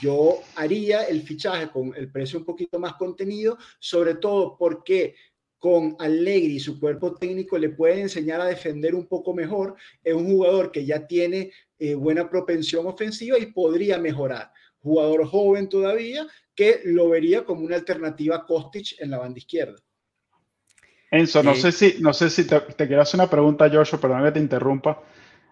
[0.00, 5.14] yo haría el fichaje con el precio un poquito más contenido, sobre todo porque
[5.58, 9.76] con Allegri y su cuerpo técnico le puede enseñar a defender un poco mejor.
[10.02, 14.50] Es un jugador que ya tiene eh, buena propensión ofensiva y podría mejorar.
[14.80, 19.76] Jugador joven todavía que lo vería como una alternativa a Kostic en la banda izquierda.
[21.12, 24.32] Enzo, no sé si, no sé si te, quiero hacer una pregunta, Joshua, perdón que
[24.32, 25.00] te interrumpa.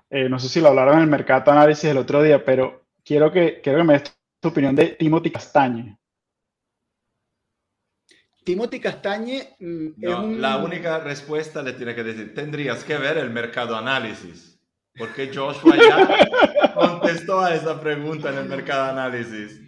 [0.08, 3.30] Eh, no sé si lo hablaron en el mercado análisis el otro día, pero quiero
[3.30, 5.96] que, quiero que me des tu opinión de Timothy Castañe.
[8.42, 9.56] Timothy Castañe.
[9.60, 14.58] Mm, la única respuesta le tiene que decir: tendrías que ver el mercado análisis.
[14.96, 19.60] Porque Joshua ya contestó a esa pregunta en el mercado análisis.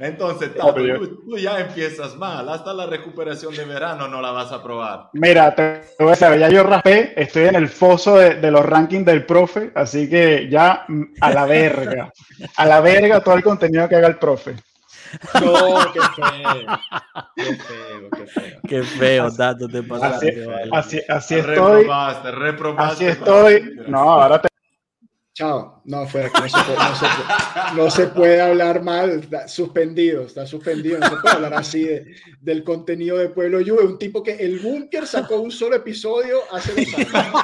[0.00, 2.48] Entonces, tú, ya empiezas mal.
[2.48, 5.10] Hasta la recuperación de verano no la vas a probar.
[5.12, 8.64] Mira, te voy a saber, ya yo raspé, estoy en el foso de, de, los
[8.64, 12.12] rankings del profe, así que ya mm, a la verga.
[12.56, 14.56] A la verga todo el contenido que haga el profe.
[15.40, 16.66] No, qué feo.
[17.34, 18.60] Qué feo, qué feo.
[18.68, 20.46] Qué feo, Tato, te pasaste.
[20.72, 21.82] Así, así, así estoy.
[21.82, 22.94] Reprobaste, reprobaste.
[22.94, 23.76] Así estoy.
[23.86, 24.47] No, ahora te.
[25.38, 25.80] Chao.
[25.84, 29.20] No, fuera, no se, puede, no, se puede, no se puede hablar mal.
[29.20, 30.98] Está suspendido, está suspendido.
[30.98, 32.06] No se puede hablar así de,
[32.40, 33.84] del contenido de Pueblo Juve.
[33.84, 37.34] Un tipo que el Búnker sacó un solo episodio hace dos años.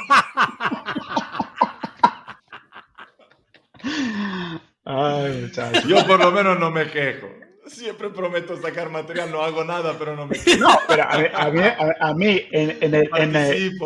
[4.85, 5.53] Ay,
[5.87, 7.29] Yo por lo menos no me quejo.
[7.69, 10.59] Siempre prometo sacar material, no hago nada, pero no me quejo.
[10.59, 11.61] No, pero a mí,
[12.01, 13.79] a mí, en, en, el, en, el,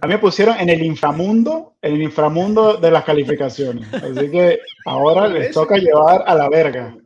[0.00, 3.92] a mí me pusieron en el inframundo, en el inframundo de las calificaciones.
[3.92, 6.96] Así que ahora les toca llevar a la verga.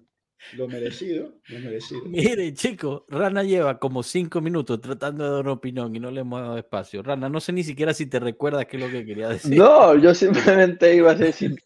[0.53, 2.03] Lo merecido, lo merecido.
[2.05, 6.21] Mire, chico, Rana lleva como cinco minutos tratando de dar una opinión y no le
[6.21, 7.03] hemos dado espacio.
[7.03, 9.57] Rana, no sé ni siquiera si te recuerdas qué es lo que quería decir.
[9.57, 11.57] No, yo simplemente iba a decir,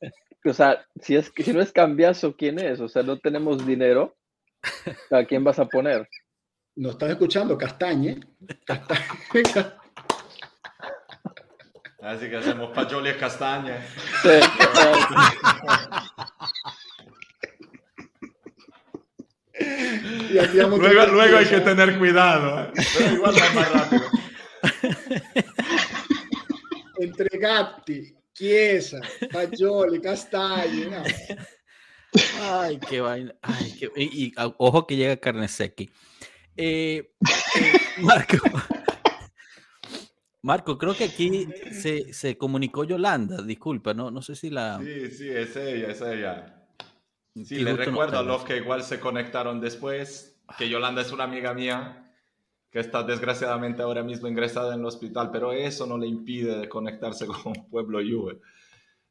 [0.45, 2.81] o sea, si, es, si no es cambiazo, ¿quién es?
[2.81, 4.17] O sea, no tenemos dinero.
[5.11, 6.09] ¿A quién vas a poner?
[6.77, 7.59] ¿No estás escuchando?
[7.59, 8.21] Castañe.
[8.65, 9.03] Castañe.
[12.01, 13.85] Así que hacemos payoles castaña.
[14.23, 14.29] Sí.
[20.55, 22.63] luego, luego hay que tener cuidado.
[22.63, 22.73] ¿eh?
[22.97, 24.03] Pero igual va más rápido.
[27.01, 29.01] Entre Gatti, Chiesa,
[29.33, 31.03] Fagioli, Castaño.
[32.41, 33.35] Ay, qué vaina.
[33.43, 33.91] Ay, qué...
[33.97, 35.91] Y, y, ojo que llega Carnesecchi.
[36.57, 37.11] Eh,
[37.57, 38.37] eh, Marco.
[40.49, 44.79] Marco, creo que aquí se, se, comunicó Yolanda, disculpa, no, no sé si la...
[44.79, 46.67] Sí, sí, es ella, es ella.
[47.45, 51.53] Sí, le recuerdo a los que igual se conectaron después, que Yolanda es una amiga
[51.53, 52.11] mía
[52.71, 57.27] que está desgraciadamente ahora mismo ingresada en el hospital, pero eso no le impide conectarse
[57.45, 58.41] con Pueblo Juve,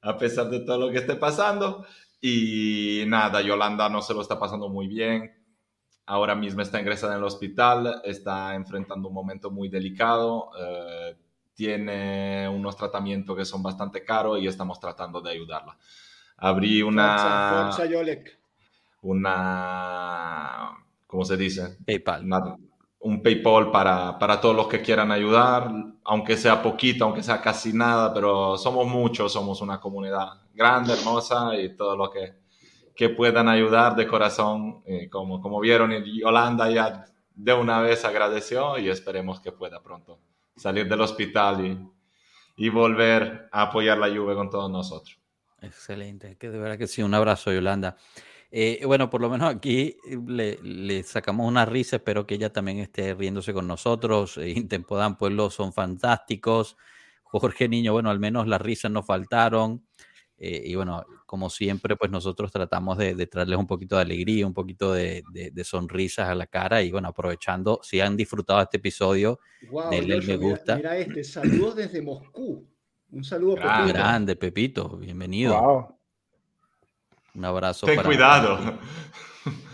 [0.02, 1.86] a pesar de todo lo que esté pasando.
[2.20, 5.38] Y nada, Yolanda no se lo está pasando muy bien,
[6.08, 11.16] ahora mismo está ingresada en el hospital, está enfrentando un momento muy delicado, eh,
[11.58, 15.76] tiene unos tratamientos que son bastante caros y estamos tratando de ayudarla.
[16.38, 17.72] Abrí una...
[17.74, 17.90] Forza,
[19.02, 20.78] una...
[21.08, 21.78] ¿Cómo se dice?
[21.84, 22.24] PayPal.
[23.00, 25.72] un PayPal para, para todos los que quieran ayudar,
[26.04, 31.56] aunque sea poquito, aunque sea casi nada, pero somos muchos, somos una comunidad grande, hermosa
[31.56, 32.36] y todo lo que
[32.96, 37.06] que puedan ayudar de corazón, eh, como, como vieron, Yolanda ya
[37.36, 40.18] de una vez agradeció y esperemos que pueda pronto
[40.58, 45.18] salir del hospital y, y volver a apoyar la lluvia con todos nosotros.
[45.62, 47.98] Excelente, que de verdad que sí, un abrazo Yolanda.
[48.50, 52.80] Eh, bueno, por lo menos aquí le, le, sacamos una risa, espero que ella también
[52.80, 54.38] esté riéndose con nosotros.
[54.38, 56.78] Eh, Intempodan Pueblo son fantásticos.
[57.24, 59.86] Jorge Niño, bueno, al menos las risas no faltaron.
[60.38, 64.54] Eh, y bueno, como siempre, pues nosotros tratamos de, traerles un poquito de alegría, un
[64.54, 65.24] poquito de,
[65.64, 69.40] sonrisas a la cara y bueno, aprovechando, si han disfrutado este episodio,
[69.70, 70.78] wow, denle me gusta.
[70.78, 72.66] Mira, este, saludos desde Moscú.
[73.12, 73.88] Un saludo, Pepito.
[73.88, 75.96] Grande, Pepito, bienvenido.
[77.36, 77.86] Un abrazo.
[77.86, 78.58] Ten cuidado.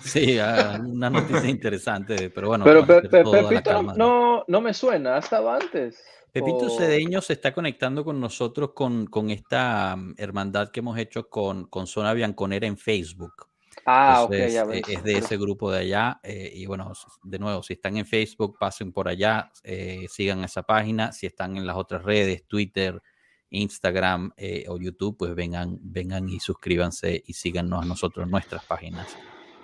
[0.02, 2.64] Sí, ah, una noticia interesante, pero bueno.
[2.64, 6.04] Pero Pepito no, no, me suena, estaba antes.
[6.34, 11.30] Pepito Cedeño se está conectando con nosotros con, con esta mm, hermandad que hemos hecho
[11.30, 13.50] con, con Zona Bianconera en Facebook.
[13.86, 14.82] Ah, ok, ya ves.
[14.88, 16.20] Es de ese grupo de allá.
[16.24, 16.92] Eh, y bueno,
[17.22, 21.12] de nuevo, si están en Facebook, pasen por allá, eh, sigan esa página.
[21.12, 23.00] Si están en las otras redes, Twitter,
[23.52, 29.16] Instagram eh, o YouTube, pues vengan, vengan y suscríbanse y síganos a nosotros nuestras páginas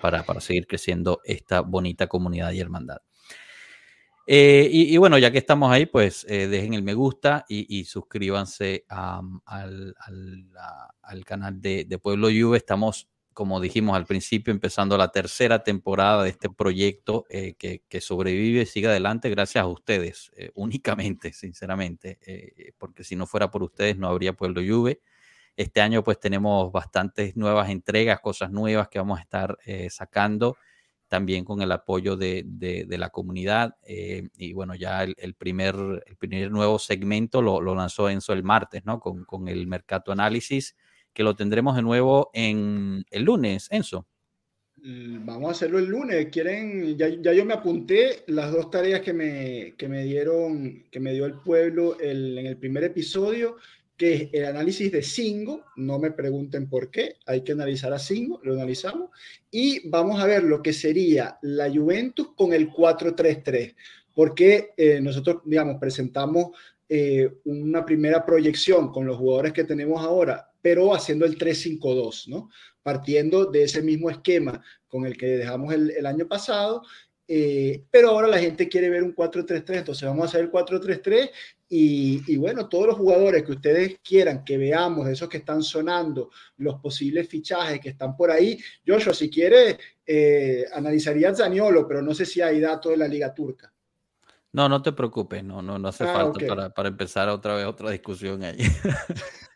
[0.01, 2.99] para, para seguir creciendo esta bonita comunidad y hermandad.
[4.31, 8.85] Eh, y, bueno, ya que estamos ahí, pues eh, dejen el me gusta y, suscríbanse
[8.87, 9.95] al,
[11.25, 12.57] canal de, Pueblo Juve.
[12.57, 18.61] Estamos, como dijimos al principio, empezando la tercera temporada de este proyecto eh, que, sobrevive
[18.61, 22.19] y sigue adelante gracias a ustedes, únicamente, sinceramente,
[22.77, 25.01] porque si no fuera por ustedes no habría Pueblo Juve.
[25.57, 29.57] Este año pues tenemos bastantes nuevas entregas, cosas nuevas que vamos a estar
[29.89, 30.55] sacando
[31.09, 33.75] también con el apoyo de, la comunidad.
[33.83, 35.75] Eh, y bueno, ya el, primer,
[36.05, 38.99] el primer nuevo segmento lo, lanzó Enzo el martes, ¿no?
[38.99, 40.77] Con, el Mercado Análisis,
[41.11, 44.07] que lo tendremos de nuevo en el lunes, Enzo.
[44.77, 46.27] Mm, vamos a hacerlo el lunes.
[46.31, 51.13] Quieren, ya, yo me apunté las dos tareas que me, que me dieron, que me
[51.13, 53.57] dio el pueblo en el primer episodio
[53.99, 57.99] que es el análisis de Singo, no me pregunten por qué, hay que analizar a
[57.99, 59.09] Singo, lo analizamos,
[59.51, 63.75] y vamos a ver lo que sería la Juventus con el 4-3-3,
[64.15, 66.51] porque eh, nosotros, digamos, presentamos
[66.87, 72.49] eh, una primera proyección con los jugadores que tenemos ahora, pero haciendo el 3-5-2, ¿no?
[72.81, 76.83] Partiendo de ese mismo esquema con el que dejamos el, el año pasado
[77.31, 81.29] eh, pero ahora la gente quiere ver un 4-3-3, entonces vamos a hacer el 4-3-3
[81.69, 86.79] y, bueno, todos los jugadores que ustedes quieran que veamos, esos que están sonando, los
[86.81, 88.57] posibles fichajes que están por ahí.
[88.85, 93.31] Joshua, si quiere, eh, analizaría Zaniolo, pero no sé si hay datos de la Liga
[93.31, 93.71] Turca.
[94.51, 97.67] No, no te preocupes, no, no, no hace ah, falta para, para, empezar otra vez
[97.67, 98.57] otra discusión ahí.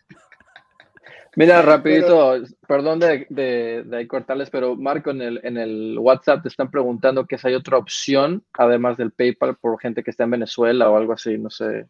[1.36, 2.36] Mira, rapidito,
[2.68, 7.38] perdón de, de, cortarles, pero Marco, en el, en el WhatsApp te están preguntando que
[7.38, 11.14] si hay otra opción, además del PayPal, por gente que está en Venezuela o algo
[11.14, 11.88] así, no sé.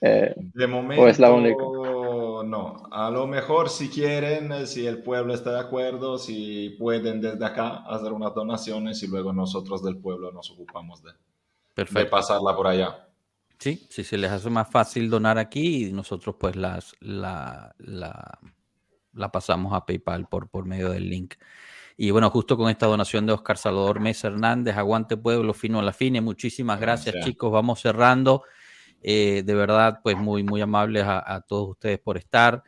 [0.00, 1.62] Eh, de momento, es la única.
[1.62, 2.88] no.
[2.90, 7.82] A lo mejor si quieren, si el pueblo está de acuerdo, si pueden desde acá
[7.86, 11.12] hacer unas donaciones y luego nosotros del pueblo nos ocupamos de,
[11.84, 13.08] de pasarla por allá.
[13.62, 18.40] Sí, sí, se les hace más fácil donar aquí y nosotros pues las, la, la,
[19.12, 21.34] la, pasamos a PayPal por, por medio del link.
[21.96, 25.84] Y bueno, justo con esta donación de Oscar Salvador Mesa Hernández, Aguante Pueblo, Fino a
[25.84, 28.42] la Fine, muchísimas gracias, chicos, vamos cerrando.
[29.00, 32.64] Eh, de verdad, pues muy, muy amables a, todos ustedes por estar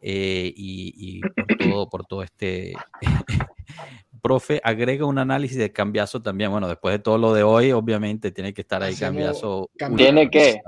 [0.00, 2.72] eh, y, y, por todo, por todo este
[4.22, 6.50] profe, agrega un análisis de cambiazo también.
[6.50, 9.68] Bueno, después de todo lo de hoy, obviamente tiene que estar ahí cambiazo.
[9.96, 10.62] ¿Tiene que?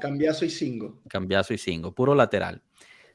[0.00, 1.00] cambiazo y cingo.
[1.08, 2.62] Cambiazo y cingo, puro lateral.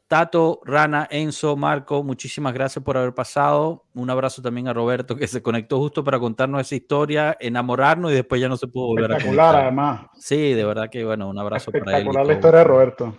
[0.08, 3.86] Tato, Rana, Enzo, Marco, muchísimas gracias por haber pasado.
[3.96, 8.16] Un abrazo también a Roberto que se conectó justo para contarnos esa historia, enamorarnos y
[8.16, 9.56] después ya no se pudo volver a conectar.
[9.56, 10.02] además.
[10.20, 12.08] Sí, de verdad que bueno, un abrazo para él.
[12.08, 13.18] Espectacular la historia de Roberto.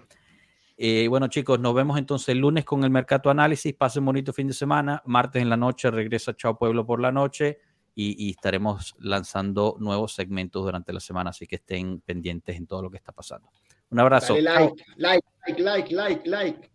[0.77, 3.75] Eh, bueno, chicos, nos vemos entonces el lunes con el Mercado Análisis.
[3.75, 5.03] Pasen bonito fin de semana.
[5.07, 7.59] Martes en la noche regresa Chao Pueblo por la noche
[7.95, 12.91] y, estaremos lanzando nuevos segmentos durante la semana, así que estén pendientes en todo lo
[12.91, 13.49] que está pasando.
[13.89, 14.37] Un abrazo.
[14.39, 16.71] like, like, like, like, like.